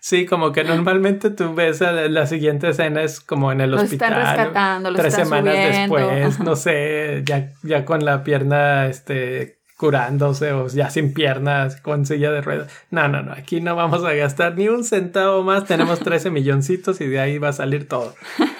Sí, 0.00 0.24
como 0.24 0.52
que 0.52 0.62
normalmente 0.62 1.30
tú 1.30 1.52
ves 1.52 1.80
la, 1.80 2.26
siguiente 2.26 2.68
escena 2.68 3.02
es 3.02 3.18
como 3.18 3.50
en 3.50 3.60
el 3.60 3.74
hospital. 3.74 4.12
están 4.12 4.36
rescatando, 4.36 4.90
los 4.92 5.00
tres 5.00 5.14
están 5.14 5.26
semanas 5.26 5.54
subiendo. 5.56 5.96
después, 5.96 6.40
no 6.46 6.54
sé, 6.54 7.22
ya, 7.24 7.48
ya 7.64 7.84
con 7.84 8.04
la 8.04 8.22
pierna 8.22 8.86
este, 8.86 9.58
curándose 9.76 10.52
o 10.52 10.68
ya 10.68 10.90
sin 10.90 11.12
piernas, 11.12 11.80
con 11.80 12.06
silla 12.06 12.30
de 12.30 12.40
ruedas. 12.40 12.72
No, 12.90 13.08
no, 13.08 13.22
no, 13.22 13.32
aquí 13.32 13.60
no 13.60 13.74
vamos 13.74 14.04
a 14.04 14.12
gastar 14.12 14.56
ni 14.56 14.68
un 14.68 14.84
centavo 14.84 15.42
más, 15.42 15.64
tenemos 15.64 15.98
13 15.98 16.30
milloncitos 16.30 17.00
y 17.00 17.08
de 17.08 17.18
ahí 17.18 17.38
va 17.38 17.48
a 17.48 17.52
salir 17.52 17.88
todo. 17.88 18.14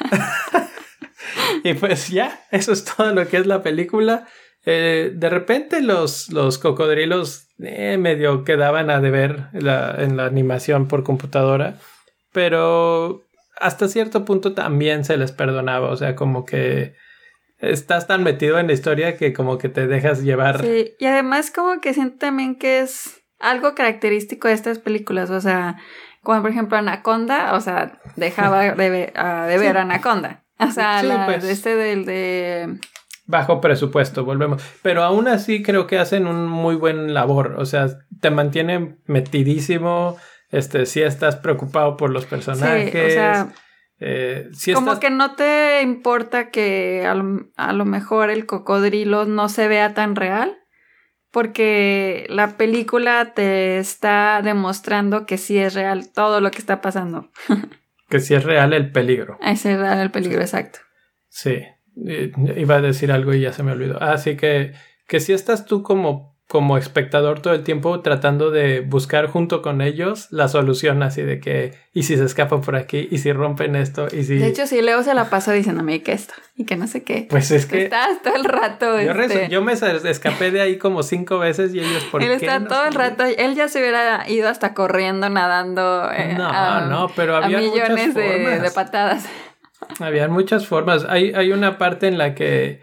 y 1.64 1.74
pues 1.74 2.09
ya, 2.09 2.41
eso 2.51 2.72
es 2.72 2.85
todo 2.85 3.12
lo 3.12 3.27
que 3.29 3.39
es 3.39 3.47
la 3.47 3.62
película. 3.62 4.27
Eh, 4.66 5.12
de 5.14 5.30
repente 5.30 5.80
los, 5.80 6.28
los 6.30 6.58
cocodrilos 6.58 7.46
eh, 7.60 7.96
medio 7.98 8.42
quedaban 8.44 8.90
a 8.90 9.00
deber 9.00 9.46
la- 9.52 9.94
en 9.98 10.16
la 10.16 10.26
animación 10.26 10.88
por 10.88 11.04
computadora, 11.04 11.76
pero 12.32 13.22
hasta 13.60 13.88
cierto 13.88 14.24
punto 14.24 14.52
también 14.54 15.04
se 15.04 15.16
les 15.16 15.32
perdonaba, 15.32 15.88
o 15.90 15.96
sea, 15.96 16.14
como 16.16 16.44
que 16.44 16.94
estás 17.58 18.06
tan 18.06 18.22
metido 18.22 18.58
en 18.58 18.66
la 18.66 18.74
historia 18.74 19.16
que 19.16 19.32
como 19.32 19.56
que 19.56 19.68
te 19.70 19.86
dejas 19.86 20.22
llevar. 20.22 20.60
Sí, 20.62 20.94
y 20.98 21.06
además 21.06 21.50
como 21.50 21.80
que 21.80 21.94
siento 21.94 22.18
también 22.18 22.56
que 22.58 22.80
es 22.80 23.22
algo 23.38 23.74
característico 23.74 24.48
de 24.48 24.54
estas 24.54 24.78
películas, 24.78 25.30
o 25.30 25.40
sea, 25.40 25.76
Como 26.22 26.42
por 26.42 26.50
ejemplo 26.50 26.76
Anaconda, 26.76 27.54
o 27.54 27.60
sea, 27.60 28.00
dejaba 28.16 28.62
de, 28.74 28.90
ver, 28.90 29.12
de 29.12 29.58
ver 29.58 29.78
Anaconda. 29.78 30.42
O 30.58 30.70
sea, 30.72 31.00
Sí, 31.00 31.06
la- 31.06 31.26
pues. 31.26 31.44
este 31.44 31.76
del 31.76 32.04
de... 32.04 32.78
Bajo 33.27 33.61
presupuesto, 33.61 34.24
volvemos. 34.24 34.62
Pero 34.83 35.03
aún 35.03 35.27
así 35.29 35.62
creo 35.62 35.87
que 35.87 35.99
hacen 35.99 36.27
un 36.27 36.47
muy 36.47 36.77
buen 36.77 37.12
labor. 37.14 37.57
O 37.59 37.64
sea, 37.66 37.89
te 38.20 38.31
mantienen 38.31 39.01
metidísimo. 39.07 40.16
Este, 40.51 40.87
si 40.87 41.03
estás 41.03 41.37
preocupado 41.37 41.97
por 41.97 42.11
los 42.11 42.24
personajes. 42.27 42.93
Sí, 42.93 42.99
o 42.99 43.11
sea, 43.11 43.49
eh, 43.99 44.51
como 44.74 44.93
estás- 44.93 45.01
que 45.01 45.11
no 45.11 45.35
te 45.35 45.83
importa 45.83 46.51
que 46.51 47.05
a 47.05 47.14
lo, 47.14 47.49
a 47.57 47.72
lo 47.72 47.85
mejor 47.85 48.31
el 48.31 48.47
cocodrilo 48.47 49.24
no 49.24 49.49
se 49.49 49.66
vea 49.66 49.93
tan 49.95 50.14
real, 50.14 50.57
porque 51.33 52.27
la 52.31 52.57
película 52.57 53.33
te 53.35 53.79
está 53.79 54.41
demostrando 54.43 55.27
que 55.27 55.37
sí 55.39 55.59
es 55.59 55.74
real 55.74 56.11
todo 56.12 56.41
lo 56.41 56.51
que 56.51 56.59
está 56.59 56.81
pasando. 56.81 57.31
que 58.09 58.20
sí 58.20 58.35
es 58.35 58.45
real 58.45 58.72
el 58.72 58.93
peligro. 58.93 59.39
Ese 59.43 59.72
es 59.72 59.79
real 59.79 59.99
el 59.99 60.11
peligro 60.11 60.41
exacto. 60.41 60.79
Sí, 61.29 61.62
eh, 62.07 62.32
iba 62.57 62.76
a 62.76 62.80
decir 62.80 63.12
algo 63.12 63.32
y 63.34 63.40
ya 63.40 63.53
se 63.53 63.62
me 63.62 63.72
olvidó. 63.72 64.03
Así 64.03 64.36
que, 64.36 64.72
que 65.07 65.20
si 65.20 65.32
estás 65.32 65.64
tú 65.66 65.82
como, 65.82 66.36
como 66.49 66.78
espectador 66.78 67.40
todo 67.40 67.55
el 67.55 67.64
tiempo 67.64 68.01
tratando 68.01 68.51
de 68.53 68.80
buscar 68.80 69.26
junto 69.26 69.62
con 69.62 69.80
ellos 69.80 70.28
la 70.30 70.47
solución 70.49 71.03
así 71.03 71.22
de 71.22 71.40
que, 71.40 71.74
y 71.92 72.05
si 72.05 72.16
se 72.16 72.24
escapan 72.24 72.61
por 72.61 72.76
aquí, 72.76 73.09
y 73.11 73.18
si 73.18 73.32
rompen 73.32 73.74
esto, 73.74 74.07
y 74.12 74.22
si... 74.22 74.36
De 74.38 74.47
hecho, 74.47 74.66
sí, 74.68 74.80
Leo 74.80 75.03
se 75.03 75.12
la 75.14 75.28
pasó 75.28 75.51
diciéndome 75.51 76.03
que 76.03 76.12
esto 76.12 76.34
y 76.57 76.64
que 76.64 76.76
no 76.76 76.86
sé 76.86 77.03
qué. 77.03 77.26
pues 77.28 77.51
es 77.51 77.66
que 77.66 77.84
Estás 77.84 78.22
todo 78.22 78.36
el 78.36 78.44
rato. 78.44 79.01
yo, 79.01 79.11
este, 79.12 79.49
yo 79.49 79.61
me 79.62 79.72
escapé 79.72 80.51
de 80.53 80.61
ahí 80.61 80.78
como 80.78 81.03
cinco 81.03 81.38
veces 81.40 81.74
y 81.74 81.80
ellos 81.80 82.05
por 82.12 82.22
él 82.22 82.28
qué 82.28 82.34
está 82.36 82.59
no 82.61 82.68
todo 82.68 82.84
el 82.86 82.94
rato, 82.94 83.24
él 83.24 83.55
ya 83.57 83.66
se 83.68 83.80
hubiera 83.80 84.28
ido 84.28 84.49
hasta 84.49 84.72
corriendo, 84.74 85.28
nadando. 85.28 86.11
eh, 86.12 86.34
No, 86.36 86.49
a- 86.49 86.86
no, 86.88 87.09
pero 87.16 87.36
había 87.36 87.59
millones 87.59 87.90
muchas 87.90 88.14
de, 88.14 88.22
formas. 88.32 88.62
de 88.62 88.70
patadas. 88.70 89.24
Había 90.01 90.28
muchas 90.28 90.66
formas. 90.66 91.07
Hay, 91.09 91.32
hay 91.32 91.53
una 91.53 91.78
parte 91.78 92.09
en 92.09 92.18
la 92.18 92.34
que 92.34 92.80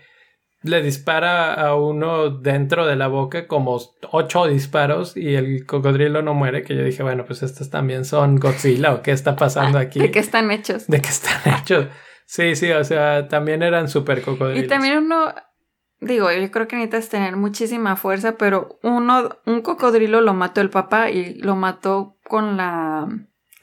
le 0.63 0.81
dispara 0.81 1.53
a 1.53 1.75
uno 1.75 2.29
dentro 2.29 2.87
de 2.87 2.95
la 2.95 3.07
boca 3.07 3.47
como 3.47 3.79
ocho 4.11 4.47
disparos 4.47 5.15
y 5.17 5.35
el 5.35 5.65
cocodrilo 5.65 6.21
no 6.21 6.33
muere, 6.33 6.63
que 6.63 6.75
yo 6.75 6.83
dije, 6.83 7.03
bueno, 7.03 7.25
pues 7.25 7.43
estos 7.43 7.69
también 7.69 8.05
son 8.05 8.37
Godzilla 8.37 8.93
o 8.93 9.01
qué 9.01 9.11
está 9.11 9.35
pasando 9.35 9.77
aquí. 9.79 9.99
¿De 9.99 10.11
qué 10.11 10.19
están 10.19 10.49
hechos? 10.51 10.87
¿De 10.87 11.01
qué 11.01 11.09
están 11.09 11.41
hechos? 11.59 11.87
Sí, 12.25 12.55
sí, 12.55 12.71
o 12.71 12.83
sea, 12.83 13.27
también 13.27 13.61
eran 13.61 13.89
super 13.89 14.21
cocodrilos. 14.21 14.63
Y 14.63 14.67
también 14.67 14.99
uno, 14.99 15.35
digo, 15.99 16.31
yo 16.31 16.49
creo 16.49 16.67
que 16.67 16.77
necesitas 16.77 17.09
tener 17.09 17.35
muchísima 17.35 17.97
fuerza, 17.97 18.37
pero 18.37 18.79
uno, 18.81 19.37
un 19.45 19.61
cocodrilo 19.61 20.21
lo 20.21 20.33
mató 20.33 20.61
el 20.61 20.69
papá 20.69 21.11
y 21.11 21.35
lo 21.35 21.57
mató 21.57 22.17
con 22.23 22.55
la, 22.55 23.07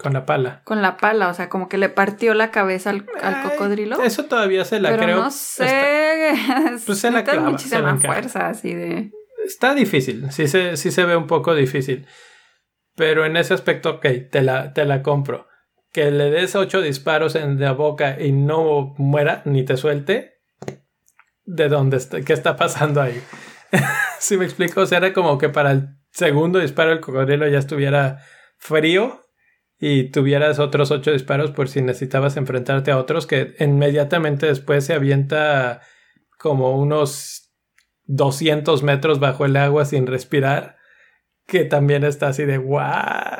Con 0.01 0.15
la 0.15 0.25
pala. 0.25 0.63
con 0.65 0.81
la 0.81 0.97
pala, 0.97 1.29
o 1.29 1.35
sea, 1.35 1.51
como 1.51 1.69
que 1.69 1.77
le 1.77 1.91
partió 1.91 2.33
la 2.33 2.51
cabeza 2.51 2.89
al, 2.91 3.05
al 3.23 3.43
cocodrilo. 3.43 4.01
Eso 4.03 4.25
todavía 4.25 4.65
se 4.65 4.81
la 4.81 4.89
pero 4.91 5.03
creo. 5.03 5.17
no 5.21 5.29
Está, 5.29 5.67
sé, 5.67 6.33
Pues 6.87 6.99
se 7.01 7.11
la 7.11 7.23
clava, 7.25 7.39
se 7.41 7.45
la 7.45 7.51
muchísima 7.51 7.91
encaja. 7.91 8.13
fuerza 8.15 8.49
así 8.49 8.73
de... 8.75 9.11
está 9.45 9.75
difícil. 9.75 10.33
Sí 10.33 10.49
se, 10.49 10.79
sí 10.79 10.91
se 10.91 11.05
ve 11.05 11.17
un 11.17 11.27
poco 11.27 11.55
difícil. 11.55 12.07
Pero 12.97 13.27
en 13.27 13.37
ese 13.37 13.53
aspecto, 13.53 13.91
ok, 13.91 14.07
te 14.31 14.41
la, 14.43 14.73
te 14.73 14.87
la 14.87 15.03
compro. 15.03 15.47
Que 15.93 16.11
le 16.11 16.31
des 16.31 16.55
ocho 16.57 16.81
disparos 16.81 17.35
en 17.35 17.61
la 17.61 17.73
boca 17.73 18.19
y 18.21 18.33
no 18.33 18.95
muera 18.97 19.43
ni 19.45 19.65
te 19.65 19.77
suelte. 19.77 20.41
¿De 21.45 21.69
dónde 21.69 21.99
está? 21.99 22.23
¿Qué 22.23 22.33
está 22.33 22.57
pasando 22.57 23.03
ahí? 23.03 23.21
si 24.19 24.37
me 24.39 24.45
explico, 24.47 24.81
o 24.81 24.87
sea, 24.87 24.99
era 24.99 25.13
como 25.13 25.37
que 25.37 25.49
para 25.51 25.73
el 25.73 25.89
segundo 26.11 26.59
disparo 26.59 26.93
el 26.93 27.01
cocodrilo 27.01 27.47
ya 27.49 27.59
estuviera 27.59 28.19
frío 28.57 29.27
y 29.81 30.11
tuvieras 30.11 30.59
otros 30.59 30.91
ocho 30.91 31.11
disparos 31.13 31.51
por 31.53 31.69
si 31.69 31.81
necesitabas 31.83 32.37
enfrentarte 32.37 32.91
a 32.91 32.99
otros 32.99 33.27
que 33.27 33.55
inmediatamente 33.61 34.47
después 34.47 34.85
se 34.85 34.93
avienta 34.95 35.81
como 36.39 36.77
unos 36.79 37.51
200 38.05 38.83
metros 38.83 39.21
bajo 39.21 39.45
el 39.45 39.57
agua 39.57 39.85
sin 39.85 40.07
respirar, 40.07 40.77
que 41.47 41.65
también 41.65 42.05
está 42.05 42.29
así 42.29 42.45
de 42.45 42.59
what? 42.59 43.39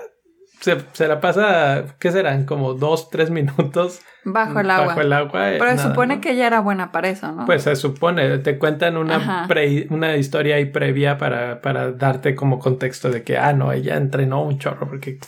Se, 0.61 0.77
se 0.93 1.09
la 1.09 1.21
pasa, 1.21 1.97
¿qué 1.99 2.13
serán? 2.13 2.45
Como 2.45 2.75
dos, 2.75 3.09
tres 3.09 3.31
minutos 3.31 4.01
Bajo 4.25 4.61
el 4.61 4.71
agua. 4.71 4.87
bajo 4.89 5.01
el 5.01 5.13
agua. 5.15 5.53
eh, 5.55 5.57
Pero 5.59 5.71
se 5.79 5.89
supone 5.89 6.17
¿no? 6.17 6.21
que 6.21 6.33
ella 6.33 6.47
era 6.47 6.61
buena 6.61 6.93
para 6.93 7.09
eso, 7.09 7.33
¿no? 7.33 7.47
Pues 7.47 7.63
se 7.63 7.75
supone, 7.77 8.37
te 8.41 8.59
cuentan 8.59 8.99
una, 8.99 9.47
pre- 9.49 9.87
una 9.89 10.17
historia 10.17 10.57
ahí 10.57 10.67
previa 10.67 11.17
para, 11.17 11.63
para 11.63 11.93
darte 11.93 12.35
como 12.35 12.59
contexto 12.59 13.09
de 13.11 13.23
que, 13.23 13.39
ah, 13.39 13.55
no, 13.55 13.73
ella 13.73 13.97
entrenó 13.97 14.43
un 14.43 14.59
chorro 14.59 14.87
porque 14.87 15.19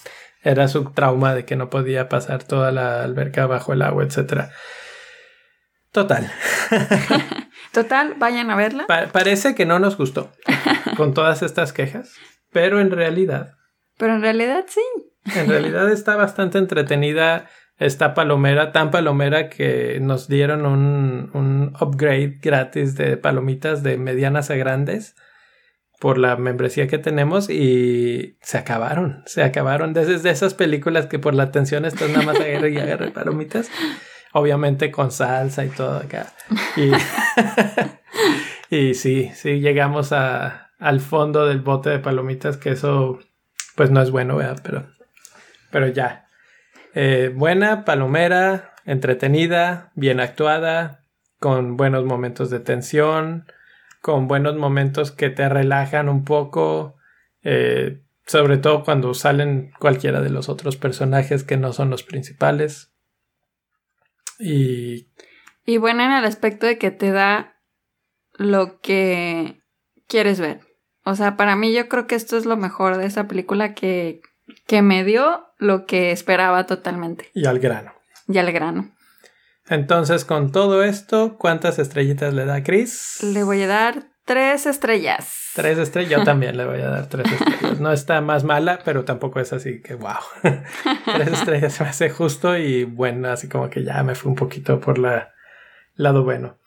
era 0.43 0.69
su 0.69 0.85
trauma 0.93 1.35
de 1.35 1.45
que 1.45 1.57
no 1.57 1.71
podía 1.71 2.09
pasar 2.09 2.43
toda 2.45 2.73
la 2.73 3.03
alberca 3.05 3.47
bajo 3.47 3.73
el 3.73 3.83
agua, 3.83 4.05
etcétera. 4.05 4.51
Total. 5.93 6.31
Total, 7.73 8.15
vayan 8.19 8.51
a 8.51 8.57
verla. 8.57 8.87
Pa- 8.87 9.07
parece 9.13 9.55
que 9.55 9.67
no 9.67 9.79
nos 9.79 9.97
gustó 9.97 10.31
con 10.97 11.15
todas 11.15 11.43
estas 11.43 11.73
quejas, 11.73 12.15
pero 12.51 12.81
en 12.81 12.91
realidad, 12.91 13.55
Pero 13.99 14.15
en 14.15 14.23
realidad 14.23 14.65
sí. 14.69 14.81
en 15.35 15.49
realidad 15.49 15.91
está 15.91 16.17
bastante 16.17 16.59
entretenida 16.59 17.49
esta 17.79 18.15
palomera, 18.15 18.73
tan 18.73 18.91
palomera 18.91 19.49
que 19.49 19.99
nos 20.01 20.29
dieron 20.29 20.67
un, 20.67 21.31
un 21.35 21.75
upgrade 21.81 22.39
gratis 22.43 22.95
de 22.95 23.17
palomitas 23.17 23.83
de 23.83 23.97
medianas 23.99 24.51
a 24.51 24.57
grandes 24.57 25.15
por 26.03 26.19
la 26.19 26.35
membresía 26.35 26.89
que 26.89 26.99
tenemos 26.99 27.49
y 27.49 28.37
se 28.41 28.59
acabaron, 28.59 29.23
se 29.25 29.45
acabaron. 29.45 29.93
Desde 29.93 30.19
de 30.19 30.31
esas 30.31 30.53
películas 30.53 31.07
que 31.07 31.21
por 31.21 31.33
la 31.33 31.45
atención 31.45 31.85
estás 31.85 32.11
nada 32.11 32.25
más 32.27 32.41
agarre 32.41 32.71
y 32.71 32.79
agarre 32.79 33.13
palomitas, 33.13 33.71
obviamente 34.33 34.91
con 34.91 35.13
salsa 35.13 35.65
y 35.65 35.69
todo 35.69 35.99
acá. 35.99 36.33
Y, 36.75 36.91
y 38.77 38.95
sí, 38.95 39.31
sí, 39.33 39.61
llegamos 39.61 40.11
a, 40.11 40.73
al 40.81 40.99
fondo 40.99 41.47
del 41.47 41.61
bote 41.61 41.91
de 41.91 42.01
palomitas, 42.01 42.57
que 42.57 42.71
eso 42.71 43.21
pues 43.77 43.93
no 43.93 44.03
es 44.03 44.11
bueno, 44.11 44.35
¿verdad? 44.35 44.61
Pero, 44.65 44.89
pero 45.71 45.87
ya. 45.87 46.27
Eh, 46.97 47.31
buena, 47.33 47.85
palomera, 47.85 48.75
entretenida, 48.87 49.93
bien 49.95 50.19
actuada, 50.19 51.05
con 51.39 51.77
buenos 51.77 52.05
momentos 52.05 52.51
de 52.51 52.59
tensión, 52.59 53.47
con 54.03 54.27
buenos 54.27 54.57
momentos 54.57 55.13
que 55.13 55.31
te 55.31 55.49
relajan 55.49 56.09
un 56.09 56.25
poco, 56.25 56.97
eh, 57.43 58.03
sobre 58.27 58.59
todo 58.59 58.83
cuando 58.83 59.15
salen 59.15 59.73
cualquiera 59.79 60.21
de 60.21 60.29
los 60.29 60.49
otros 60.49 60.77
personajes 60.77 61.45
que 61.45 61.57
no 61.57 61.73
son 61.73 61.89
los 61.89 62.03
principales. 62.03 62.93
Y 64.39 65.07
Y 65.65 65.77
bueno, 65.79 66.03
en 66.03 66.13
el 66.13 66.25
aspecto 66.25 66.67
de 66.67 66.79
que 66.79 66.91
te 66.91 67.13
da 67.13 67.61
lo 68.35 68.81
que 68.81 69.63
quieres 70.09 70.41
ver. 70.41 70.61
O 71.05 71.15
sea, 71.15 71.37
para 71.37 71.55
mí 71.55 71.73
yo 71.73 71.89
creo 71.89 72.09
que 72.09 72.17
esto 72.17 72.37
es 72.37 72.45
lo 72.45 72.57
mejor 72.57 72.97
de 72.97 73.07
esa 73.07 73.29
película 73.29 73.73
que, 73.75 74.21
que 74.67 74.83
me 74.83 75.05
dio 75.05 75.47
lo 75.59 75.87
que 75.87 76.11
esperaba 76.11 76.67
totalmente. 76.67 77.31
y 77.35 77.47
al 77.47 77.61
grano. 77.61 77.93
Y 78.27 78.39
al 78.39 78.51
grano. 78.53 78.91
Entonces, 79.69 80.25
con 80.25 80.51
todo 80.53 80.83
esto, 80.83 81.37
¿cuántas 81.39 81.79
estrellitas 81.79 82.35
le 82.35 82.45
da 82.45 82.63
Chris? 82.63 83.23
Le 83.23 83.45
voy 83.45 83.63
a 83.63 83.69
dar 83.69 84.05
tres 84.25 84.67
estrellas. 84.67 85.51
Tres 85.55 85.79
estrellas, 85.79 86.21
yo 86.21 86.25
también 86.25 86.57
le 86.57 86.65
voy 86.65 86.81
a 86.81 86.89
dar 86.89 87.09
tres 87.09 87.31
estrellas. 87.31 87.81
No 87.81 87.93
está 87.93 88.21
más 88.21 88.45
mala, 88.45 88.81
pero 88.85 89.05
tampoco 89.05 89.41
es 89.41 89.53
así 89.53 89.81
que 89.81 89.95
wow. 89.95 90.17
tres 90.43 91.29
estrellas 91.29 91.81
me 91.81 91.87
hace 91.87 92.11
justo 92.11 92.57
y 92.57 92.85
bueno, 92.85 93.29
así 93.29 93.49
como 93.49 93.71
que 93.71 93.85
ya 93.85 94.03
me 94.03 94.15
fui 94.15 94.31
un 94.31 94.37
poquito 94.37 94.81
por 94.81 94.99
la 94.99 95.33
lado 95.95 96.25
bueno. 96.25 96.59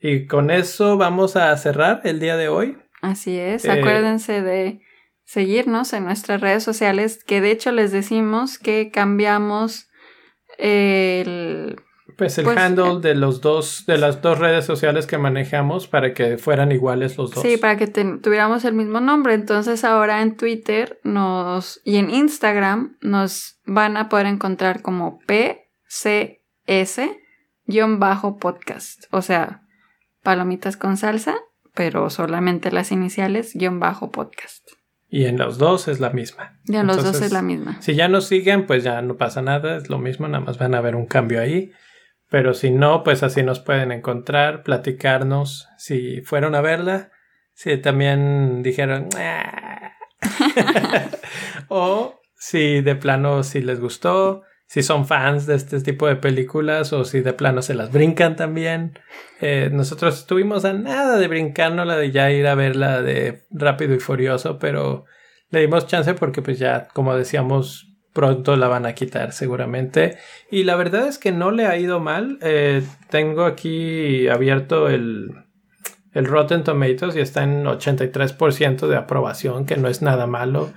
Y 0.00 0.26
con 0.26 0.50
eso 0.50 0.96
vamos 0.96 1.36
a 1.36 1.56
cerrar 1.56 2.02
el 2.04 2.20
día 2.20 2.36
de 2.36 2.48
hoy. 2.48 2.78
Así 3.02 3.38
es. 3.38 3.64
Eh, 3.64 3.72
Acuérdense 3.72 4.42
de 4.42 4.80
seguirnos 5.24 5.92
en 5.92 6.04
nuestras 6.04 6.40
redes 6.40 6.62
sociales, 6.62 7.22
que 7.24 7.40
de 7.40 7.50
hecho 7.50 7.72
les 7.72 7.92
decimos 7.92 8.58
que 8.58 8.90
cambiamos 8.90 9.90
el 10.56 11.76
Pues 12.18 12.36
el 12.36 12.44
Pues, 12.44 12.58
handle 12.58 12.94
eh, 12.94 12.98
de 13.00 13.14
los 13.14 13.40
dos, 13.40 13.84
de 13.86 13.96
las 13.96 14.20
dos 14.20 14.38
redes 14.40 14.64
sociales 14.66 15.06
que 15.06 15.16
manejamos 15.18 15.86
para 15.86 16.12
que 16.14 16.36
fueran 16.36 16.72
iguales 16.72 17.16
los 17.16 17.30
dos. 17.30 17.42
Sí, 17.42 17.56
para 17.56 17.76
que 17.76 17.86
ten- 17.86 18.20
tuviéramos 18.20 18.64
el 18.64 18.74
mismo 18.74 19.00
nombre. 19.00 19.34
Entonces 19.34 19.84
ahora 19.84 20.20
en 20.20 20.36
Twitter 20.36 20.98
nos 21.04 21.80
y 21.84 21.96
en 21.96 22.10
Instagram 22.10 22.96
nos 23.00 23.60
van 23.66 23.96
a 23.96 24.08
poder 24.08 24.26
encontrar 24.26 24.82
como 24.82 25.20
PCS-podcast. 27.66 29.04
O 29.10 29.22
sea, 29.22 29.62
palomitas 30.22 30.76
con 30.76 30.96
salsa, 30.96 31.36
pero 31.74 32.10
solamente 32.10 32.72
las 32.72 32.90
iniciales 32.92 33.52
guion 33.54 33.78
bajo 33.80 34.10
podcast. 34.10 34.68
Y 35.10 35.24
en 35.24 35.38
los 35.38 35.56
dos 35.56 35.88
es 35.88 36.00
la 36.00 36.10
misma. 36.10 36.58
Ya 36.66 36.82
los 36.82 37.02
dos 37.02 37.22
es 37.22 37.32
la 37.32 37.40
misma. 37.42 37.80
Si 37.80 37.94
ya 37.94 38.08
nos 38.08 38.26
siguen, 38.26 38.66
pues 38.66 38.84
ya 38.84 39.00
no 39.00 39.16
pasa 39.16 39.40
nada, 39.40 39.76
es 39.76 39.88
lo 39.88 39.98
mismo, 39.98 40.28
nada 40.28 40.44
más 40.44 40.58
van 40.58 40.74
a 40.74 40.80
ver 40.82 40.96
un 40.96 41.06
cambio 41.06 41.40
ahí. 41.40 41.70
Pero 42.30 42.54
si 42.54 42.70
no, 42.70 43.02
pues 43.04 43.22
así 43.22 43.42
nos 43.42 43.60
pueden 43.60 43.90
encontrar, 43.92 44.62
platicarnos 44.62 45.68
si 45.78 46.20
fueron 46.20 46.54
a 46.54 46.60
verla, 46.60 47.10
si 47.54 47.76
también 47.78 48.62
dijeron 48.62 49.08
"Ah". 49.16 49.92
o 51.68 52.20
si 52.36 52.80
de 52.82 52.94
plano 52.96 53.42
si 53.42 53.60
les 53.62 53.80
gustó, 53.80 54.42
si 54.66 54.82
son 54.82 55.06
fans 55.06 55.46
de 55.46 55.54
este 55.54 55.80
tipo 55.80 56.06
de 56.06 56.16
películas 56.16 56.92
o 56.92 57.04
si 57.04 57.20
de 57.20 57.32
plano 57.32 57.62
se 57.62 57.74
las 57.74 57.90
brincan 57.90 58.36
también. 58.36 58.98
Eh, 59.40 59.70
nosotros 59.72 60.18
estuvimos 60.18 60.66
a 60.66 60.74
nada 60.74 61.16
de 61.18 61.26
brincarnos 61.28 61.86
la 61.86 61.96
de 61.96 62.10
ya 62.10 62.30
ir 62.30 62.46
a 62.46 62.54
ver 62.54 62.76
la 62.76 63.00
de 63.00 63.46
Rápido 63.50 63.94
y 63.94 64.00
Furioso, 64.00 64.58
pero 64.58 65.06
le 65.50 65.60
dimos 65.60 65.86
chance 65.86 66.12
porque 66.12 66.42
pues 66.42 66.58
ya, 66.58 66.88
como 66.92 67.16
decíamos, 67.16 67.87
pronto 68.12 68.56
la 68.56 68.68
van 68.68 68.86
a 68.86 68.94
quitar 68.94 69.32
seguramente. 69.32 70.18
Y 70.50 70.64
la 70.64 70.76
verdad 70.76 71.06
es 71.06 71.18
que 71.18 71.32
no 71.32 71.50
le 71.50 71.66
ha 71.66 71.76
ido 71.76 72.00
mal. 72.00 72.38
Eh, 72.42 72.82
tengo 73.10 73.44
aquí 73.44 74.28
abierto 74.28 74.88
el, 74.88 75.30
el 76.12 76.24
Rotten 76.24 76.64
Tomatoes 76.64 77.16
y 77.16 77.20
está 77.20 77.44
en 77.44 77.64
83% 77.64 78.86
de 78.86 78.96
aprobación, 78.96 79.66
que 79.66 79.76
no 79.76 79.88
es 79.88 80.02
nada 80.02 80.26
malo. 80.26 80.72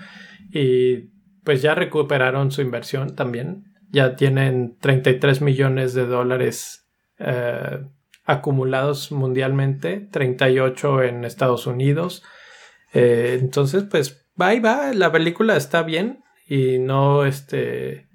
Y 0.52 1.12
pues 1.44 1.62
ya 1.62 1.76
recuperaron 1.76 2.52
su 2.52 2.62
inversión 2.62 3.16
también. 3.16 3.66
Ya 3.90 4.16
tienen 4.16 4.78
33 4.80 5.42
millones 5.42 5.94
de 5.94 6.06
dólares 6.06 6.88
eh, 7.20 7.80
acumulados 8.26 9.12
mundialmente, 9.12 10.08
38 10.12 11.04
en 11.04 11.26
Estados 11.26 11.68
Unidos. 11.68 12.24
Eh, 12.94 13.38
entonces, 13.40 13.84
pues 13.90 14.28
va 14.40 14.54
y 14.54 14.60
va, 14.60 14.94
la 14.94 15.12
película 15.12 15.58
está 15.58 15.84
bien 15.84 16.24
y 16.52 16.80
no 16.80 17.24
este 17.24 18.10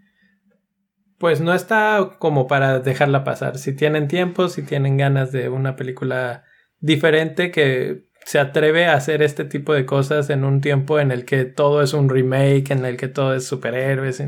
pues 1.16 1.40
no 1.40 1.54
está 1.54 2.10
como 2.18 2.46
para 2.46 2.80
dejarla 2.80 3.24
pasar. 3.24 3.56
Si 3.56 3.74
tienen 3.74 4.08
tiempo, 4.08 4.48
si 4.50 4.62
tienen 4.62 4.98
ganas 4.98 5.32
de 5.32 5.48
una 5.48 5.74
película 5.74 6.44
diferente 6.78 7.50
que 7.50 8.04
se 8.26 8.38
atreve 8.38 8.88
a 8.88 8.92
hacer 8.92 9.22
este 9.22 9.46
tipo 9.46 9.72
de 9.72 9.86
cosas 9.86 10.28
en 10.28 10.44
un 10.44 10.60
tiempo 10.60 11.00
en 11.00 11.12
el 11.12 11.24
que 11.24 11.46
todo 11.46 11.80
es 11.80 11.94
un 11.94 12.10
remake, 12.10 12.72
en 12.72 12.84
el 12.84 12.98
que 12.98 13.08
todo 13.08 13.34
es 13.34 13.46
superhéroes. 13.46 14.22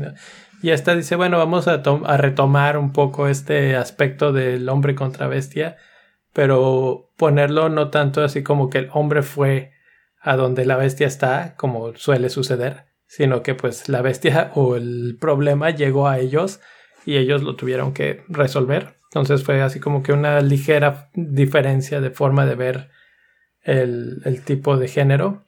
Y 0.63 0.71
esta 0.71 0.95
dice, 0.95 1.15
bueno, 1.15 1.37
vamos 1.37 1.67
a, 1.67 1.83
a 2.05 2.17
retomar 2.17 2.79
un 2.79 2.91
poco 2.91 3.27
este 3.27 3.75
aspecto 3.75 4.33
del 4.33 4.67
hombre 4.69 4.95
contra 4.95 5.27
bestia, 5.27 5.77
pero 6.33 7.11
ponerlo 7.15 7.69
no 7.69 7.91
tanto 7.91 8.23
así 8.23 8.41
como 8.41 8.71
que 8.71 8.79
el 8.79 8.89
hombre 8.91 9.21
fue 9.21 9.73
a 10.19 10.35
donde 10.35 10.65
la 10.65 10.77
bestia 10.77 11.05
está, 11.05 11.53
como 11.57 11.95
suele 11.95 12.29
suceder, 12.29 12.88
sino 13.09 13.43
que 13.43 13.55
pues 13.55 13.89
la 13.89 14.01
bestia 14.01 14.51
o 14.55 14.77
el 14.77 15.17
problema 15.19 15.71
llegó 15.71 16.07
a 16.07 16.19
ellos 16.19 16.61
y 17.05 17.17
ellos 17.17 17.43
lo 17.43 17.55
tuvieron 17.57 17.93
que 17.93 18.23
resolver. 18.29 18.95
Entonces 19.05 19.43
fue 19.43 19.61
así 19.61 19.79
como 19.79 20.03
que 20.03 20.13
una 20.13 20.39
ligera 20.41 21.09
diferencia 21.15 21.99
de 21.99 22.11
forma 22.11 22.45
de 22.45 22.55
ver 22.55 22.89
el, 23.63 24.21
el 24.23 24.43
tipo 24.43 24.77
de 24.77 24.87
género. 24.87 25.43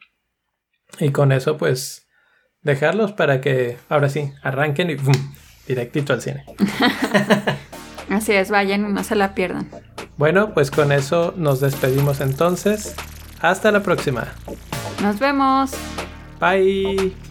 Y 0.99 1.11
con 1.11 1.31
eso 1.31 1.57
pues 1.57 2.07
dejarlos 2.61 3.11
para 3.13 3.39
que 3.39 3.77
ahora 3.87 4.09
sí 4.09 4.33
arranquen 4.41 4.89
y 4.89 4.97
directito 5.67 6.13
al 6.13 6.21
cine. 6.21 6.43
Así 8.09 8.33
es, 8.33 8.49
vayan 8.49 8.89
y 8.89 8.91
no 8.91 9.03
se 9.03 9.15
la 9.15 9.33
pierdan. 9.33 9.69
Bueno, 10.17 10.53
pues 10.53 10.69
con 10.69 10.91
eso 10.91 11.33
nos 11.37 11.61
despedimos 11.61 12.19
entonces. 12.19 12.95
Hasta 13.39 13.71
la 13.71 13.81
próxima. 13.81 14.27
Nos 15.01 15.19
vemos. 15.19 15.71
Bye. 16.39 17.30